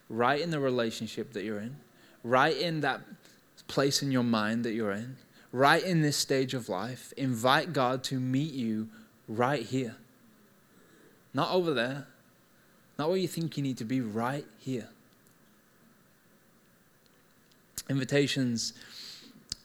right 0.09 0.41
in 0.41 0.51
the 0.51 0.61
relationship 0.61 1.33
that 1.33 1.43
you're 1.43 1.59
in, 1.59 1.77
right 2.23 2.57
in 2.57 2.83
that 2.83 3.01
place 3.67 4.03
in 4.03 4.13
your 4.13 4.23
mind 4.23 4.65
that 4.65 4.73
you're 4.73 4.93
in, 4.93 5.17
right 5.55 5.85
in 5.85 6.03
this 6.03 6.17
stage 6.17 6.53
of 6.53 6.69
life, 6.69 7.15
invite 7.17 7.73
God 7.73 8.03
to 8.03 8.19
meet 8.19 8.53
you 8.53 8.89
right 9.29 9.63
here. 9.63 9.95
Not 11.33 11.53
over 11.53 11.73
there, 11.73 12.09
not 12.99 13.09
where 13.09 13.17
you 13.17 13.29
think 13.29 13.57
you 13.57 13.63
need 13.63 13.79
to 13.79 13.85
be, 13.85 14.01
right 14.01 14.45
here. 14.59 14.89
Invitations 17.89 18.73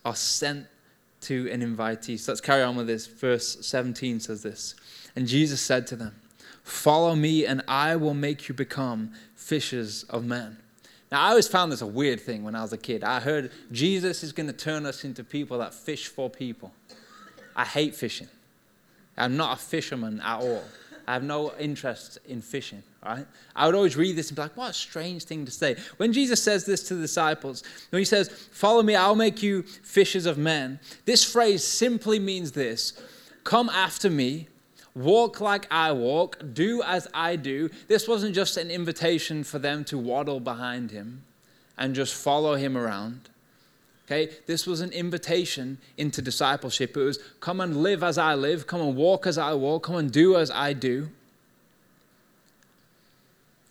are 0.05 0.15
sent 0.15 0.67
to 1.21 1.49
an 1.51 1.61
invitee. 1.61 2.19
So 2.19 2.33
let's 2.33 2.41
carry 2.41 2.61
on 2.61 2.75
with 2.75 2.85
this. 2.85 3.07
Verse 3.07 3.65
17 3.65 4.19
says 4.19 4.43
this 4.43 4.75
And 5.15 5.27
Jesus 5.27 5.59
said 5.59 5.87
to 5.87 5.95
them, 5.95 6.13
Follow 6.63 7.15
me, 7.15 7.47
and 7.47 7.63
I 7.67 7.95
will 7.95 8.13
make 8.13 8.47
you 8.47 8.53
become 8.53 9.13
fishers 9.35 10.03
of 10.03 10.23
men. 10.23 10.57
Now, 11.11 11.23
I 11.23 11.29
always 11.29 11.47
found 11.47 11.71
this 11.71 11.81
a 11.81 11.87
weird 11.87 12.21
thing 12.21 12.43
when 12.43 12.55
I 12.55 12.61
was 12.61 12.73
a 12.73 12.77
kid. 12.77 13.03
I 13.03 13.19
heard 13.19 13.51
Jesus 13.71 14.23
is 14.23 14.31
going 14.31 14.47
to 14.47 14.53
turn 14.53 14.85
us 14.85 15.03
into 15.03 15.23
people 15.23 15.57
that 15.59 15.73
fish 15.73 16.07
for 16.07 16.29
people. 16.29 16.71
I 17.55 17.65
hate 17.65 17.95
fishing. 17.95 18.27
I'm 19.17 19.35
not 19.35 19.57
a 19.57 19.61
fisherman 19.61 20.21
at 20.21 20.41
all. 20.41 20.63
I 21.07 21.13
have 21.13 21.23
no 21.23 21.53
interest 21.57 22.19
in 22.27 22.39
fishing, 22.39 22.83
right? 23.03 23.25
I 23.55 23.65
would 23.65 23.73
always 23.73 23.97
read 23.97 24.15
this 24.15 24.29
and 24.29 24.35
be 24.35 24.43
like, 24.43 24.55
what 24.55 24.69
a 24.69 24.73
strange 24.73 25.23
thing 25.23 25.43
to 25.45 25.51
say. 25.51 25.75
When 25.97 26.13
Jesus 26.13 26.41
says 26.41 26.65
this 26.65 26.83
to 26.83 26.93
the 26.93 27.01
disciples, 27.01 27.63
when 27.89 27.99
he 27.99 28.05
says, 28.05 28.29
Follow 28.29 28.83
me, 28.83 28.93
I'll 28.95 29.15
make 29.15 29.41
you 29.41 29.63
fishers 29.63 30.27
of 30.27 30.37
men, 30.37 30.79
this 31.05 31.23
phrase 31.23 31.63
simply 31.63 32.19
means 32.19 32.51
this 32.51 32.93
Come 33.43 33.69
after 33.69 34.11
me, 34.11 34.49
walk 34.99 35.39
like 35.39 35.65
I 35.71 35.91
walk, 35.91 36.37
do 36.53 36.83
as 36.83 37.07
I 37.13 37.35
do. 37.35 37.69
This 37.87 38.07
wasn't 38.07 38.35
just 38.35 38.57
an 38.57 38.69
invitation 38.69 39.43
for 39.43 39.59
them 39.59 39.83
to 39.85 39.97
waddle 39.97 40.39
behind 40.39 40.91
him 40.91 41.23
and 41.77 41.95
just 41.95 42.13
follow 42.13 42.55
him 42.55 42.77
around. 42.77 43.29
Okay, 44.05 44.33
this 44.47 44.65
was 44.65 44.81
an 44.81 44.91
invitation 44.91 45.77
into 45.97 46.21
discipleship. 46.21 46.97
It 46.97 47.03
was 47.03 47.19
come 47.39 47.61
and 47.61 47.77
live 47.77 48.03
as 48.03 48.17
I 48.17 48.33
live, 48.33 48.65
come 48.65 48.81
and 48.81 48.95
walk 48.95 49.27
as 49.27 49.37
I 49.37 49.53
walk, 49.53 49.83
come 49.83 49.95
and 49.95 50.11
do 50.11 50.35
as 50.35 50.49
I 50.49 50.73
do. 50.73 51.09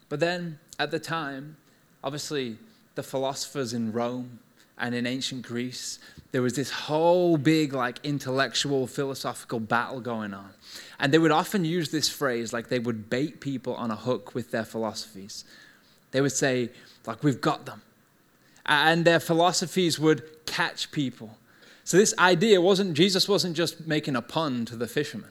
But 0.09 0.21
then 0.21 0.59
at 0.79 0.91
the 0.91 1.01
time, 1.01 1.57
obviously, 2.05 2.57
the 2.95 3.03
philosophers 3.03 3.73
in 3.73 3.93
Rome 3.93 4.39
and 4.79 4.95
in 4.95 5.07
ancient 5.07 5.43
Greece, 5.43 5.99
there 6.31 6.43
was 6.43 6.55
this 6.55 6.71
whole 6.71 7.37
big, 7.37 7.73
like, 7.73 7.99
intellectual, 8.05 8.87
philosophical 8.87 9.61
battle 9.61 10.01
going 10.01 10.35
on. 10.35 10.51
And 10.99 11.13
they 11.13 11.19
would 11.19 11.31
often 11.31 11.65
use 11.65 11.91
this 11.91 12.09
phrase, 12.09 12.53
like, 12.53 12.69
they 12.69 12.79
would 12.79 13.09
bait 13.09 13.41
people 13.41 13.75
on 13.75 13.91
a 13.91 13.97
hook 13.97 14.35
with 14.35 14.51
their 14.51 14.65
philosophies. 14.65 15.45
They 16.11 16.21
would 16.21 16.33
say, 16.33 16.71
like, 17.07 17.23
we've 17.23 17.41
got 17.41 17.65
them 17.67 17.83
and 18.69 19.05
their 19.05 19.19
philosophies 19.19 19.99
would 19.99 20.45
catch 20.47 20.93
people. 20.93 21.37
So 21.85 21.97
this 21.97 22.15
idea 22.19 22.61
wasn't, 22.61 22.93
Jesus 22.93 23.27
wasn't 23.27 23.57
just 23.57 23.87
making 23.87 24.15
a 24.15 24.23
pun 24.23 24.67
to 24.67 24.77
the 24.77 24.87
fishermen. 24.87 25.31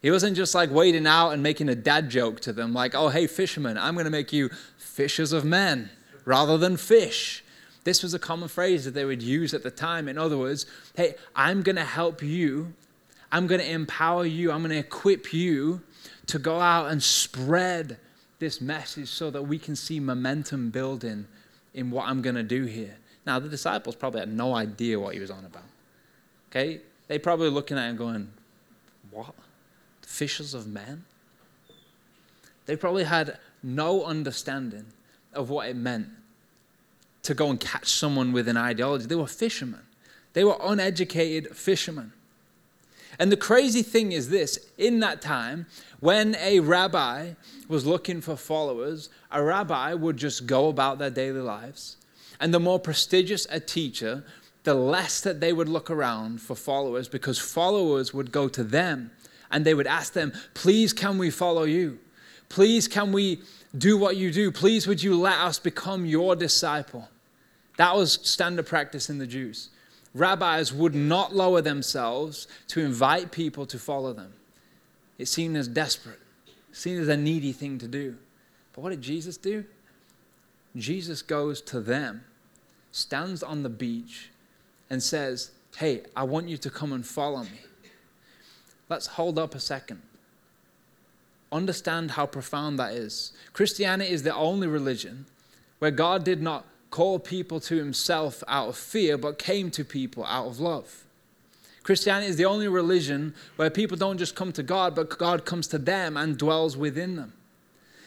He 0.00 0.12
wasn't 0.12 0.36
just 0.36 0.54
like 0.54 0.70
waiting 0.70 1.08
out 1.08 1.30
and 1.30 1.42
making 1.42 1.68
a 1.68 1.74
dad 1.74 2.08
joke 2.08 2.38
to 2.40 2.52
them, 2.52 2.72
like, 2.72 2.94
oh, 2.94 3.08
hey, 3.08 3.26
fishermen, 3.26 3.76
I'm 3.76 3.94
going 3.94 4.04
to 4.04 4.10
make 4.10 4.32
you 4.32 4.48
fishers 4.76 5.32
of 5.32 5.44
men 5.44 5.90
rather 6.24 6.56
than 6.56 6.76
fish. 6.76 7.42
This 7.88 8.02
was 8.02 8.12
a 8.12 8.18
common 8.18 8.50
phrase 8.50 8.84
that 8.84 8.92
they 8.92 9.06
would 9.06 9.22
use 9.22 9.54
at 9.54 9.62
the 9.62 9.70
time. 9.70 10.08
In 10.08 10.18
other 10.18 10.36
words, 10.36 10.66
hey, 10.94 11.14
I'm 11.34 11.62
going 11.62 11.76
to 11.76 11.84
help 11.84 12.22
you. 12.22 12.74
I'm 13.32 13.46
going 13.46 13.62
to 13.62 13.70
empower 13.70 14.26
you. 14.26 14.52
I'm 14.52 14.58
going 14.58 14.72
to 14.72 14.76
equip 14.76 15.32
you 15.32 15.80
to 16.26 16.38
go 16.38 16.60
out 16.60 16.90
and 16.90 17.02
spread 17.02 17.96
this 18.40 18.60
message 18.60 19.08
so 19.08 19.30
that 19.30 19.40
we 19.40 19.58
can 19.58 19.74
see 19.74 20.00
momentum 20.00 20.68
building 20.68 21.28
in 21.72 21.90
what 21.90 22.06
I'm 22.06 22.20
going 22.20 22.34
to 22.34 22.42
do 22.42 22.66
here. 22.66 22.94
Now, 23.24 23.38
the 23.38 23.48
disciples 23.48 23.96
probably 23.96 24.20
had 24.20 24.34
no 24.34 24.54
idea 24.54 25.00
what 25.00 25.14
he 25.14 25.20
was 25.20 25.30
on 25.30 25.46
about. 25.46 25.64
Okay? 26.50 26.82
They 27.06 27.18
probably 27.18 27.48
looking 27.48 27.78
at 27.78 27.88
him 27.88 27.96
going, 27.96 28.28
What? 29.10 29.34
Fishers 30.02 30.52
of 30.52 30.66
men? 30.66 31.06
They 32.66 32.76
probably 32.76 33.04
had 33.04 33.38
no 33.62 34.04
understanding 34.04 34.84
of 35.32 35.48
what 35.48 35.70
it 35.70 35.76
meant 35.76 36.08
to 37.28 37.34
go 37.34 37.50
and 37.50 37.60
catch 37.60 37.88
someone 37.88 38.32
with 38.32 38.48
an 38.48 38.56
ideology. 38.56 39.04
They 39.04 39.14
were 39.14 39.26
fishermen, 39.26 39.82
they 40.32 40.44
were 40.44 40.56
uneducated 40.62 41.54
fishermen. 41.54 42.14
And 43.18 43.30
the 43.30 43.36
crazy 43.36 43.82
thing 43.82 44.12
is 44.12 44.30
this 44.30 44.58
in 44.78 45.00
that 45.00 45.20
time, 45.20 45.66
when 46.00 46.36
a 46.36 46.60
rabbi 46.60 47.32
was 47.68 47.84
looking 47.84 48.20
for 48.22 48.36
followers, 48.36 49.10
a 49.30 49.42
rabbi 49.42 49.92
would 49.92 50.16
just 50.16 50.46
go 50.46 50.68
about 50.68 50.98
their 50.98 51.10
daily 51.10 51.40
lives. 51.40 51.96
And 52.40 52.54
the 52.54 52.60
more 52.60 52.78
prestigious 52.78 53.46
a 53.50 53.60
teacher, 53.60 54.24
the 54.64 54.74
less 54.74 55.20
that 55.20 55.40
they 55.40 55.52
would 55.52 55.68
look 55.68 55.90
around 55.90 56.40
for 56.40 56.54
followers 56.54 57.08
because 57.08 57.38
followers 57.38 58.14
would 58.14 58.32
go 58.32 58.48
to 58.48 58.64
them 58.64 59.10
and 59.50 59.66
they 59.66 59.74
would 59.74 59.86
ask 59.86 60.14
them, 60.14 60.32
Please, 60.54 60.94
can 60.94 61.18
we 61.18 61.30
follow 61.30 61.64
you? 61.64 61.98
Please, 62.48 62.88
can 62.88 63.12
we 63.12 63.42
do 63.76 63.98
what 63.98 64.16
you 64.16 64.30
do? 64.30 64.50
Please, 64.50 64.86
would 64.86 65.02
you 65.02 65.18
let 65.18 65.38
us 65.38 65.58
become 65.58 66.06
your 66.06 66.34
disciple? 66.36 67.08
That 67.78 67.96
was 67.96 68.20
standard 68.22 68.66
practice 68.66 69.08
in 69.08 69.18
the 69.18 69.26
Jews 69.26 69.70
rabbis 70.14 70.72
would 70.72 70.94
not 70.94 71.34
lower 71.34 71.60
themselves 71.60 72.48
to 72.68 72.80
invite 72.80 73.30
people 73.30 73.66
to 73.66 73.78
follow 73.78 74.12
them. 74.12 74.32
It 75.18 75.26
seemed 75.26 75.56
as 75.56 75.68
desperate, 75.68 76.20
seen 76.72 76.98
as 76.98 77.08
a 77.08 77.16
needy 77.16 77.52
thing 77.52 77.78
to 77.78 77.88
do. 77.88 78.16
But 78.72 78.82
what 78.82 78.90
did 78.90 79.02
Jesus 79.02 79.36
do? 79.36 79.64
Jesus 80.76 81.22
goes 81.22 81.60
to 81.62 81.80
them, 81.80 82.24
stands 82.92 83.42
on 83.42 83.62
the 83.62 83.68
beach, 83.68 84.30
and 84.90 85.02
says, 85.02 85.50
Hey, 85.76 86.02
I 86.16 86.24
want 86.24 86.48
you 86.48 86.56
to 86.58 86.70
come 86.70 86.92
and 86.92 87.06
follow 87.06 87.42
me. 87.42 87.60
Let's 88.88 89.06
hold 89.06 89.38
up 89.38 89.54
a 89.54 89.60
second. 89.60 90.02
Understand 91.52 92.12
how 92.12 92.26
profound 92.26 92.78
that 92.78 92.92
is. 92.92 93.32
Christianity 93.52 94.10
is 94.10 94.22
the 94.22 94.34
only 94.34 94.66
religion 94.66 95.26
where 95.78 95.90
God 95.90 96.24
did 96.24 96.42
not 96.42 96.64
called 96.90 97.24
people 97.24 97.60
to 97.60 97.76
himself 97.76 98.42
out 98.48 98.68
of 98.68 98.76
fear, 98.76 99.18
but 99.18 99.38
came 99.38 99.70
to 99.72 99.84
people 99.84 100.24
out 100.24 100.46
of 100.46 100.60
love. 100.60 101.04
Christianity 101.82 102.28
is 102.28 102.36
the 102.36 102.44
only 102.44 102.68
religion 102.68 103.34
where 103.56 103.70
people 103.70 103.96
don't 103.96 104.18
just 104.18 104.34
come 104.34 104.52
to 104.52 104.62
God, 104.62 104.94
but 104.94 105.16
God 105.16 105.44
comes 105.44 105.66
to 105.68 105.78
them 105.78 106.16
and 106.16 106.36
dwells 106.36 106.76
within 106.76 107.16
them. 107.16 107.32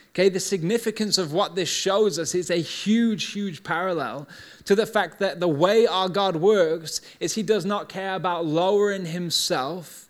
Okay, 0.09 0.27
the 0.27 0.39
significance 0.39 1.17
of 1.17 1.31
what 1.31 1.55
this 1.55 1.69
shows 1.69 2.19
us 2.19 2.35
is 2.35 2.49
a 2.49 2.57
huge, 2.57 3.31
huge 3.31 3.63
parallel 3.63 4.27
to 4.65 4.75
the 4.75 4.85
fact 4.85 5.19
that 5.19 5.39
the 5.39 5.47
way 5.47 5.87
our 5.87 6.09
God 6.09 6.35
works 6.35 7.01
is 7.19 7.33
He 7.33 7.43
does 7.43 7.65
not 7.65 7.87
care 7.87 8.15
about 8.15 8.45
lowering 8.45 9.05
Himself 9.05 10.09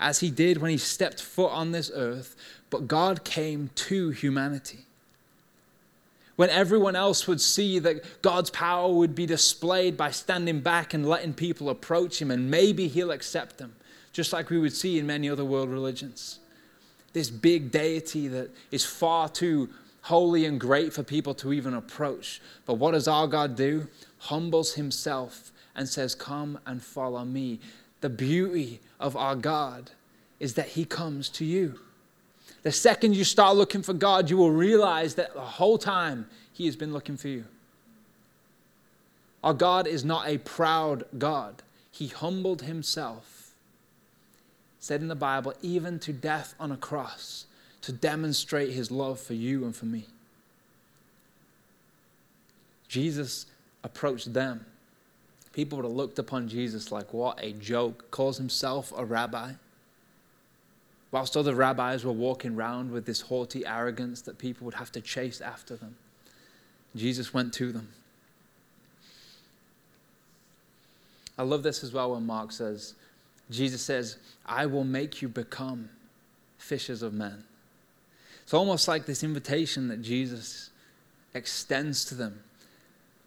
as 0.00 0.18
He 0.18 0.30
did 0.30 0.58
when 0.58 0.72
He 0.72 0.78
stepped 0.78 1.22
foot 1.22 1.52
on 1.52 1.70
this 1.70 1.92
earth, 1.94 2.34
but 2.70 2.88
God 2.88 3.24
came 3.24 3.70
to 3.76 4.10
humanity 4.10 4.86
when 6.40 6.48
everyone 6.48 6.96
else 6.96 7.28
would 7.28 7.38
see 7.38 7.78
that 7.78 8.22
God's 8.22 8.48
power 8.48 8.90
would 8.90 9.14
be 9.14 9.26
displayed 9.26 9.98
by 9.98 10.10
standing 10.10 10.60
back 10.60 10.94
and 10.94 11.06
letting 11.06 11.34
people 11.34 11.68
approach 11.68 12.18
Him, 12.18 12.30
and 12.30 12.50
maybe 12.50 12.88
He'll 12.88 13.10
accept 13.10 13.58
them, 13.58 13.76
just 14.14 14.32
like 14.32 14.48
we 14.48 14.58
would 14.58 14.72
see 14.72 14.98
in 14.98 15.06
many 15.06 15.28
other 15.28 15.44
world 15.44 15.68
religions. 15.68 16.38
This 17.12 17.28
big 17.28 17.70
deity 17.70 18.26
that 18.28 18.48
is 18.70 18.86
far 18.86 19.28
too 19.28 19.68
holy 20.00 20.46
and 20.46 20.58
great 20.58 20.94
for 20.94 21.02
people 21.02 21.34
to 21.34 21.52
even 21.52 21.74
approach. 21.74 22.40
But 22.64 22.76
what 22.76 22.92
does 22.92 23.06
our 23.06 23.26
God 23.26 23.54
do? 23.54 23.88
Humbles 24.20 24.76
Himself 24.76 25.52
and 25.76 25.86
says, 25.86 26.14
Come 26.14 26.58
and 26.64 26.82
follow 26.82 27.26
me. 27.26 27.60
The 28.00 28.08
beauty 28.08 28.80
of 28.98 29.14
our 29.14 29.36
God 29.36 29.90
is 30.38 30.54
that 30.54 30.68
He 30.68 30.86
comes 30.86 31.28
to 31.28 31.44
you. 31.44 31.80
The 32.62 32.72
second 32.72 33.14
you 33.14 33.24
start 33.24 33.56
looking 33.56 33.82
for 33.82 33.92
God, 33.94 34.28
you 34.28 34.36
will 34.36 34.50
realize 34.50 35.14
that 35.14 35.34
the 35.34 35.40
whole 35.40 35.78
time 35.78 36.28
He 36.52 36.66
has 36.66 36.76
been 36.76 36.92
looking 36.92 37.16
for 37.16 37.28
you. 37.28 37.44
Our 39.42 39.54
God 39.54 39.86
is 39.86 40.04
not 40.04 40.28
a 40.28 40.38
proud 40.38 41.04
God, 41.18 41.62
He 41.90 42.08
humbled 42.08 42.62
Himself, 42.62 43.52
said 44.78 45.00
in 45.00 45.08
the 45.08 45.14
Bible, 45.14 45.54
even 45.62 45.98
to 46.00 46.12
death 46.12 46.54
on 46.60 46.70
a 46.70 46.76
cross, 46.76 47.46
to 47.82 47.92
demonstrate 47.92 48.72
His 48.72 48.90
love 48.90 49.18
for 49.18 49.34
you 49.34 49.64
and 49.64 49.74
for 49.74 49.86
me. 49.86 50.06
Jesus 52.88 53.46
approached 53.84 54.34
them. 54.34 54.66
People 55.52 55.76
would 55.76 55.84
have 55.84 55.96
looked 55.96 56.18
upon 56.18 56.48
Jesus 56.48 56.92
like, 56.92 57.12
what 57.12 57.38
a 57.42 57.52
joke, 57.52 58.10
calls 58.10 58.36
himself 58.36 58.92
a 58.96 59.04
rabbi 59.04 59.52
whilst 61.12 61.36
other 61.36 61.54
rabbis 61.54 62.04
were 62.04 62.12
walking 62.12 62.54
round 62.54 62.90
with 62.90 63.06
this 63.06 63.22
haughty 63.22 63.66
arrogance 63.66 64.20
that 64.22 64.38
people 64.38 64.64
would 64.64 64.74
have 64.74 64.92
to 64.92 65.00
chase 65.00 65.40
after 65.40 65.76
them. 65.76 65.96
Jesus 66.94 67.34
went 67.34 67.52
to 67.54 67.72
them. 67.72 67.88
I 71.38 71.42
love 71.42 71.62
this 71.62 71.82
as 71.82 71.92
well 71.92 72.12
when 72.12 72.26
Mark 72.26 72.52
says, 72.52 72.94
Jesus 73.50 73.82
says, 73.82 74.18
I 74.44 74.66
will 74.66 74.84
make 74.84 75.22
you 75.22 75.28
become 75.28 75.88
fishers 76.58 77.02
of 77.02 77.14
men. 77.14 77.44
It's 78.42 78.54
almost 78.54 78.86
like 78.86 79.06
this 79.06 79.24
invitation 79.24 79.88
that 79.88 80.02
Jesus 80.02 80.70
extends 81.34 82.04
to 82.06 82.14
them 82.14 82.40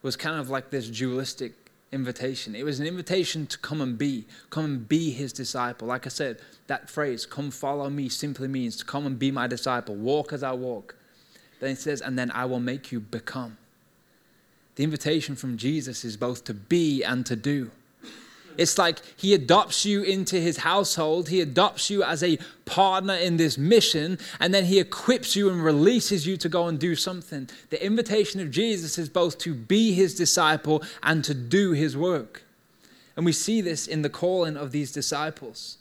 was 0.02 0.16
kind 0.16 0.40
of 0.40 0.50
like 0.50 0.70
this 0.70 0.90
dualistic 0.90 1.63
invitation. 1.94 2.56
It 2.56 2.66
was 2.66 2.80
an 2.80 2.88
invitation 2.88 3.48
to 3.48 3.58
come 3.60 3.80
and 3.80 3.98
be, 3.98 4.26
come 4.50 4.66
and 4.66 4.90
be 4.90 5.12
his 5.12 5.32
disciple. 5.32 5.88
Like 5.88 6.06
I 6.06 6.10
said, 6.10 6.40
that 6.68 6.90
phrase, 6.90 7.26
come 7.26 7.52
follow 7.52 7.90
me, 7.90 8.10
simply 8.10 8.48
means 8.48 8.76
to 8.78 8.86
come 8.86 9.06
and 9.06 9.18
be 9.18 9.32
my 9.32 9.48
disciple, 9.48 9.96
walk 9.96 10.34
as 10.34 10.44
I 10.44 10.52
walk. 10.54 10.96
Then 11.60 11.72
it 11.72 11.80
says, 11.80 12.02
and 12.02 12.20
then 12.20 12.32
I 12.32 12.46
will 12.46 12.60
make 12.60 12.92
you 12.92 13.00
become. 13.00 13.58
The 14.76 14.84
invitation 14.84 15.36
from 15.36 15.58
Jesus 15.58 16.04
is 16.04 16.18
both 16.18 16.44
to 16.46 16.54
be 16.54 17.04
and 17.04 17.26
to 17.28 17.36
do. 17.36 17.72
It's 18.58 18.78
like 18.78 19.00
he 19.16 19.34
adopts 19.34 19.86
you 19.86 20.04
into 20.04 20.38
his 20.38 20.58
household, 20.58 21.30
he 21.30 21.42
adopts 21.42 21.90
you 21.90 22.04
as 22.04 22.24
a 22.24 22.38
partner 22.66 23.16
in 23.16 23.38
this 23.38 23.58
mission, 23.58 24.18
and 24.40 24.54
then 24.54 24.66
he 24.66 24.80
equips 24.80 25.36
you 25.36 25.50
and 25.50 25.64
releases 25.64 26.26
you 26.28 26.38
to 26.38 26.50
go 26.50 26.68
and 26.68 26.80
do 26.80 26.96
something. 26.96 27.50
The 27.70 27.84
invitation 27.84 28.40
of 28.42 28.52
Jesus 28.52 28.98
is 28.98 29.10
both 29.10 29.38
to 29.40 29.54
be 29.54 29.94
his 29.94 30.16
disciple 30.16 30.84
and 31.02 31.24
to 31.24 31.34
do 31.34 31.72
his 31.72 31.98
work. 31.98 32.44
And 33.16 33.26
we 33.26 33.32
see 33.32 33.62
this 33.62 33.88
in 33.88 34.02
the 34.02 34.10
calling 34.10 34.58
of 34.58 34.72
these 34.72 34.92
disciples. 34.92 35.78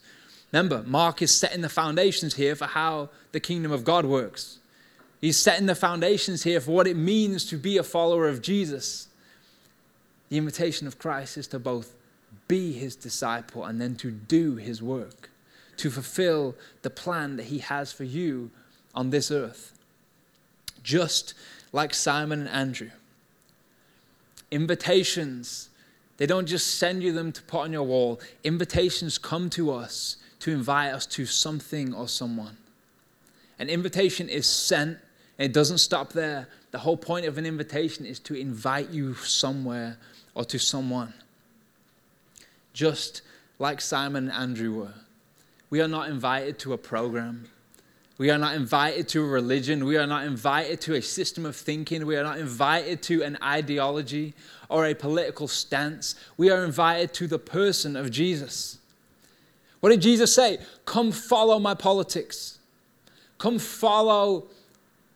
Remember, 0.52 0.82
Mark 0.86 1.22
is 1.22 1.34
setting 1.34 1.62
the 1.62 1.68
foundations 1.68 2.34
here 2.34 2.54
for 2.54 2.66
how 2.66 3.08
the 3.32 3.40
kingdom 3.40 3.72
of 3.72 3.84
God 3.84 4.04
works. 4.04 4.58
He's 5.20 5.38
setting 5.38 5.66
the 5.66 5.74
foundations 5.74 6.42
here 6.42 6.60
for 6.60 6.72
what 6.72 6.86
it 6.86 6.96
means 6.96 7.44
to 7.46 7.56
be 7.56 7.78
a 7.78 7.82
follower 7.82 8.28
of 8.28 8.42
Jesus. 8.42 9.08
The 10.28 10.36
invitation 10.36 10.86
of 10.86 10.98
Christ 10.98 11.38
is 11.38 11.46
to 11.48 11.58
both 11.58 11.94
be 12.52 12.72
his 12.72 12.94
disciple 12.96 13.64
and 13.64 13.80
then 13.80 13.96
to 13.96 14.10
do 14.10 14.56
his 14.56 14.82
work, 14.82 15.30
to 15.78 15.88
fulfill 15.88 16.54
the 16.82 16.90
plan 16.90 17.36
that 17.36 17.44
he 17.44 17.60
has 17.60 17.94
for 17.94 18.04
you 18.04 18.50
on 18.94 19.08
this 19.08 19.30
earth. 19.30 19.72
Just 20.82 21.32
like 21.72 21.94
Simon 21.94 22.40
and 22.40 22.50
Andrew. 22.50 22.90
Invitations, 24.50 25.70
they 26.18 26.26
don't 26.26 26.44
just 26.44 26.78
send 26.78 27.02
you 27.02 27.10
them 27.10 27.32
to 27.32 27.42
put 27.44 27.60
on 27.60 27.72
your 27.72 27.84
wall. 27.84 28.20
Invitations 28.44 29.16
come 29.16 29.48
to 29.48 29.72
us 29.72 30.18
to 30.40 30.50
invite 30.50 30.92
us 30.92 31.06
to 31.06 31.24
something 31.24 31.94
or 31.94 32.06
someone. 32.06 32.58
An 33.58 33.70
invitation 33.70 34.28
is 34.28 34.46
sent, 34.46 34.98
and 35.38 35.46
it 35.46 35.54
doesn't 35.54 35.78
stop 35.78 36.12
there. 36.12 36.48
The 36.70 36.80
whole 36.80 36.98
point 36.98 37.24
of 37.24 37.38
an 37.38 37.46
invitation 37.46 38.04
is 38.04 38.18
to 38.20 38.34
invite 38.34 38.90
you 38.90 39.14
somewhere 39.14 39.96
or 40.34 40.44
to 40.44 40.58
someone. 40.58 41.14
Just 42.72 43.22
like 43.58 43.80
Simon 43.80 44.28
and 44.28 44.32
Andrew 44.32 44.72
were. 44.74 44.94
We 45.70 45.80
are 45.80 45.88
not 45.88 46.08
invited 46.08 46.58
to 46.60 46.72
a 46.72 46.78
program. 46.78 47.48
We 48.18 48.30
are 48.30 48.38
not 48.38 48.54
invited 48.54 49.08
to 49.08 49.24
a 49.24 49.26
religion. 49.26 49.84
We 49.84 49.96
are 49.96 50.06
not 50.06 50.24
invited 50.24 50.80
to 50.82 50.94
a 50.94 51.02
system 51.02 51.46
of 51.46 51.56
thinking. 51.56 52.06
We 52.06 52.16
are 52.16 52.22
not 52.22 52.38
invited 52.38 53.02
to 53.04 53.22
an 53.22 53.38
ideology 53.42 54.34
or 54.68 54.86
a 54.86 54.94
political 54.94 55.48
stance. 55.48 56.14
We 56.36 56.50
are 56.50 56.64
invited 56.64 57.14
to 57.14 57.26
the 57.26 57.38
person 57.38 57.96
of 57.96 58.10
Jesus. 58.10 58.78
What 59.80 59.90
did 59.90 60.02
Jesus 60.02 60.34
say? 60.34 60.58
Come 60.84 61.10
follow 61.10 61.58
my 61.58 61.74
politics. 61.74 62.58
Come 63.38 63.58
follow 63.58 64.46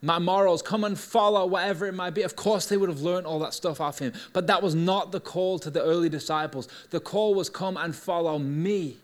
my 0.03 0.19
morals. 0.19 0.63
Come 0.63 0.85
and 0.85 0.99
follow 0.99 1.47
whatever 1.47 1.87
it 1.87 1.95
might 1.95 2.15
be. 2.15 2.23
Of 2.23 2.37
course, 2.37 2.67
they 2.67 2.77
would 2.77 2.89
have 2.89 3.01
learned 3.01 3.27
all 3.27 3.39
that 3.41 3.55
stuff 3.55 3.81
off 3.81 3.99
him. 3.99 4.13
But 4.33 4.47
that 4.47 4.63
was 4.63 4.75
not 4.75 5.13
the 5.13 5.21
call 5.21 5.59
to 5.61 5.71
the 5.71 5.83
early 5.83 6.09
disciples. 6.09 6.69
The 6.91 7.01
call 7.01 7.35
was 7.35 7.49
come 7.49 7.77
and 7.77 7.95
follow 7.95 8.39
me. 8.39 8.97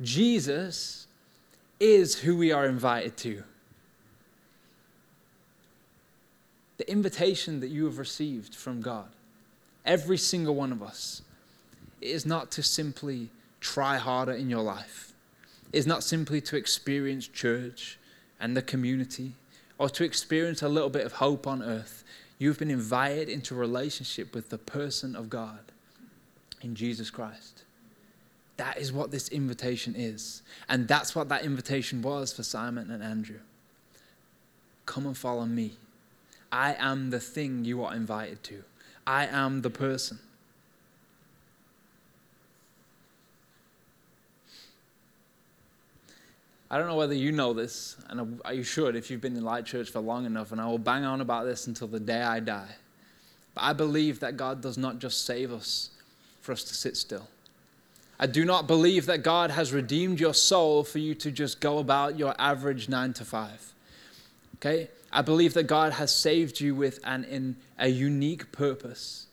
Jesus 0.00 1.06
is 1.80 2.16
who 2.16 2.36
we 2.36 2.52
are 2.52 2.66
invited 2.66 3.16
to. 3.18 3.42
The 6.76 6.90
invitation 6.90 7.60
that 7.60 7.68
you 7.68 7.84
have 7.84 7.98
received 7.98 8.54
from 8.54 8.80
God, 8.80 9.08
every 9.86 10.18
single 10.18 10.54
one 10.54 10.72
of 10.72 10.82
us, 10.82 11.22
is 12.00 12.26
not 12.26 12.50
to 12.52 12.62
simply 12.62 13.30
try 13.60 13.96
harder 13.96 14.32
in 14.32 14.50
your 14.50 14.62
life 14.62 15.14
it 15.74 15.78
is 15.78 15.88
not 15.88 16.04
simply 16.04 16.40
to 16.40 16.56
experience 16.56 17.26
church 17.26 17.98
and 18.38 18.56
the 18.56 18.62
community 18.62 19.32
or 19.78 19.88
to 19.90 20.04
experience 20.04 20.62
a 20.62 20.68
little 20.68 20.90
bit 20.90 21.04
of 21.04 21.14
hope 21.14 21.46
on 21.46 21.62
earth. 21.62 22.04
You've 22.38 22.58
been 22.58 22.70
invited 22.70 23.28
into 23.28 23.54
relationship 23.54 24.34
with 24.34 24.50
the 24.50 24.58
person 24.58 25.16
of 25.16 25.30
God 25.30 25.60
in 26.62 26.74
Jesus 26.74 27.10
Christ. 27.10 27.62
That 28.56 28.78
is 28.78 28.92
what 28.92 29.10
this 29.10 29.28
invitation 29.28 29.94
is. 29.96 30.42
And 30.68 30.86
that's 30.86 31.14
what 31.14 31.28
that 31.28 31.44
invitation 31.44 32.02
was 32.02 32.32
for 32.32 32.42
Simon 32.42 32.90
and 32.90 33.02
Andrew. 33.02 33.40
Come 34.86 35.06
and 35.06 35.16
follow 35.16 35.46
me. 35.46 35.76
I 36.52 36.76
am 36.78 37.10
the 37.10 37.18
thing 37.18 37.64
you 37.64 37.82
are 37.82 37.94
invited 37.94 38.42
to, 38.44 38.62
I 39.06 39.26
am 39.26 39.62
the 39.62 39.70
person. 39.70 40.18
I 46.70 46.78
don't 46.78 46.86
know 46.86 46.96
whether 46.96 47.14
you 47.14 47.30
know 47.30 47.52
this, 47.52 47.96
and 48.08 48.40
you 48.52 48.62
should 48.62 48.96
if 48.96 49.10
you've 49.10 49.20
been 49.20 49.36
in 49.36 49.44
Light 49.44 49.66
Church 49.66 49.90
for 49.90 50.00
long 50.00 50.26
enough, 50.26 50.50
and 50.50 50.60
I 50.60 50.66
will 50.66 50.78
bang 50.78 51.04
on 51.04 51.20
about 51.20 51.44
this 51.44 51.66
until 51.66 51.86
the 51.86 52.00
day 52.00 52.22
I 52.22 52.40
die. 52.40 52.74
But 53.54 53.64
I 53.64 53.72
believe 53.72 54.20
that 54.20 54.36
God 54.36 54.60
does 54.60 54.76
not 54.76 54.98
just 54.98 55.24
save 55.24 55.52
us 55.52 55.90
for 56.40 56.52
us 56.52 56.64
to 56.64 56.74
sit 56.74 56.96
still. 56.96 57.28
I 58.18 58.26
do 58.26 58.44
not 58.44 58.66
believe 58.66 59.06
that 59.06 59.22
God 59.22 59.50
has 59.50 59.72
redeemed 59.72 60.20
your 60.20 60.34
soul 60.34 60.84
for 60.84 60.98
you 60.98 61.14
to 61.16 61.30
just 61.30 61.60
go 61.60 61.78
about 61.78 62.18
your 62.18 62.34
average 62.38 62.88
nine 62.88 63.12
to 63.14 63.24
five. 63.24 63.72
Okay? 64.56 64.88
I 65.12 65.22
believe 65.22 65.54
that 65.54 65.64
God 65.64 65.92
has 65.92 66.14
saved 66.14 66.60
you 66.60 66.74
with 66.74 67.00
an 67.04 67.24
in 67.24 67.56
a 67.78 67.88
unique 67.88 68.52
purpose. 68.52 69.26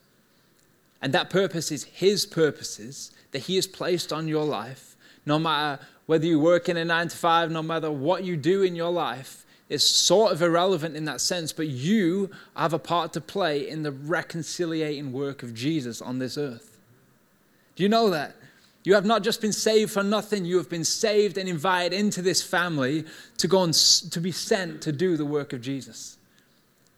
And 1.02 1.14
that 1.14 1.30
purpose 1.30 1.72
is 1.72 1.86
His 1.86 2.26
purposes 2.26 3.12
that 3.32 3.40
He 3.40 3.56
has 3.56 3.68
placed 3.68 4.12
on 4.14 4.28
your 4.28 4.46
life, 4.46 4.96
no 5.26 5.40
matter 5.40 5.84
whether 6.12 6.26
you 6.26 6.42
work 6.42 6.68
in 6.68 6.76
a 6.76 6.84
nine 6.84 7.08
to 7.08 7.16
five, 7.16 7.50
no 7.50 7.64
matter 7.64 7.90
what 7.90 8.26
you 8.26 8.36
do 8.36 8.64
in 8.64 8.76
your 8.76 8.92
life, 8.92 9.46
is 9.70 9.82
sort 9.82 10.34
of 10.34 10.42
irrelevant 10.42 10.94
in 10.94 11.06
that 11.06 11.22
sense, 11.22 11.54
but 11.54 11.70
you 11.70 12.30
have 12.54 12.74
a 12.74 12.80
part 12.80 13.14
to 13.14 13.22
play 13.22 13.70
in 13.70 13.84
the 13.84 13.94
reconciliating 13.94 15.14
work 15.14 15.42
of 15.42 15.54
Jesus 15.54 16.02
on 16.02 16.20
this 16.20 16.38
earth. 16.38 16.78
Do 17.78 17.84
you 17.84 17.88
know 17.88 18.10
that? 18.10 18.36
You 18.84 18.94
have 18.94 19.06
not 19.06 19.24
just 19.24 19.40
been 19.40 19.54
saved 19.54 19.94
for 19.94 20.04
nothing, 20.04 20.44
you 20.44 20.58
have 20.58 20.70
been 20.70 20.84
saved 20.84 21.38
and 21.38 21.48
invited 21.48 21.98
into 21.98 22.22
this 22.22 22.44
family 22.44 23.06
to 23.38 23.48
go 23.48 23.64
and 23.64 23.74
to 23.74 24.20
be 24.20 24.34
sent 24.34 24.82
to 24.82 24.92
do 24.92 25.16
the 25.16 25.24
work 25.24 25.54
of 25.54 25.62
Jesus. 25.62 26.18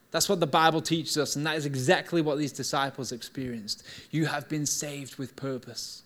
That's 0.10 0.28
what 0.28 0.40
the 0.40 0.48
Bible 0.48 0.82
teaches 0.82 1.20
us, 1.20 1.36
and 1.36 1.46
that 1.46 1.56
is 1.56 1.68
exactly 1.68 2.24
what 2.24 2.40
these 2.40 2.52
disciples 2.52 3.12
experienced. 3.12 3.84
You 4.10 4.26
have 4.26 4.50
been 4.50 4.66
saved 4.66 5.18
with 5.18 5.36
purpose. 5.36 6.02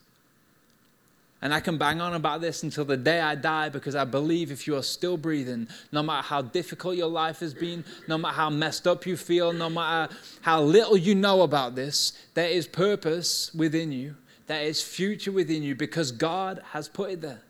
And 1.41 1.53
I 1.53 1.59
can 1.59 1.77
bang 1.77 2.01
on 2.01 2.15
about 2.15 2.41
this 2.41 2.63
until 2.63 2.83
the 2.83 2.97
day 2.97 3.21
I 3.21 3.35
die 3.35 3.69
because 3.69 3.95
I 3.95 4.05
believe 4.05 4.51
if 4.51 4.65
you 4.65 4.75
are 4.75 4.83
still 4.83 5.17
breathing, 5.17 5.67
no 5.91 6.01
matter 6.01 6.25
how 6.25 6.41
difficult 6.41 6.97
your 6.97 7.09
life 7.09 7.41
has 7.41 7.53
been, 7.53 7.85
no 8.07 8.17
matter 8.17 8.35
how 8.35 8.49
messed 8.49 8.87
up 8.87 9.05
you 9.05 9.15
feel, 9.15 9.53
no 9.53 9.69
matter 9.69 10.13
how 10.41 10.63
little 10.63 10.97
you 10.97 11.13
know 11.13 11.43
about 11.43 11.75
this, 11.75 12.13
there 12.33 12.49
is 12.49 12.65
purpose 12.65 13.53
within 13.53 13.91
you, 13.91 14.15
there 14.47 14.63
is 14.63 14.81
future 14.81 15.31
within 15.31 15.61
you 15.61 15.75
because 15.75 16.11
God 16.11 16.61
has 16.71 16.87
put 16.87 17.11
it 17.11 17.21
there. 17.21 17.41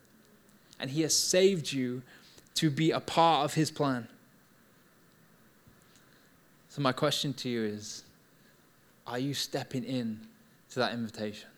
And 0.80 0.89
He 0.89 1.04
has 1.04 1.15
saved 1.15 1.71
you 1.71 2.02
to 2.56 2.69
be 2.69 2.91
a 2.91 3.00
part 3.00 3.45
of 3.45 3.54
His 3.54 3.71
plan. 3.71 4.10
So, 6.69 6.82
my 6.82 6.91
question 6.91 7.34
to 7.36 7.50
you 7.50 7.63
is 7.63 8.04
are 9.08 9.17
you 9.17 9.34
stepping 9.34 9.86
in 9.86 10.19
to 10.71 10.80
that 10.80 10.93
invitation? 10.93 11.50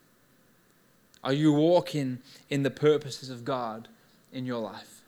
Are 1.23 1.33
you 1.33 1.51
walking 1.51 2.19
in 2.49 2.63
the 2.63 2.71
purposes 2.71 3.29
of 3.29 3.43
God 3.43 3.87
in 4.31 4.45
your 4.45 4.59
life? 4.59 5.01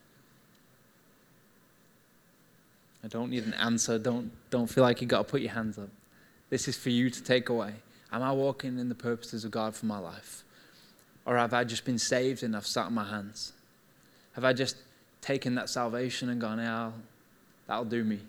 I 3.04 3.08
don't 3.08 3.30
need 3.30 3.46
an 3.46 3.54
answer. 3.54 3.98
Don't, 3.98 4.32
don't 4.50 4.68
feel 4.68 4.84
like 4.84 5.02
you've 5.02 5.10
got 5.10 5.26
to 5.26 5.32
put 5.32 5.42
your 5.42 5.52
hands 5.52 5.78
up. 5.78 5.90
This 6.50 6.68
is 6.68 6.78
for 6.78 6.90
you 6.90 7.10
to 7.10 7.24
take 7.24 7.50
away. 7.50 7.74
Am 8.12 8.22
I 8.22 8.32
walking 8.34 8.78
in 8.78 8.90
the 8.90 8.96
purposes 8.96 9.46
of 9.46 9.52
God 9.52 9.76
for 9.76 9.86
my 9.86 9.98
life? 9.98 10.44
Or 11.26 11.38
have 11.38 11.54
I 11.54 11.64
just 11.64 11.86
been 11.86 11.98
saved 11.98 12.44
and 12.44 12.56
I've 12.56 12.68
sat 12.68 12.88
in 12.88 12.94
my 12.94 13.06
hands? 13.06 13.54
Have 14.34 14.44
I 14.44 14.54
just 14.54 14.76
taken 15.22 15.56
that 15.56 15.70
salvation 15.70 16.30
and 16.30 16.42
gone, 16.42 16.60
yeah, 16.60 16.92
that'll 17.68 17.86
do 17.86 18.04
me? 18.04 18.20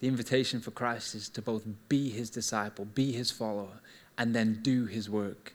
The 0.00 0.08
invitation 0.08 0.60
for 0.60 0.70
Christ 0.70 1.14
is 1.14 1.28
to 1.30 1.42
both 1.42 1.64
be 1.88 2.08
his 2.08 2.30
disciple, 2.30 2.86
be 2.86 3.12
his 3.12 3.30
follower, 3.30 3.80
and 4.16 4.34
then 4.34 4.60
do 4.62 4.86
his 4.86 5.10
work. 5.10 5.52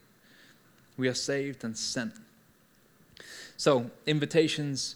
We 0.97 1.07
are 1.07 1.13
saved 1.13 1.63
and 1.63 1.77
sent. 1.77 2.13
So, 3.57 3.89
invitations 4.05 4.95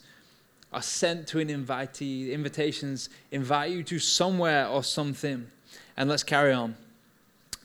are 0.72 0.82
sent 0.82 1.28
to 1.28 1.40
an 1.40 1.48
invitee. 1.48 2.32
Invitations 2.32 3.10
invite 3.32 3.72
you 3.72 3.84
to 3.84 4.00
somewhere 4.00 4.68
or 4.68 4.84
something. 4.84 5.48
And 5.98 6.10
let's 6.10 6.24
carry 6.24 6.54
on. 6.54 6.76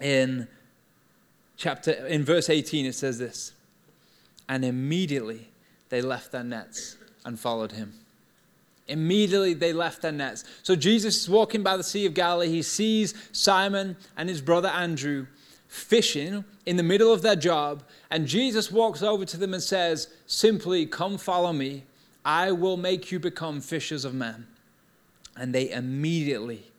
In 0.01 0.49
chapter 1.57 1.93
in 1.93 2.25
verse 2.25 2.51
18 2.51 2.87
it 2.87 2.95
says 2.95 3.19
this. 3.19 3.53
And 4.49 4.65
immediately 4.65 5.49
they 5.89 6.03
left 6.03 6.33
their 6.33 6.45
nets 6.45 6.97
and 7.25 7.39
followed 7.39 7.73
him. 7.73 7.93
Immediately 8.87 9.55
they 9.55 9.73
left 9.73 10.03
their 10.03 10.13
nets. 10.13 10.45
So 10.63 10.77
Jesus 10.77 11.23
is 11.23 11.29
walking 11.29 11.63
by 11.63 11.77
the 11.77 11.85
Sea 11.85 12.07
of 12.07 12.15
Galilee. 12.15 12.49
He 12.49 12.63
sees 12.63 13.15
Simon 13.33 13.97
and 14.17 14.29
his 14.29 14.41
brother 14.43 14.69
Andrew 14.69 15.27
fishing 15.69 16.45
in 16.67 16.77
the 16.77 16.83
middle 16.83 17.13
of 17.13 17.23
their 17.23 17.37
job, 17.37 17.83
and 18.11 18.27
Jesus 18.27 18.71
walks 18.71 19.03
over 19.03 19.25
to 19.25 19.37
them 19.37 19.53
and 19.53 19.63
says, 19.63 20.09
Simply, 20.27 20.87
come 20.87 21.19
follow 21.19 21.53
me. 21.53 21.85
I 22.25 22.53
will 22.53 22.77
make 22.77 23.13
you 23.13 23.19
become 23.19 23.61
fishers 23.61 24.05
of 24.05 24.15
men. 24.15 24.47
And 25.37 25.55
they 25.55 25.71
immediately 25.71 26.71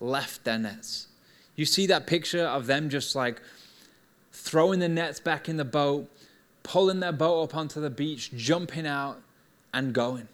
left 0.00 0.44
their 0.44 0.58
nets. 0.58 1.08
You 1.56 1.66
see 1.66 1.86
that 1.86 2.06
picture 2.06 2.44
of 2.44 2.66
them 2.66 2.88
just 2.88 3.14
like 3.14 3.42
throwing 4.32 4.78
the 4.80 4.88
nets 4.88 5.20
back 5.20 5.48
in 5.48 5.56
the 5.56 5.64
boat, 5.64 6.08
pulling 6.62 7.00
their 7.00 7.12
boat 7.12 7.42
up 7.42 7.56
onto 7.56 7.80
the 7.80 7.90
beach, 7.90 8.30
jumping 8.34 8.86
out, 8.86 9.20
and 9.74 9.92
going. 9.92 10.28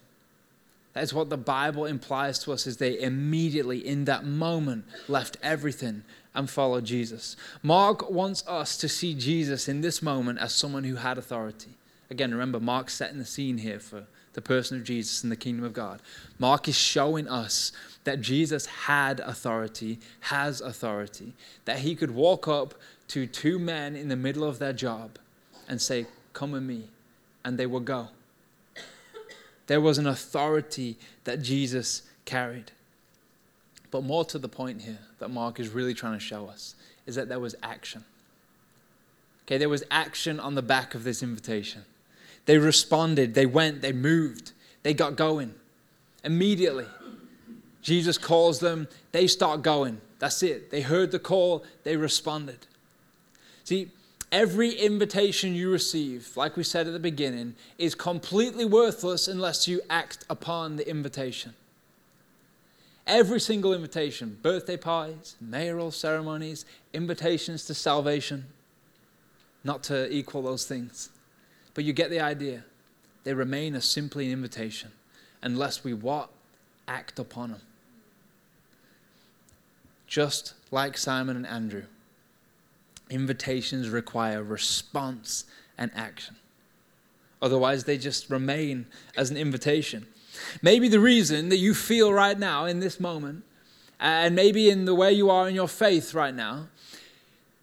That's 0.95 1.13
what 1.13 1.29
the 1.29 1.37
Bible 1.37 1.85
implies 1.85 2.39
to 2.41 2.53
us 2.53 2.67
is 2.67 2.77
they 2.77 2.99
immediately 3.01 3.87
in 3.87 4.05
that 4.07 4.25
moment 4.25 4.87
left 5.09 5.37
everything 5.43 6.05
and 6.35 6.49
followed 6.49 6.85
Jesus. 6.85 7.37
Mark 7.63 8.11
wants 8.11 8.47
us 8.47 8.77
to 8.79 8.89
see 8.89 9.15
Jesus 9.15 9.69
in 9.69 9.81
this 9.81 10.03
moment 10.03 10.39
as 10.39 10.55
someone 10.55 10.85
who 10.85 10.97
had 10.97 11.19
authority, 11.19 11.75
Again, 12.11 12.33
remember, 12.33 12.61
Mark's 12.61 12.95
setting 12.95 13.19
the 13.19 13.25
scene 13.25 13.59
here 13.59 13.81
for 13.81 14.05
the 14.35 14.43
person 14.43 14.77
of 14.77 14.85
Jesus 14.85 15.25
in 15.25 15.31
the 15.31 15.37
kingdom 15.37 15.65
of 15.65 15.73
God. 15.73 16.01
Mark 16.39 16.69
is 16.69 16.77
showing 16.77 17.29
us 17.29 17.73
that 18.05 18.21
Jesus 18.21 18.67
had 18.67 19.21
authority, 19.21 19.99
has 20.21 20.61
authority, 20.61 21.33
that 21.65 21.79
he 21.79 21.95
could 21.95 22.11
walk 22.11 22.47
up 22.47 22.75
to 23.09 23.27
two 23.27 23.59
men 23.59 23.97
in 23.97 24.09
the 24.09 24.17
middle 24.17 24.45
of 24.45 24.59
their 24.59 24.73
job 24.73 25.19
and 25.69 25.81
say, 25.81 26.07
Come 26.33 26.53
with 26.53 26.63
me, 26.63 26.89
and 27.45 27.59
they 27.59 27.67
will 27.67 27.81
go. 27.81 28.09
There 29.67 29.81
was 29.81 29.99
an 29.99 30.07
authority 30.07 30.97
that 31.25 31.43
Jesus 31.43 32.03
carried. 32.25 32.73
But 33.91 34.05
more 34.05 34.25
to 34.27 34.39
the 34.39 34.49
point 34.49 34.83
here 34.83 34.99
that 35.19 35.31
Mark 35.31 35.61
is 35.61 35.69
really 35.69 35.95
trying 35.95 36.15
to 36.15 36.25
show 36.25 36.47
us 36.47 36.75
is 37.07 37.15
that 37.15 37.29
there 37.29 37.41
was 37.41 37.55
action. 37.63 38.05
Okay, 39.47 39.59
there 39.59 39.69
was 39.69 39.85
action 39.91 40.41
on 40.41 40.55
the 40.55 40.63
back 40.63 40.95
of 40.95 41.05
this 41.05 41.23
invitation. 41.23 41.85
They 42.47 42.59
responded, 42.59 43.35
they 43.35 43.47
went, 43.47 43.83
they 43.83 43.93
moved, 43.93 44.53
they 44.83 44.95
got 44.95 45.17
going. 45.17 45.55
Immediately, 46.25 46.87
Jesus 47.83 48.19
calls 48.19 48.61
them, 48.61 48.89
they 49.13 49.27
start 49.27 49.63
going. 49.63 50.01
That's 50.19 50.43
it. 50.43 50.71
They 50.71 50.81
heard 50.81 51.11
the 51.11 51.19
call, 51.19 51.65
they 51.85 51.97
responded. 51.97 52.67
See, 53.65 53.91
every 54.35 54.73
invitation 54.73 55.55
you 55.55 55.71
receive, 55.71 56.37
like 56.37 56.57
we 56.57 56.65
said 56.65 56.89
at 56.89 56.93
the 56.93 56.99
beginning, 56.99 57.55
is 57.79 57.95
completely 57.95 58.65
worthless 58.65 59.29
unless 59.29 59.69
you 59.69 59.81
act 59.89 60.25
upon 60.29 60.75
the 60.75 60.91
invitation. 60.91 61.55
Every 63.07 63.39
single 63.39 63.73
invitation 63.73 64.37
birthday 64.43 64.77
parties, 64.77 65.37
mayoral 65.41 65.93
ceremonies, 65.93 66.65
invitations 66.93 67.65
to 67.67 67.75
salvation, 67.75 68.47
not 69.63 69.85
to 69.85 70.13
equal 70.13 70.43
those 70.43 70.67
things. 70.67 71.11
But 71.73 71.85
you 71.85 71.93
get 71.93 72.11
the 72.11 72.21
idea. 72.21 72.65
They 73.23 73.35
remain 73.35 73.77
as 73.77 73.85
simply 73.85 74.27
an 74.27 74.33
invitation 74.33 74.91
unless 75.43 75.85
we 75.85 75.95
what? 75.95 76.29
Act 76.89 77.21
upon 77.21 77.53
them. 77.53 77.61
Just 80.09 80.55
like 80.73 80.99
Simon 80.99 81.37
and 81.37 81.47
Andrew, 81.47 81.85
invitations 83.11 83.89
require 83.89 84.43
response 84.43 85.45
and 85.77 85.91
action. 85.95 86.37
Otherwise, 87.43 87.85
they 87.85 87.99
just 87.99 88.31
remain 88.31 88.87
as 89.17 89.31
an 89.31 89.37
invitation. 89.37 90.07
Maybe 90.63 90.89
the 90.89 91.01
reason 91.01 91.49
that 91.51 91.59
you 91.59 91.75
feel 91.75 92.13
right 92.13 92.39
now 92.39 92.65
in 92.65 92.81
this 92.81 92.99
moment, 92.99 93.45
and 94.01 94.35
maybe 94.35 94.71
in 94.71 94.85
the 94.85 94.95
way 94.95 95.13
you 95.13 95.31
are 95.31 95.49
in 95.49 95.55
your 95.55 95.69
faith 95.69 96.15
right 96.15 96.35
now, 96.35 96.69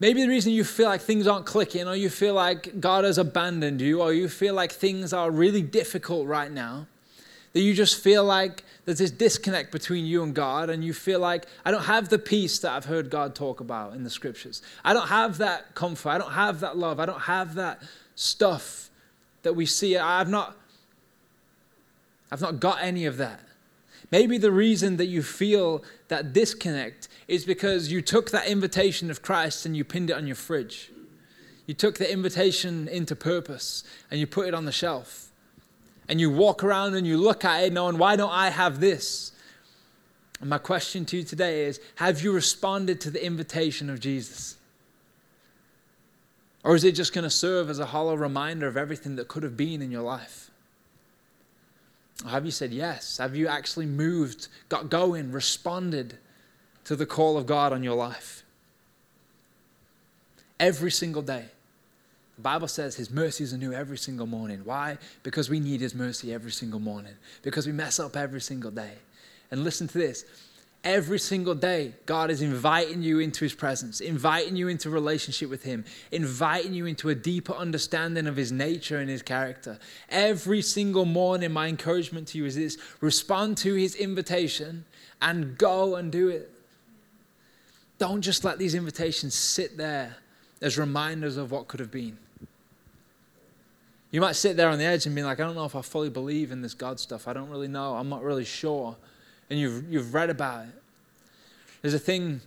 Maybe 0.01 0.23
the 0.23 0.29
reason 0.29 0.51
you 0.51 0.63
feel 0.63 0.87
like 0.87 1.01
things 1.01 1.27
aren't 1.27 1.45
clicking, 1.45 1.87
or 1.87 1.95
you 1.95 2.09
feel 2.09 2.33
like 2.33 2.79
God 2.79 3.03
has 3.03 3.19
abandoned 3.19 3.81
you, 3.81 4.01
or 4.01 4.11
you 4.11 4.27
feel 4.29 4.55
like 4.55 4.71
things 4.71 5.13
are 5.13 5.29
really 5.29 5.61
difficult 5.61 6.25
right 6.25 6.51
now, 6.51 6.87
that 7.53 7.59
you 7.61 7.75
just 7.75 8.01
feel 8.01 8.23
like 8.25 8.63
there's 8.85 8.97
this 8.97 9.11
disconnect 9.11 9.71
between 9.71 10.05
you 10.05 10.23
and 10.23 10.33
God, 10.33 10.69
and 10.69 10.83
you 10.83 10.93
feel 10.93 11.19
like, 11.19 11.45
I 11.63 11.71
don't 11.71 11.83
have 11.83 12.09
the 12.09 12.17
peace 12.17 12.59
that 12.59 12.71
I've 12.71 12.85
heard 12.85 13.09
God 13.09 13.35
talk 13.35 13.59
about 13.59 13.93
in 13.93 14.03
the 14.03 14.09
scriptures. 14.09 14.61
I 14.83 14.93
don't 14.93 15.09
have 15.09 15.37
that 15.37 15.75
comfort. 15.75 16.09
I 16.09 16.17
don't 16.17 16.31
have 16.31 16.61
that 16.61 16.77
love. 16.77 16.99
I 16.99 17.05
don't 17.05 17.21
have 17.21 17.55
that 17.55 17.83
stuff 18.15 18.89
that 19.43 19.53
we 19.53 19.65
see. 19.65 19.97
I've 19.97 20.29
not, 20.29 20.57
I've 22.31 22.41
not 22.41 22.59
got 22.59 22.79
any 22.81 23.05
of 23.05 23.17
that. 23.17 23.39
Maybe 24.11 24.37
the 24.37 24.51
reason 24.51 24.97
that 24.97 25.05
you 25.05 25.23
feel 25.23 25.83
that 26.09 26.33
disconnect 26.33 27.07
is 27.27 27.45
because 27.45 27.91
you 27.91 28.01
took 28.01 28.31
that 28.31 28.47
invitation 28.47 29.09
of 29.09 29.21
Christ 29.21 29.65
and 29.65 29.77
you 29.77 29.83
pinned 29.83 30.09
it 30.09 30.13
on 30.13 30.27
your 30.27 30.35
fridge. 30.35 30.91
You 31.65 31.73
took 31.73 31.97
the 31.97 32.11
invitation 32.11 32.89
into 32.89 33.15
purpose 33.15 33.83
and 34.09 34.19
you 34.19 34.27
put 34.27 34.47
it 34.47 34.53
on 34.53 34.65
the 34.65 34.71
shelf. 34.71 35.30
And 36.11 36.19
you 36.19 36.29
walk 36.29 36.61
around 36.61 36.93
and 36.95 37.07
you 37.07 37.15
look 37.15 37.45
at 37.45 37.63
it 37.63 37.71
knowing, 37.71 37.97
why 37.97 38.17
don't 38.17 38.33
I 38.33 38.49
have 38.49 38.81
this? 38.81 39.31
And 40.41 40.49
my 40.49 40.57
question 40.57 41.05
to 41.05 41.15
you 41.15 41.23
today 41.23 41.63
is 41.63 41.79
Have 41.95 42.21
you 42.21 42.33
responded 42.33 42.99
to 43.01 43.09
the 43.09 43.25
invitation 43.25 43.89
of 43.89 44.01
Jesus? 44.01 44.57
Or 46.65 46.75
is 46.75 46.83
it 46.83 46.95
just 46.95 47.13
going 47.13 47.23
to 47.23 47.29
serve 47.29 47.69
as 47.69 47.79
a 47.79 47.85
hollow 47.85 48.13
reminder 48.13 48.67
of 48.67 48.75
everything 48.75 49.15
that 49.15 49.29
could 49.29 49.43
have 49.43 49.55
been 49.55 49.81
in 49.81 49.89
your 49.89 50.01
life? 50.01 50.51
Have 52.27 52.43
you 52.43 52.51
said 52.51 52.73
yes? 52.73 53.17
Have 53.17 53.37
you 53.37 53.47
actually 53.47 53.85
moved, 53.85 54.49
got 54.67 54.89
going, 54.89 55.31
responded 55.31 56.17
to 56.83 56.97
the 56.97 57.05
call 57.05 57.37
of 57.37 57.45
God 57.45 57.71
on 57.71 57.83
your 57.83 57.95
life? 57.95 58.43
Every 60.59 60.91
single 60.91 61.21
day. 61.21 61.45
Bible 62.41 62.67
says 62.67 62.95
His 62.95 63.09
mercies 63.09 63.53
are 63.53 63.57
new 63.57 63.73
every 63.73 63.97
single 63.97 64.27
morning. 64.27 64.61
Why? 64.63 64.97
Because 65.23 65.49
we 65.49 65.59
need 65.59 65.81
His 65.81 65.95
mercy 65.95 66.33
every 66.33 66.51
single 66.51 66.79
morning. 66.79 67.13
Because 67.41 67.65
we 67.65 67.73
mess 67.73 67.99
up 67.99 68.15
every 68.15 68.41
single 68.41 68.71
day. 68.71 68.93
And 69.51 69.63
listen 69.63 69.87
to 69.87 69.97
this 69.97 70.25
Every 70.83 71.19
single 71.19 71.53
day, 71.53 71.93
God 72.07 72.31
is 72.31 72.41
inviting 72.41 73.03
you 73.03 73.19
into 73.19 73.45
His 73.45 73.53
presence, 73.53 74.01
inviting 74.01 74.55
you 74.55 74.67
into 74.67 74.89
relationship 74.89 75.47
with 75.47 75.61
Him, 75.61 75.85
inviting 76.11 76.73
you 76.73 76.87
into 76.87 77.09
a 77.09 77.15
deeper 77.15 77.53
understanding 77.53 78.25
of 78.25 78.35
His 78.35 78.51
nature 78.51 78.97
and 78.97 79.07
His 79.07 79.21
character. 79.21 79.77
Every 80.09 80.63
single 80.63 81.05
morning, 81.05 81.51
my 81.51 81.67
encouragement 81.67 82.29
to 82.29 82.39
you 82.39 82.45
is 82.45 82.55
this 82.55 82.79
respond 82.99 83.57
to 83.57 83.75
His 83.75 83.93
invitation 83.93 84.85
and 85.21 85.55
go 85.55 85.97
and 85.97 86.11
do 86.11 86.29
it. 86.29 86.49
Don't 87.99 88.23
just 88.23 88.43
let 88.43 88.57
these 88.57 88.73
invitations 88.73 89.35
sit 89.35 89.77
there 89.77 90.17
as 90.63 90.79
reminders 90.79 91.37
of 91.37 91.51
what 91.51 91.67
could 91.67 91.79
have 91.79 91.91
been. 91.91 92.17
You 94.11 94.21
might 94.21 94.35
sit 94.35 94.57
there 94.57 94.69
on 94.69 94.77
the 94.77 94.85
edge 94.85 95.05
and 95.05 95.15
be 95.15 95.23
like, 95.23 95.39
I 95.39 95.43
don't 95.43 95.55
know 95.55 95.65
if 95.65 95.75
I 95.75 95.81
fully 95.81 96.09
believe 96.09 96.51
in 96.51 96.61
this 96.61 96.73
God 96.73 96.99
stuff. 96.99 97.27
I 97.27 97.33
don't 97.33 97.49
really 97.49 97.69
know. 97.69 97.95
I'm 97.95 98.09
not 98.09 98.23
really 98.23 98.45
sure 98.45 98.97
and 99.51 99.59
you've, 99.59 99.91
you've 99.91 100.13
read 100.13 100.29
about 100.29 100.63
it. 100.63 100.73
There's 101.81 101.93
a 101.93 101.99
thing 101.99 102.39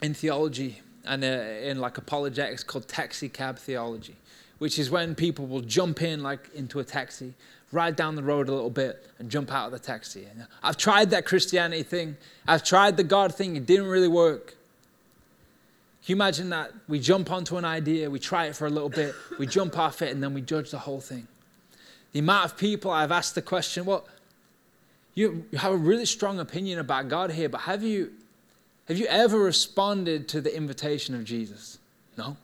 in 0.00 0.14
theology 0.14 0.80
and 1.04 1.22
uh, 1.22 1.26
in 1.26 1.78
like 1.78 1.98
apologetics 1.98 2.64
called 2.64 2.88
taxi 2.88 3.28
cab 3.28 3.58
theology, 3.58 4.16
which 4.58 4.78
is 4.78 4.90
when 4.90 5.14
people 5.14 5.46
will 5.46 5.60
jump 5.60 6.00
in 6.00 6.22
like 6.22 6.48
into 6.54 6.80
a 6.80 6.84
taxi, 6.84 7.34
ride 7.72 7.94
down 7.94 8.16
the 8.16 8.22
road 8.22 8.48
a 8.48 8.54
little 8.54 8.70
bit, 8.70 9.06
and 9.18 9.30
jump 9.30 9.52
out 9.52 9.66
of 9.66 9.72
the 9.72 9.78
taxi. 9.78 10.26
I've 10.62 10.78
tried 10.78 11.10
that 11.10 11.26
Christianity 11.26 11.82
thing. 11.82 12.16
I've 12.48 12.64
tried 12.64 12.96
the 12.96 13.04
God 13.04 13.34
thing. 13.34 13.54
It 13.54 13.66
didn't 13.66 13.86
really 13.86 14.08
work. 14.08 14.56
Can 16.04 16.12
you 16.12 16.16
imagine 16.16 16.50
that? 16.50 16.72
We 16.88 16.98
jump 16.98 17.30
onto 17.30 17.56
an 17.56 17.64
idea, 17.64 18.08
we 18.08 18.18
try 18.18 18.46
it 18.46 18.56
for 18.56 18.66
a 18.66 18.70
little 18.70 18.88
bit, 18.88 19.14
we 19.38 19.46
jump 19.46 19.78
off 19.78 20.00
it, 20.00 20.10
and 20.10 20.22
then 20.22 20.32
we 20.32 20.40
judge 20.40 20.70
the 20.70 20.78
whole 20.78 21.00
thing. 21.00 21.28
The 22.12 22.20
amount 22.20 22.46
of 22.46 22.56
people 22.56 22.90
I've 22.90 23.12
asked 23.12 23.34
the 23.34 23.42
question, 23.42 23.84
well, 23.84 24.06
you 25.14 25.44
have 25.56 25.72
a 25.72 25.76
really 25.76 26.06
strong 26.06 26.40
opinion 26.40 26.78
about 26.78 27.08
God 27.08 27.30
here, 27.30 27.48
but 27.48 27.62
have 27.62 27.82
you, 27.82 28.12
have 28.88 28.96
you 28.96 29.06
ever 29.06 29.38
responded 29.38 30.26
to 30.28 30.40
the 30.40 30.56
invitation 30.56 31.14
of 31.14 31.24
Jesus? 31.24 31.78
No? 32.16 32.36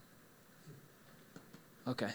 Okay. 1.89 2.11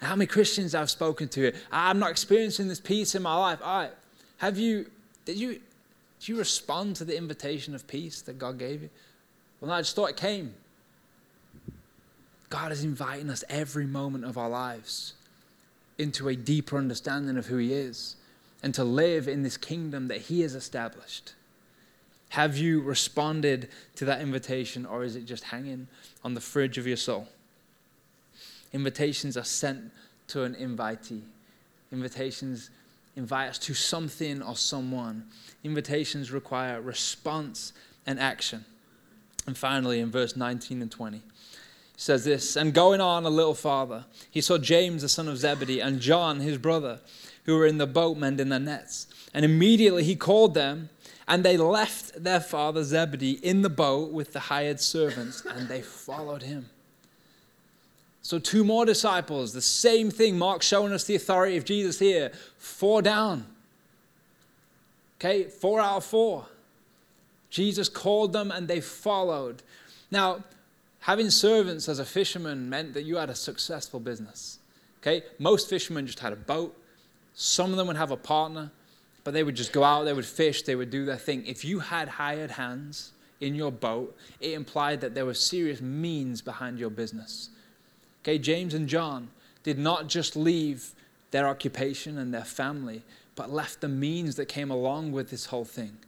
How 0.00 0.14
many 0.14 0.26
Christians 0.26 0.74
I've 0.74 0.90
spoken 0.90 1.28
to? 1.30 1.52
I'm 1.72 1.98
not 1.98 2.10
experiencing 2.10 2.68
this 2.68 2.80
peace 2.80 3.14
in 3.14 3.22
my 3.22 3.36
life. 3.36 3.58
All 3.62 3.82
right. 3.82 3.90
Have 4.38 4.56
you, 4.56 4.90
did 5.24 5.36
you, 5.36 5.60
did 6.20 6.28
you 6.28 6.38
respond 6.38 6.96
to 6.96 7.04
the 7.04 7.16
invitation 7.16 7.74
of 7.74 7.86
peace 7.86 8.22
that 8.22 8.38
God 8.38 8.58
gave 8.58 8.82
you? 8.82 8.90
Well, 9.60 9.72
I 9.72 9.80
just 9.80 9.96
thought 9.96 10.10
it 10.10 10.16
came. 10.16 10.54
God 12.48 12.72
is 12.72 12.84
inviting 12.84 13.28
us 13.28 13.44
every 13.48 13.86
moment 13.86 14.24
of 14.24 14.38
our 14.38 14.48
lives 14.48 15.14
into 15.98 16.28
a 16.28 16.36
deeper 16.36 16.78
understanding 16.78 17.36
of 17.36 17.46
who 17.46 17.58
He 17.58 17.72
is 17.72 18.16
and 18.62 18.74
to 18.74 18.84
live 18.84 19.28
in 19.28 19.42
this 19.42 19.56
kingdom 19.56 20.08
that 20.08 20.22
He 20.22 20.40
has 20.40 20.54
established? 20.54 21.34
Have 22.30 22.56
you 22.56 22.80
responded 22.80 23.68
to 23.96 24.04
that 24.04 24.20
invitation, 24.20 24.84
or 24.84 25.02
is 25.02 25.16
it 25.16 25.24
just 25.24 25.44
hanging 25.44 25.88
on 26.22 26.34
the 26.34 26.40
fridge 26.40 26.78
of 26.78 26.86
your 26.86 26.96
soul? 26.96 27.28
Invitations 28.72 29.36
are 29.36 29.44
sent 29.44 29.90
to 30.28 30.42
an 30.42 30.54
invitee. 30.54 31.22
Invitations 31.90 32.70
invite 33.16 33.50
us 33.50 33.58
to 33.58 33.74
something 33.74 34.42
or 34.42 34.56
someone. 34.56 35.24
Invitations 35.64 36.30
require 36.30 36.80
response 36.80 37.72
and 38.06 38.20
action. 38.20 38.64
And 39.48 39.56
finally, 39.56 39.98
in 39.98 40.10
verse 40.10 40.36
19 40.36 40.82
and 40.82 40.92
20, 40.92 41.16
he 41.16 41.22
says 41.96 42.26
this 42.26 42.54
And 42.54 42.74
going 42.74 43.00
on 43.00 43.24
a 43.24 43.30
little 43.30 43.54
farther, 43.54 44.04
he 44.30 44.42
saw 44.42 44.58
James, 44.58 45.00
the 45.00 45.08
son 45.08 45.26
of 45.26 45.38
Zebedee, 45.38 45.80
and 45.80 46.00
John, 46.00 46.40
his 46.40 46.58
brother 46.58 47.00
who 47.46 47.56
were 47.56 47.64
in 47.64 47.78
the 47.78 47.86
boat 47.86 48.18
mending 48.18 48.50
their 48.50 48.60
nets. 48.60 49.06
And 49.32 49.46
immediately 49.46 50.04
he 50.04 50.16
called 50.16 50.52
them, 50.52 50.90
and 51.26 51.42
they 51.42 51.56
left 51.56 52.22
their 52.22 52.40
father 52.40 52.84
Zebedee 52.84 53.40
in 53.42 53.62
the 53.62 53.70
boat 53.70 54.12
with 54.12 54.34
the 54.34 54.38
hired 54.38 54.80
servants, 54.80 55.42
and 55.46 55.66
they 55.66 55.80
followed 55.80 56.42
him. 56.42 56.68
So, 58.20 58.38
two 58.38 58.64
more 58.64 58.84
disciples, 58.84 59.54
the 59.54 59.62
same 59.62 60.10
thing. 60.10 60.36
Mark 60.36 60.60
showing 60.60 60.92
us 60.92 61.04
the 61.04 61.16
authority 61.16 61.56
of 61.56 61.64
Jesus 61.64 61.98
here. 61.98 62.32
Four 62.58 63.00
down. 63.00 63.46
Okay, 65.18 65.44
four 65.44 65.80
out 65.80 65.96
of 65.96 66.04
four. 66.04 66.46
Jesus 67.50 67.88
called 67.88 68.32
them 68.32 68.50
and 68.50 68.68
they 68.68 68.80
followed. 68.80 69.62
Now, 70.10 70.44
Having 71.00 71.30
servants 71.30 71.88
as 71.88 71.98
a 71.98 72.04
fisherman 72.04 72.68
meant 72.68 72.94
that 72.94 73.04
you 73.04 73.16
had 73.16 73.30
a 73.30 73.34
successful 73.34 74.00
business. 74.00 74.58
Okay? 75.00 75.24
Most 75.38 75.68
fishermen 75.68 76.06
just 76.06 76.20
had 76.20 76.32
a 76.32 76.36
boat. 76.36 76.76
Some 77.34 77.70
of 77.70 77.76
them 77.76 77.86
would 77.86 77.96
have 77.96 78.10
a 78.10 78.16
partner, 78.16 78.70
but 79.24 79.32
they 79.32 79.44
would 79.44 79.54
just 79.54 79.72
go 79.72 79.84
out, 79.84 80.04
they 80.04 80.12
would 80.12 80.26
fish, 80.26 80.62
they 80.62 80.74
would 80.74 80.90
do 80.90 81.04
their 81.04 81.16
thing. 81.16 81.46
If 81.46 81.64
you 81.64 81.78
had 81.78 82.08
hired 82.08 82.52
hands 82.52 83.12
in 83.40 83.54
your 83.54 83.70
boat, 83.70 84.16
it 84.40 84.52
implied 84.52 85.00
that 85.00 85.14
there 85.14 85.24
were 85.24 85.34
serious 85.34 85.80
means 85.80 86.42
behind 86.42 86.78
your 86.78 86.90
business. 86.90 87.50
Okay, 88.22 88.38
James 88.38 88.74
and 88.74 88.88
John 88.88 89.28
did 89.62 89.78
not 89.78 90.08
just 90.08 90.34
leave 90.34 90.90
their 91.30 91.46
occupation 91.46 92.18
and 92.18 92.34
their 92.34 92.44
family, 92.44 93.02
but 93.36 93.52
left 93.52 93.80
the 93.80 93.88
means 93.88 94.34
that 94.34 94.46
came 94.46 94.70
along 94.70 95.12
with 95.12 95.30
this 95.30 95.46
whole 95.46 95.64
thing. 95.64 95.98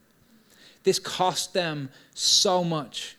This 0.83 0.99
cost 0.99 1.53
them 1.53 1.91
so 2.14 2.64
much. 2.64 3.16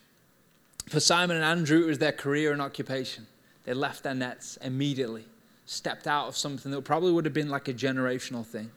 For 0.88 1.00
Simon 1.00 1.36
and 1.36 1.44
Andrew, 1.44 1.84
it 1.84 1.86
was 1.86 1.98
their 1.98 2.12
career 2.12 2.52
and 2.52 2.60
occupation. 2.60 3.26
They 3.64 3.74
left 3.74 4.02
their 4.02 4.14
nets 4.14 4.58
immediately, 4.58 5.24
stepped 5.66 6.06
out 6.06 6.28
of 6.28 6.36
something 6.36 6.72
that 6.72 6.82
probably 6.82 7.12
would 7.12 7.24
have 7.24 7.34
been 7.34 7.48
like 7.48 7.68
a 7.68 7.74
generational 7.74 8.44
thing. 8.44 8.70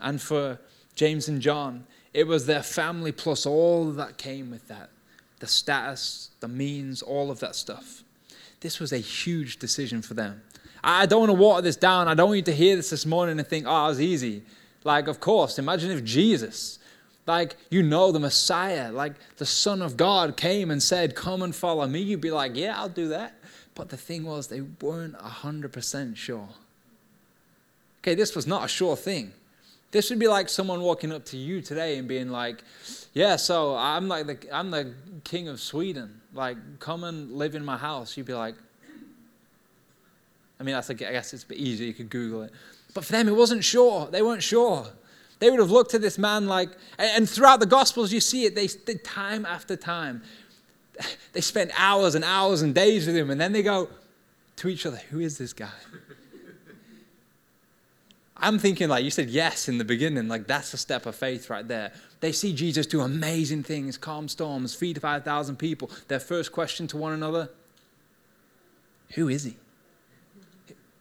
And 0.00 0.20
for 0.20 0.58
James 0.94 1.28
and 1.28 1.40
John, 1.40 1.86
it 2.12 2.26
was 2.26 2.46
their 2.46 2.62
family 2.62 3.12
plus 3.12 3.46
all 3.46 3.90
that 3.92 4.18
came 4.18 4.50
with 4.50 4.68
that 4.68 4.90
the 5.40 5.48
status, 5.48 6.30
the 6.38 6.46
means, 6.46 7.02
all 7.02 7.28
of 7.28 7.40
that 7.40 7.56
stuff. 7.56 8.04
This 8.60 8.78
was 8.78 8.92
a 8.92 8.98
huge 8.98 9.58
decision 9.58 10.00
for 10.00 10.14
them. 10.14 10.40
I 10.84 11.04
don't 11.04 11.18
want 11.18 11.30
to 11.30 11.36
water 11.36 11.62
this 11.62 11.74
down. 11.74 12.06
I 12.06 12.14
don't 12.14 12.28
want 12.28 12.36
you 12.36 12.44
to 12.44 12.54
hear 12.54 12.76
this 12.76 12.90
this 12.90 13.04
morning 13.04 13.40
and 13.40 13.48
think, 13.48 13.66
oh, 13.66 13.86
it 13.86 13.88
was 13.88 14.00
easy. 14.00 14.42
Like, 14.84 15.08
of 15.08 15.20
course, 15.20 15.58
imagine 15.58 15.90
if 15.90 16.04
Jesus, 16.04 16.78
like, 17.26 17.56
you 17.70 17.82
know, 17.82 18.12
the 18.12 18.20
Messiah, 18.20 18.90
like 18.90 19.14
the 19.36 19.46
Son 19.46 19.82
of 19.82 19.96
God 19.96 20.36
came 20.36 20.70
and 20.70 20.82
said, 20.82 21.14
Come 21.14 21.42
and 21.42 21.54
follow 21.54 21.86
me. 21.86 22.00
You'd 22.00 22.20
be 22.20 22.30
like, 22.30 22.56
Yeah, 22.56 22.78
I'll 22.78 22.88
do 22.88 23.08
that. 23.08 23.34
But 23.74 23.88
the 23.88 23.96
thing 23.96 24.24
was, 24.24 24.48
they 24.48 24.60
weren't 24.60 25.16
100% 25.18 26.16
sure. 26.16 26.48
Okay, 28.00 28.14
this 28.14 28.34
was 28.34 28.46
not 28.46 28.64
a 28.64 28.68
sure 28.68 28.96
thing. 28.96 29.32
This 29.92 30.10
would 30.10 30.18
be 30.18 30.26
like 30.26 30.48
someone 30.48 30.80
walking 30.80 31.12
up 31.12 31.24
to 31.26 31.36
you 31.36 31.60
today 31.60 31.98
and 31.98 32.08
being 32.08 32.30
like, 32.30 32.64
"Yeah, 33.12 33.36
so 33.36 33.76
I'm 33.76 34.08
like 34.08 34.26
the 34.26 34.38
I'm 34.50 34.70
the 34.70 34.94
king 35.22 35.48
of 35.48 35.60
Sweden. 35.60 36.22
Like, 36.32 36.56
come 36.80 37.04
and 37.04 37.32
live 37.32 37.54
in 37.54 37.62
my 37.62 37.76
house." 37.76 38.16
You'd 38.16 38.26
be 38.26 38.32
like, 38.32 38.54
I 40.58 40.64
mean, 40.64 40.74
that's 40.74 40.88
I 40.88 40.94
guess 40.94 41.34
it's 41.34 41.42
a 41.42 41.46
bit 41.46 41.58
easier. 41.58 41.88
You 41.88 41.92
could 41.92 42.08
Google 42.08 42.42
it. 42.42 42.52
But 42.94 43.04
for 43.04 43.12
them, 43.12 43.28
it 43.28 43.36
wasn't 43.36 43.64
sure. 43.64 44.08
They 44.10 44.22
weren't 44.22 44.42
sure. 44.42 44.86
They 45.38 45.50
would 45.50 45.60
have 45.60 45.70
looked 45.70 45.94
at 45.94 46.00
this 46.00 46.18
man 46.18 46.46
like, 46.46 46.70
and 46.98 47.28
throughout 47.28 47.60
the 47.60 47.66
Gospels, 47.66 48.12
you 48.12 48.20
see 48.20 48.44
it. 48.44 48.54
They 48.54 48.68
did 48.68 49.02
time 49.02 49.46
after 49.46 49.76
time. 49.76 50.22
They 51.32 51.40
spent 51.40 51.70
hours 51.78 52.14
and 52.14 52.24
hours 52.24 52.60
and 52.60 52.74
days 52.74 53.06
with 53.06 53.16
him, 53.16 53.30
and 53.30 53.40
then 53.40 53.52
they 53.52 53.62
go 53.62 53.88
to 54.56 54.68
each 54.68 54.84
other, 54.84 54.98
"Who 55.10 55.20
is 55.20 55.38
this 55.38 55.54
guy?" 55.54 55.70
I'm 58.36 58.58
thinking, 58.58 58.88
like 58.88 59.02
you 59.02 59.10
said, 59.10 59.30
yes 59.30 59.68
in 59.68 59.78
the 59.78 59.84
beginning, 59.84 60.28
like 60.28 60.46
that's 60.46 60.74
a 60.74 60.76
step 60.76 61.06
of 61.06 61.14
faith 61.14 61.48
right 61.48 61.66
there. 61.66 61.92
They 62.20 62.32
see 62.32 62.52
Jesus 62.52 62.86
do 62.86 63.00
amazing 63.00 63.62
things, 63.62 63.96
calm 63.96 64.28
storms, 64.28 64.74
feed 64.74 65.00
5,000 65.00 65.56
people. 65.56 65.90
Their 66.08 66.20
first 66.20 66.52
question 66.52 66.86
to 66.88 66.96
one 66.96 67.12
another 67.12 67.48
Who 69.14 69.28
is 69.28 69.44
he? 69.44 69.56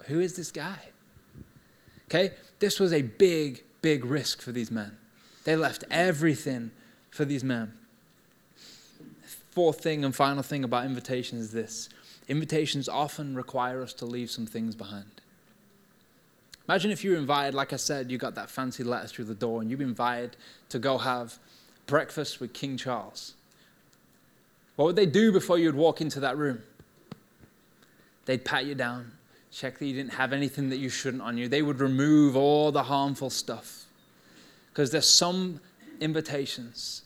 Who 0.05 0.19
is 0.19 0.35
this 0.35 0.51
guy? 0.51 0.90
Okay? 2.11 2.33
This 2.59 2.77
was 2.77 2.91
a 2.91 3.03
big, 3.03 3.63
big 3.81 4.03
risk 4.03 4.41
for 4.41 4.51
these 4.51 4.69
men. 4.69 4.97
They 5.45 5.55
left 5.55 5.85
everything 5.89 6.71
for 7.09 7.23
these 7.23 7.43
men. 7.43 7.71
Fourth 9.51 9.81
thing 9.81 10.03
and 10.03 10.13
final 10.13 10.43
thing 10.43 10.65
about 10.65 10.85
invitations 10.85 11.45
is 11.45 11.51
this 11.51 11.89
invitations 12.27 12.87
often 12.87 13.35
require 13.35 13.81
us 13.81 13.93
to 13.93 14.05
leave 14.05 14.29
some 14.29 14.45
things 14.45 14.75
behind. 14.75 15.21
Imagine 16.67 16.91
if 16.91 17.03
you 17.03 17.11
were 17.11 17.17
invited, 17.17 17.53
like 17.53 17.73
I 17.73 17.77
said, 17.77 18.11
you 18.11 18.17
got 18.17 18.35
that 18.35 18.49
fancy 18.49 18.83
letter 18.83 19.07
through 19.07 19.25
the 19.25 19.35
door, 19.35 19.61
and 19.61 19.69
you've 19.69 19.79
been 19.79 19.89
invited 19.89 20.37
to 20.69 20.79
go 20.79 20.97
have 20.97 21.39
breakfast 21.85 22.39
with 22.39 22.53
King 22.53 22.77
Charles. 22.77 23.33
What 24.75 24.85
would 24.85 24.95
they 24.95 25.05
do 25.05 25.31
before 25.31 25.57
you'd 25.57 25.75
walk 25.75 25.99
into 25.99 26.19
that 26.21 26.37
room? 26.37 26.61
They'd 28.25 28.45
pat 28.45 28.65
you 28.65 28.75
down, 28.75 29.13
check 29.51 29.77
that 29.79 29.85
you 29.85 29.93
didn't 29.93 30.13
have 30.13 30.33
anything 30.33 30.69
that 30.69 30.77
you 30.77 30.89
shouldn't 30.89 31.21
on 31.21 31.37
you. 31.37 31.47
They 31.47 31.61
would 31.61 31.79
remove 31.79 32.35
all 32.35 32.71
the 32.71 32.83
harmful 32.83 33.29
stuff. 33.29 33.85
Because 34.69 34.91
there's 34.91 35.09
some 35.09 35.59
invitations, 35.99 37.03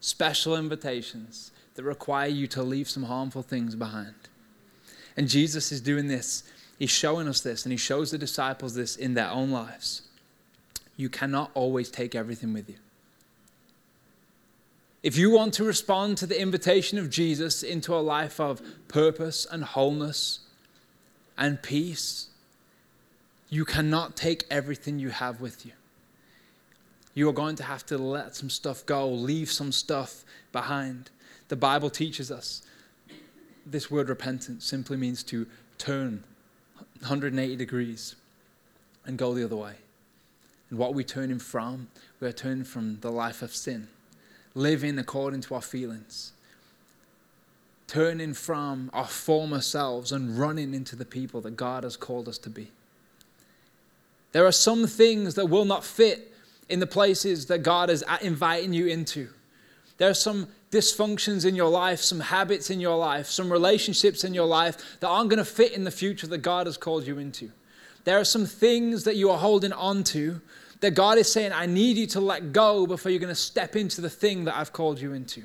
special 0.00 0.56
invitations, 0.56 1.50
that 1.74 1.82
require 1.82 2.28
you 2.28 2.46
to 2.48 2.62
leave 2.62 2.88
some 2.88 3.04
harmful 3.04 3.42
things 3.42 3.74
behind. 3.74 4.14
And 5.16 5.28
Jesus 5.28 5.72
is 5.72 5.80
doing 5.80 6.08
this. 6.08 6.44
He's 6.78 6.90
showing 6.90 7.26
us 7.26 7.40
this, 7.40 7.64
and 7.64 7.72
he 7.72 7.76
shows 7.76 8.12
the 8.12 8.18
disciples 8.18 8.74
this 8.74 8.94
in 8.96 9.14
their 9.14 9.30
own 9.30 9.50
lives. 9.50 10.02
You 10.96 11.08
cannot 11.08 11.50
always 11.54 11.90
take 11.90 12.14
everything 12.14 12.52
with 12.52 12.68
you. 12.68 12.76
If 15.02 15.16
you 15.16 15.30
want 15.30 15.54
to 15.54 15.64
respond 15.64 16.18
to 16.18 16.26
the 16.26 16.40
invitation 16.40 16.98
of 16.98 17.10
Jesus 17.10 17.62
into 17.62 17.94
a 17.94 17.98
life 17.98 18.40
of 18.40 18.60
purpose 18.88 19.46
and 19.50 19.64
wholeness 19.64 20.40
and 21.38 21.62
peace, 21.62 22.28
you 23.48 23.64
cannot 23.64 24.16
take 24.16 24.44
everything 24.50 24.98
you 24.98 25.10
have 25.10 25.40
with 25.40 25.64
you. 25.64 25.72
You 27.14 27.28
are 27.28 27.32
going 27.32 27.56
to 27.56 27.62
have 27.62 27.86
to 27.86 27.96
let 27.96 28.36
some 28.36 28.50
stuff 28.50 28.84
go, 28.84 29.08
leave 29.08 29.50
some 29.50 29.72
stuff 29.72 30.24
behind. 30.52 31.10
The 31.48 31.56
Bible 31.56 31.90
teaches 31.90 32.30
us 32.30 32.62
this 33.64 33.90
word 33.90 34.08
repentance 34.08 34.64
simply 34.64 34.96
means 34.96 35.22
to 35.24 35.46
turn 35.76 36.24
180 37.00 37.56
degrees 37.56 38.16
and 39.04 39.18
go 39.18 39.34
the 39.34 39.44
other 39.44 39.56
way. 39.56 39.74
And 40.70 40.78
what 40.78 40.94
we 40.94 41.04
turning 41.04 41.38
from? 41.38 41.88
We 42.20 42.28
are 42.28 42.32
turning 42.32 42.64
from 42.64 42.98
the 43.00 43.10
life 43.10 43.42
of 43.42 43.54
sin, 43.54 43.88
living 44.54 44.98
according 44.98 45.42
to 45.42 45.54
our 45.54 45.62
feelings, 45.62 46.32
turning 47.88 48.34
from 48.34 48.90
our 48.92 49.06
former 49.06 49.60
selves 49.60 50.12
and 50.12 50.38
running 50.38 50.74
into 50.74 50.94
the 50.94 51.04
people 51.04 51.40
that 51.40 51.56
God 51.56 51.82
has 51.82 51.96
called 51.96 52.28
us 52.28 52.38
to 52.38 52.50
be. 52.50 52.70
There 54.32 54.46
are 54.46 54.52
some 54.52 54.86
things 54.86 55.34
that 55.34 55.46
will 55.46 55.64
not 55.64 55.84
fit 55.84 56.32
in 56.68 56.80
the 56.80 56.86
places 56.86 57.46
that 57.46 57.62
God 57.62 57.90
is 57.90 58.04
inviting 58.20 58.72
you 58.72 58.86
into. 58.86 59.28
There 59.96 60.10
are 60.10 60.14
some 60.14 60.48
dysfunctions 60.70 61.46
in 61.46 61.56
your 61.56 61.70
life, 61.70 62.00
some 62.00 62.20
habits 62.20 62.70
in 62.70 62.78
your 62.78 62.96
life, 62.96 63.26
some 63.26 63.50
relationships 63.50 64.22
in 64.22 64.34
your 64.34 64.46
life 64.46 65.00
that 65.00 65.08
aren't 65.08 65.30
going 65.30 65.38
to 65.38 65.44
fit 65.44 65.72
in 65.72 65.84
the 65.84 65.90
future 65.90 66.26
that 66.26 66.38
God 66.38 66.66
has 66.66 66.76
called 66.76 67.06
you 67.06 67.18
into. 67.18 67.50
There 68.04 68.20
are 68.20 68.24
some 68.24 68.46
things 68.46 69.04
that 69.04 69.16
you 69.16 69.30
are 69.30 69.38
holding 69.38 69.72
on 69.72 70.04
to 70.04 70.40
that 70.80 70.94
God 70.94 71.18
is 71.18 71.32
saying, 71.32 71.52
I 71.52 71.66
need 71.66 71.96
you 71.96 72.06
to 72.08 72.20
let 72.20 72.52
go 72.52 72.86
before 72.86 73.10
you're 73.10 73.18
going 73.18 73.28
to 73.28 73.34
step 73.34 73.76
into 73.76 74.00
the 74.00 74.10
thing 74.10 74.44
that 74.44 74.56
I've 74.56 74.72
called 74.72 75.00
you 75.00 75.14
into. 75.14 75.44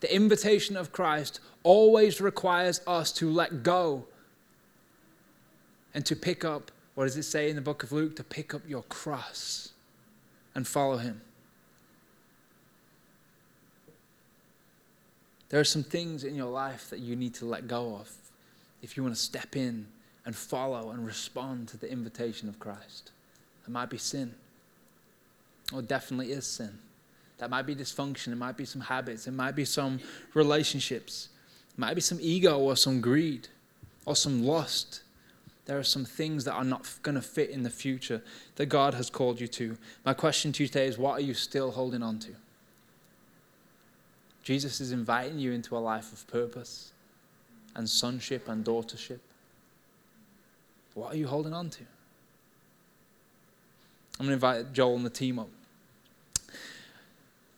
The 0.00 0.14
invitation 0.14 0.76
of 0.76 0.92
Christ 0.92 1.40
always 1.64 2.20
requires 2.20 2.80
us 2.86 3.10
to 3.12 3.28
let 3.28 3.64
go 3.64 4.04
and 5.94 6.06
to 6.06 6.14
pick 6.14 6.44
up, 6.44 6.70
what 6.94 7.04
does 7.04 7.16
it 7.16 7.24
say 7.24 7.50
in 7.50 7.56
the 7.56 7.62
book 7.62 7.82
of 7.82 7.90
Luke? 7.90 8.14
To 8.16 8.24
pick 8.24 8.54
up 8.54 8.62
your 8.68 8.82
cross 8.82 9.70
and 10.54 10.66
follow 10.66 10.98
him. 10.98 11.20
There 15.48 15.60
are 15.60 15.64
some 15.64 15.82
things 15.84 16.24
in 16.24 16.34
your 16.34 16.50
life 16.50 16.90
that 16.90 17.00
you 17.00 17.16
need 17.16 17.34
to 17.34 17.44
let 17.44 17.66
go 17.66 17.96
of 17.96 18.10
if 18.82 18.96
you 18.96 19.02
want 19.02 19.14
to 19.14 19.20
step 19.20 19.56
in 19.56 19.86
and 20.26 20.34
follow 20.34 20.90
and 20.90 21.04
respond 21.06 21.68
to 21.68 21.76
the 21.76 21.90
invitation 21.90 22.48
of 22.48 22.58
Christ. 22.58 23.12
It 23.66 23.70
might 23.70 23.90
be 23.90 23.98
sin. 23.98 24.34
Or 25.72 25.80
it 25.80 25.88
definitely 25.88 26.32
is 26.32 26.46
sin. 26.46 26.78
That 27.38 27.50
might 27.50 27.66
be 27.66 27.74
dysfunction. 27.74 28.32
It 28.32 28.36
might 28.36 28.56
be 28.56 28.64
some 28.64 28.80
habits. 28.80 29.26
It 29.26 29.32
might 29.32 29.56
be 29.56 29.64
some 29.64 30.00
relationships. 30.34 31.28
It 31.74 31.78
might 31.80 31.94
be 31.94 32.00
some 32.00 32.18
ego 32.20 32.58
or 32.58 32.76
some 32.76 33.00
greed 33.00 33.48
or 34.06 34.14
some 34.14 34.44
lust. 34.44 35.02
There 35.66 35.78
are 35.78 35.84
some 35.84 36.04
things 36.04 36.44
that 36.44 36.52
are 36.52 36.64
not 36.64 36.88
going 37.02 37.14
to 37.14 37.22
fit 37.22 37.50
in 37.50 37.62
the 37.62 37.70
future 37.70 38.22
that 38.56 38.66
God 38.66 38.94
has 38.94 39.10
called 39.10 39.40
you 39.40 39.48
to. 39.48 39.76
My 40.04 40.14
question 40.14 40.52
to 40.52 40.62
you 40.62 40.68
today 40.68 40.86
is 40.86 40.98
what 40.98 41.18
are 41.18 41.22
you 41.22 41.34
still 41.34 41.72
holding 41.72 42.02
on 42.02 42.18
to? 42.20 42.30
Jesus 44.42 44.80
is 44.80 44.92
inviting 44.92 45.38
you 45.38 45.52
into 45.52 45.76
a 45.76 45.80
life 45.80 46.12
of 46.12 46.26
purpose 46.28 46.92
and 47.74 47.88
sonship 47.88 48.46
and 48.48 48.64
daughtership. 48.64 49.20
What 50.92 51.14
are 51.14 51.16
you 51.16 51.26
holding 51.26 51.54
on 51.54 51.70
to? 51.70 51.80
I'm 54.20 54.26
going 54.26 54.28
to 54.28 54.34
invite 54.34 54.72
Joel 54.72 54.96
and 54.96 55.06
the 55.06 55.10
team 55.10 55.38
up. 55.38 55.48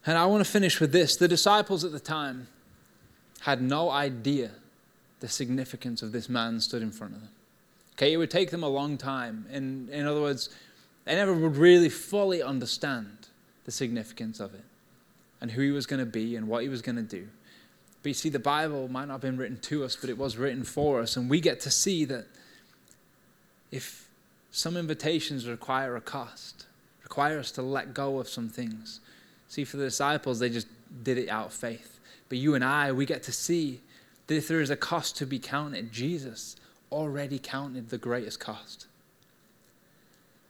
And 0.07 0.17
I 0.17 0.25
want 0.27 0.45
to 0.45 0.51
finish 0.51 0.81
with 0.81 0.93
this. 0.93 1.17
The 1.17 1.29
disciples 1.29 1.85
at 1.85 1.93
the 1.93 2.01
time 2.01 2.47
had 3.41 3.63
no 3.63 3.91
idea 3.91 4.51
the 5.21 5.29
significance 5.29 6.03
of 6.03 6.13
this 6.13 6.29
man 6.29 6.61
stood 6.61 6.83
in 6.83 6.91
front 6.91 7.15
of 7.15 7.21
them. 7.21 7.31
Okay, 7.95 8.13
it 8.13 8.17
would 8.17 8.31
take 8.31 8.51
them 8.51 8.63
a 8.63 8.69
long 8.69 8.99
time. 8.99 9.47
In, 9.51 9.89
in 9.91 10.07
other 10.07 10.21
words, 10.21 10.51
they 11.05 11.15
never 11.15 11.33
would 11.33 11.57
really 11.57 11.89
fully 11.89 12.43
understand 12.43 13.29
the 13.65 13.71
significance 13.71 14.39
of 14.41 14.55
it 14.55 14.65
and 15.41 15.51
who 15.51 15.63
he 15.63 15.71
was 15.71 15.87
going 15.87 16.01
to 16.01 16.07
be 16.07 16.37
and 16.37 16.49
what 16.49 16.63
he 16.63 16.69
was 16.69 16.83
going 16.83 16.97
to 16.97 17.03
do. 17.03 17.27
But 18.03 18.11
you 18.11 18.15
see, 18.15 18.29
the 18.29 18.39
Bible 18.39 18.89
might 18.89 19.07
not 19.07 19.15
have 19.15 19.21
been 19.23 19.37
written 19.37 19.59
to 19.63 19.85
us, 19.85 19.97
but 19.97 20.11
it 20.11 20.19
was 20.19 20.37
written 20.37 20.63
for 20.63 21.01
us. 21.01 21.17
And 21.17 21.31
we 21.31 21.41
get 21.41 21.61
to 21.61 21.71
see 21.71 22.05
that 22.05 22.27
if 23.71 24.09
some 24.51 24.77
invitations 24.77 25.47
require 25.47 25.97
a 25.97 26.01
cost, 26.01 26.67
require 27.03 27.39
us 27.39 27.51
to 27.53 27.63
let 27.63 27.95
go 27.95 28.19
of 28.19 28.29
some 28.29 28.49
things. 28.49 29.01
See, 29.49 29.65
for 29.65 29.77
the 29.77 29.85
disciples, 29.85 30.39
they 30.39 30.51
just 30.51 30.69
did 31.03 31.19
it 31.19 31.29
out 31.29 31.47
of 31.47 31.53
faith. 31.53 31.96
But 32.29 32.39
you 32.39 32.55
and 32.55 32.65
I, 32.65 32.93
we 32.93 33.07
get 33.07 33.23
to 33.25 33.33
see 33.33 33.81
that 34.27 34.37
if 34.37 34.49
there 34.49 34.61
is 34.61 34.71
a 34.71 34.77
cost 34.77 35.17
to 35.19 35.27
be 35.27 35.39
counted, 35.39 35.93
Jesus 35.93 36.57
already 36.91 37.39
counted 37.39 37.91
the 37.91 37.99
greatest 37.99 38.41
cost. 38.41 38.87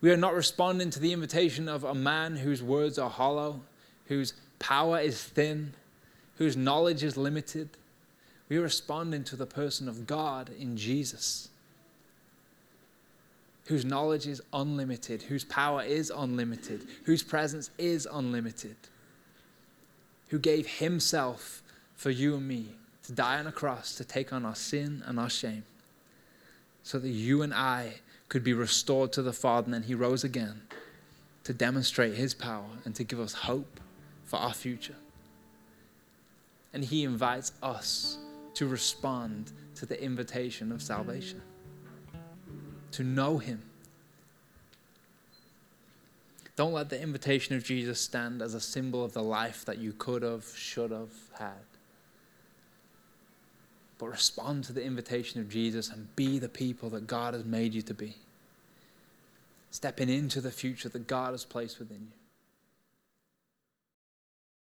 We 0.01 0.11
are 0.11 0.17
not 0.17 0.35
responding 0.35 0.91
to 0.91 1.01
the 1.01 1.13
invitation 1.13 1.69
of 1.69 1.85
a 1.85 1.95
man 1.95 2.37
whose 2.37 2.63
words 2.63 2.99
are 2.99 3.11
hollow, 3.11 3.63
whose 4.07 4.35
power 4.59 5.01
is 5.01 5.23
thin, 5.23 5.75
whose 6.37 6.57
knowledge 6.57 7.03
is 7.03 7.17
limited. 7.17 7.71
We 8.49 8.59
are 8.59 8.63
responding 8.63 9.25
to 9.25 9.37
the 9.37 9.47
person 9.47 9.89
of 9.89 10.07
God 10.07 10.51
in 10.59 10.77
Jesus, 10.77 11.49
whose 13.65 13.85
knowledge 13.85 14.27
is 14.27 14.41
unlimited, 14.53 15.23
whose 15.23 15.45
power 15.45 15.83
is 15.83 16.13
unlimited, 16.15 16.87
whose 17.05 17.23
presence 17.23 17.71
is 17.79 18.07
unlimited, 18.11 18.77
who 20.29 20.39
gave 20.39 20.67
himself 20.67 21.63
for 21.95 22.11
you 22.11 22.37
and 22.37 22.47
me 22.47 22.77
to 23.05 23.13
die 23.13 23.39
on 23.39 23.47
a 23.47 23.53
cross 23.53 23.95
to 23.97 24.05
take 24.05 24.33
on 24.33 24.45
our 24.45 24.55
sin 24.55 25.03
and 25.07 25.19
our 25.19 25.31
shame 25.31 25.65
so 26.83 26.99
that 26.99 27.09
you 27.09 27.43
and 27.43 27.53
I 27.53 27.95
could 28.29 28.45
be 28.45 28.53
restored 28.53 29.13
to 29.13 29.23
the 29.23 29.33
Father. 29.33 29.67
And 29.67 29.75
then 29.75 29.83
he 29.83 29.95
rose 29.95 30.25
again 30.25 30.63
to 31.45 31.53
demonstrate 31.53 32.15
his 32.15 32.35
power 32.35 32.67
and 32.85 32.95
to 32.95 33.05
give 33.05 33.21
us 33.21 33.33
hope 33.33 33.81
for 34.25 34.37
our 34.37 34.55
future. 34.55 34.97
And 36.73 36.85
he 36.85 37.05
invites 37.05 37.53
us 37.63 38.19
to 38.55 38.67
respond 38.67 39.53
to 39.77 39.87
the 39.87 40.01
invitation 40.03 40.73
of 40.73 40.83
salvation, 40.83 41.43
to 42.93 43.03
know 43.03 43.39
him. 43.39 43.63
Don't 46.57 46.73
let 46.73 46.89
the 46.89 47.01
invitation 47.01 47.55
of 47.55 47.63
Jesus 47.63 48.01
stand 48.01 48.41
as 48.41 48.55
a 48.55 48.61
symbol 48.61 49.05
of 49.05 49.13
the 49.13 49.23
life 49.23 49.65
that 49.67 49.79
you 49.79 49.93
could 49.93 50.23
have, 50.23 50.45
should 50.57 50.91
have 50.91 51.13
had 51.39 51.53
but 53.99 54.11
respond 54.11 54.65
to 54.65 54.73
the 54.73 54.85
invitation 54.85 55.41
of 55.41 55.49
Jesus 55.49 55.91
and 55.91 56.15
be 56.17 56.39
the 56.39 56.49
people 56.49 56.91
that 56.91 57.07
God 57.07 57.35
has 57.35 57.45
made 57.45 57.75
you 57.75 57.83
to 57.83 57.95
be. 57.95 58.15
Stepping 59.71 60.09
into 60.09 60.41
the 60.41 60.51
future 60.51 60.89
that 60.91 61.07
God 61.07 61.33
has 61.33 61.45
placed 61.45 61.79
within 61.79 62.01
you. 62.01 62.26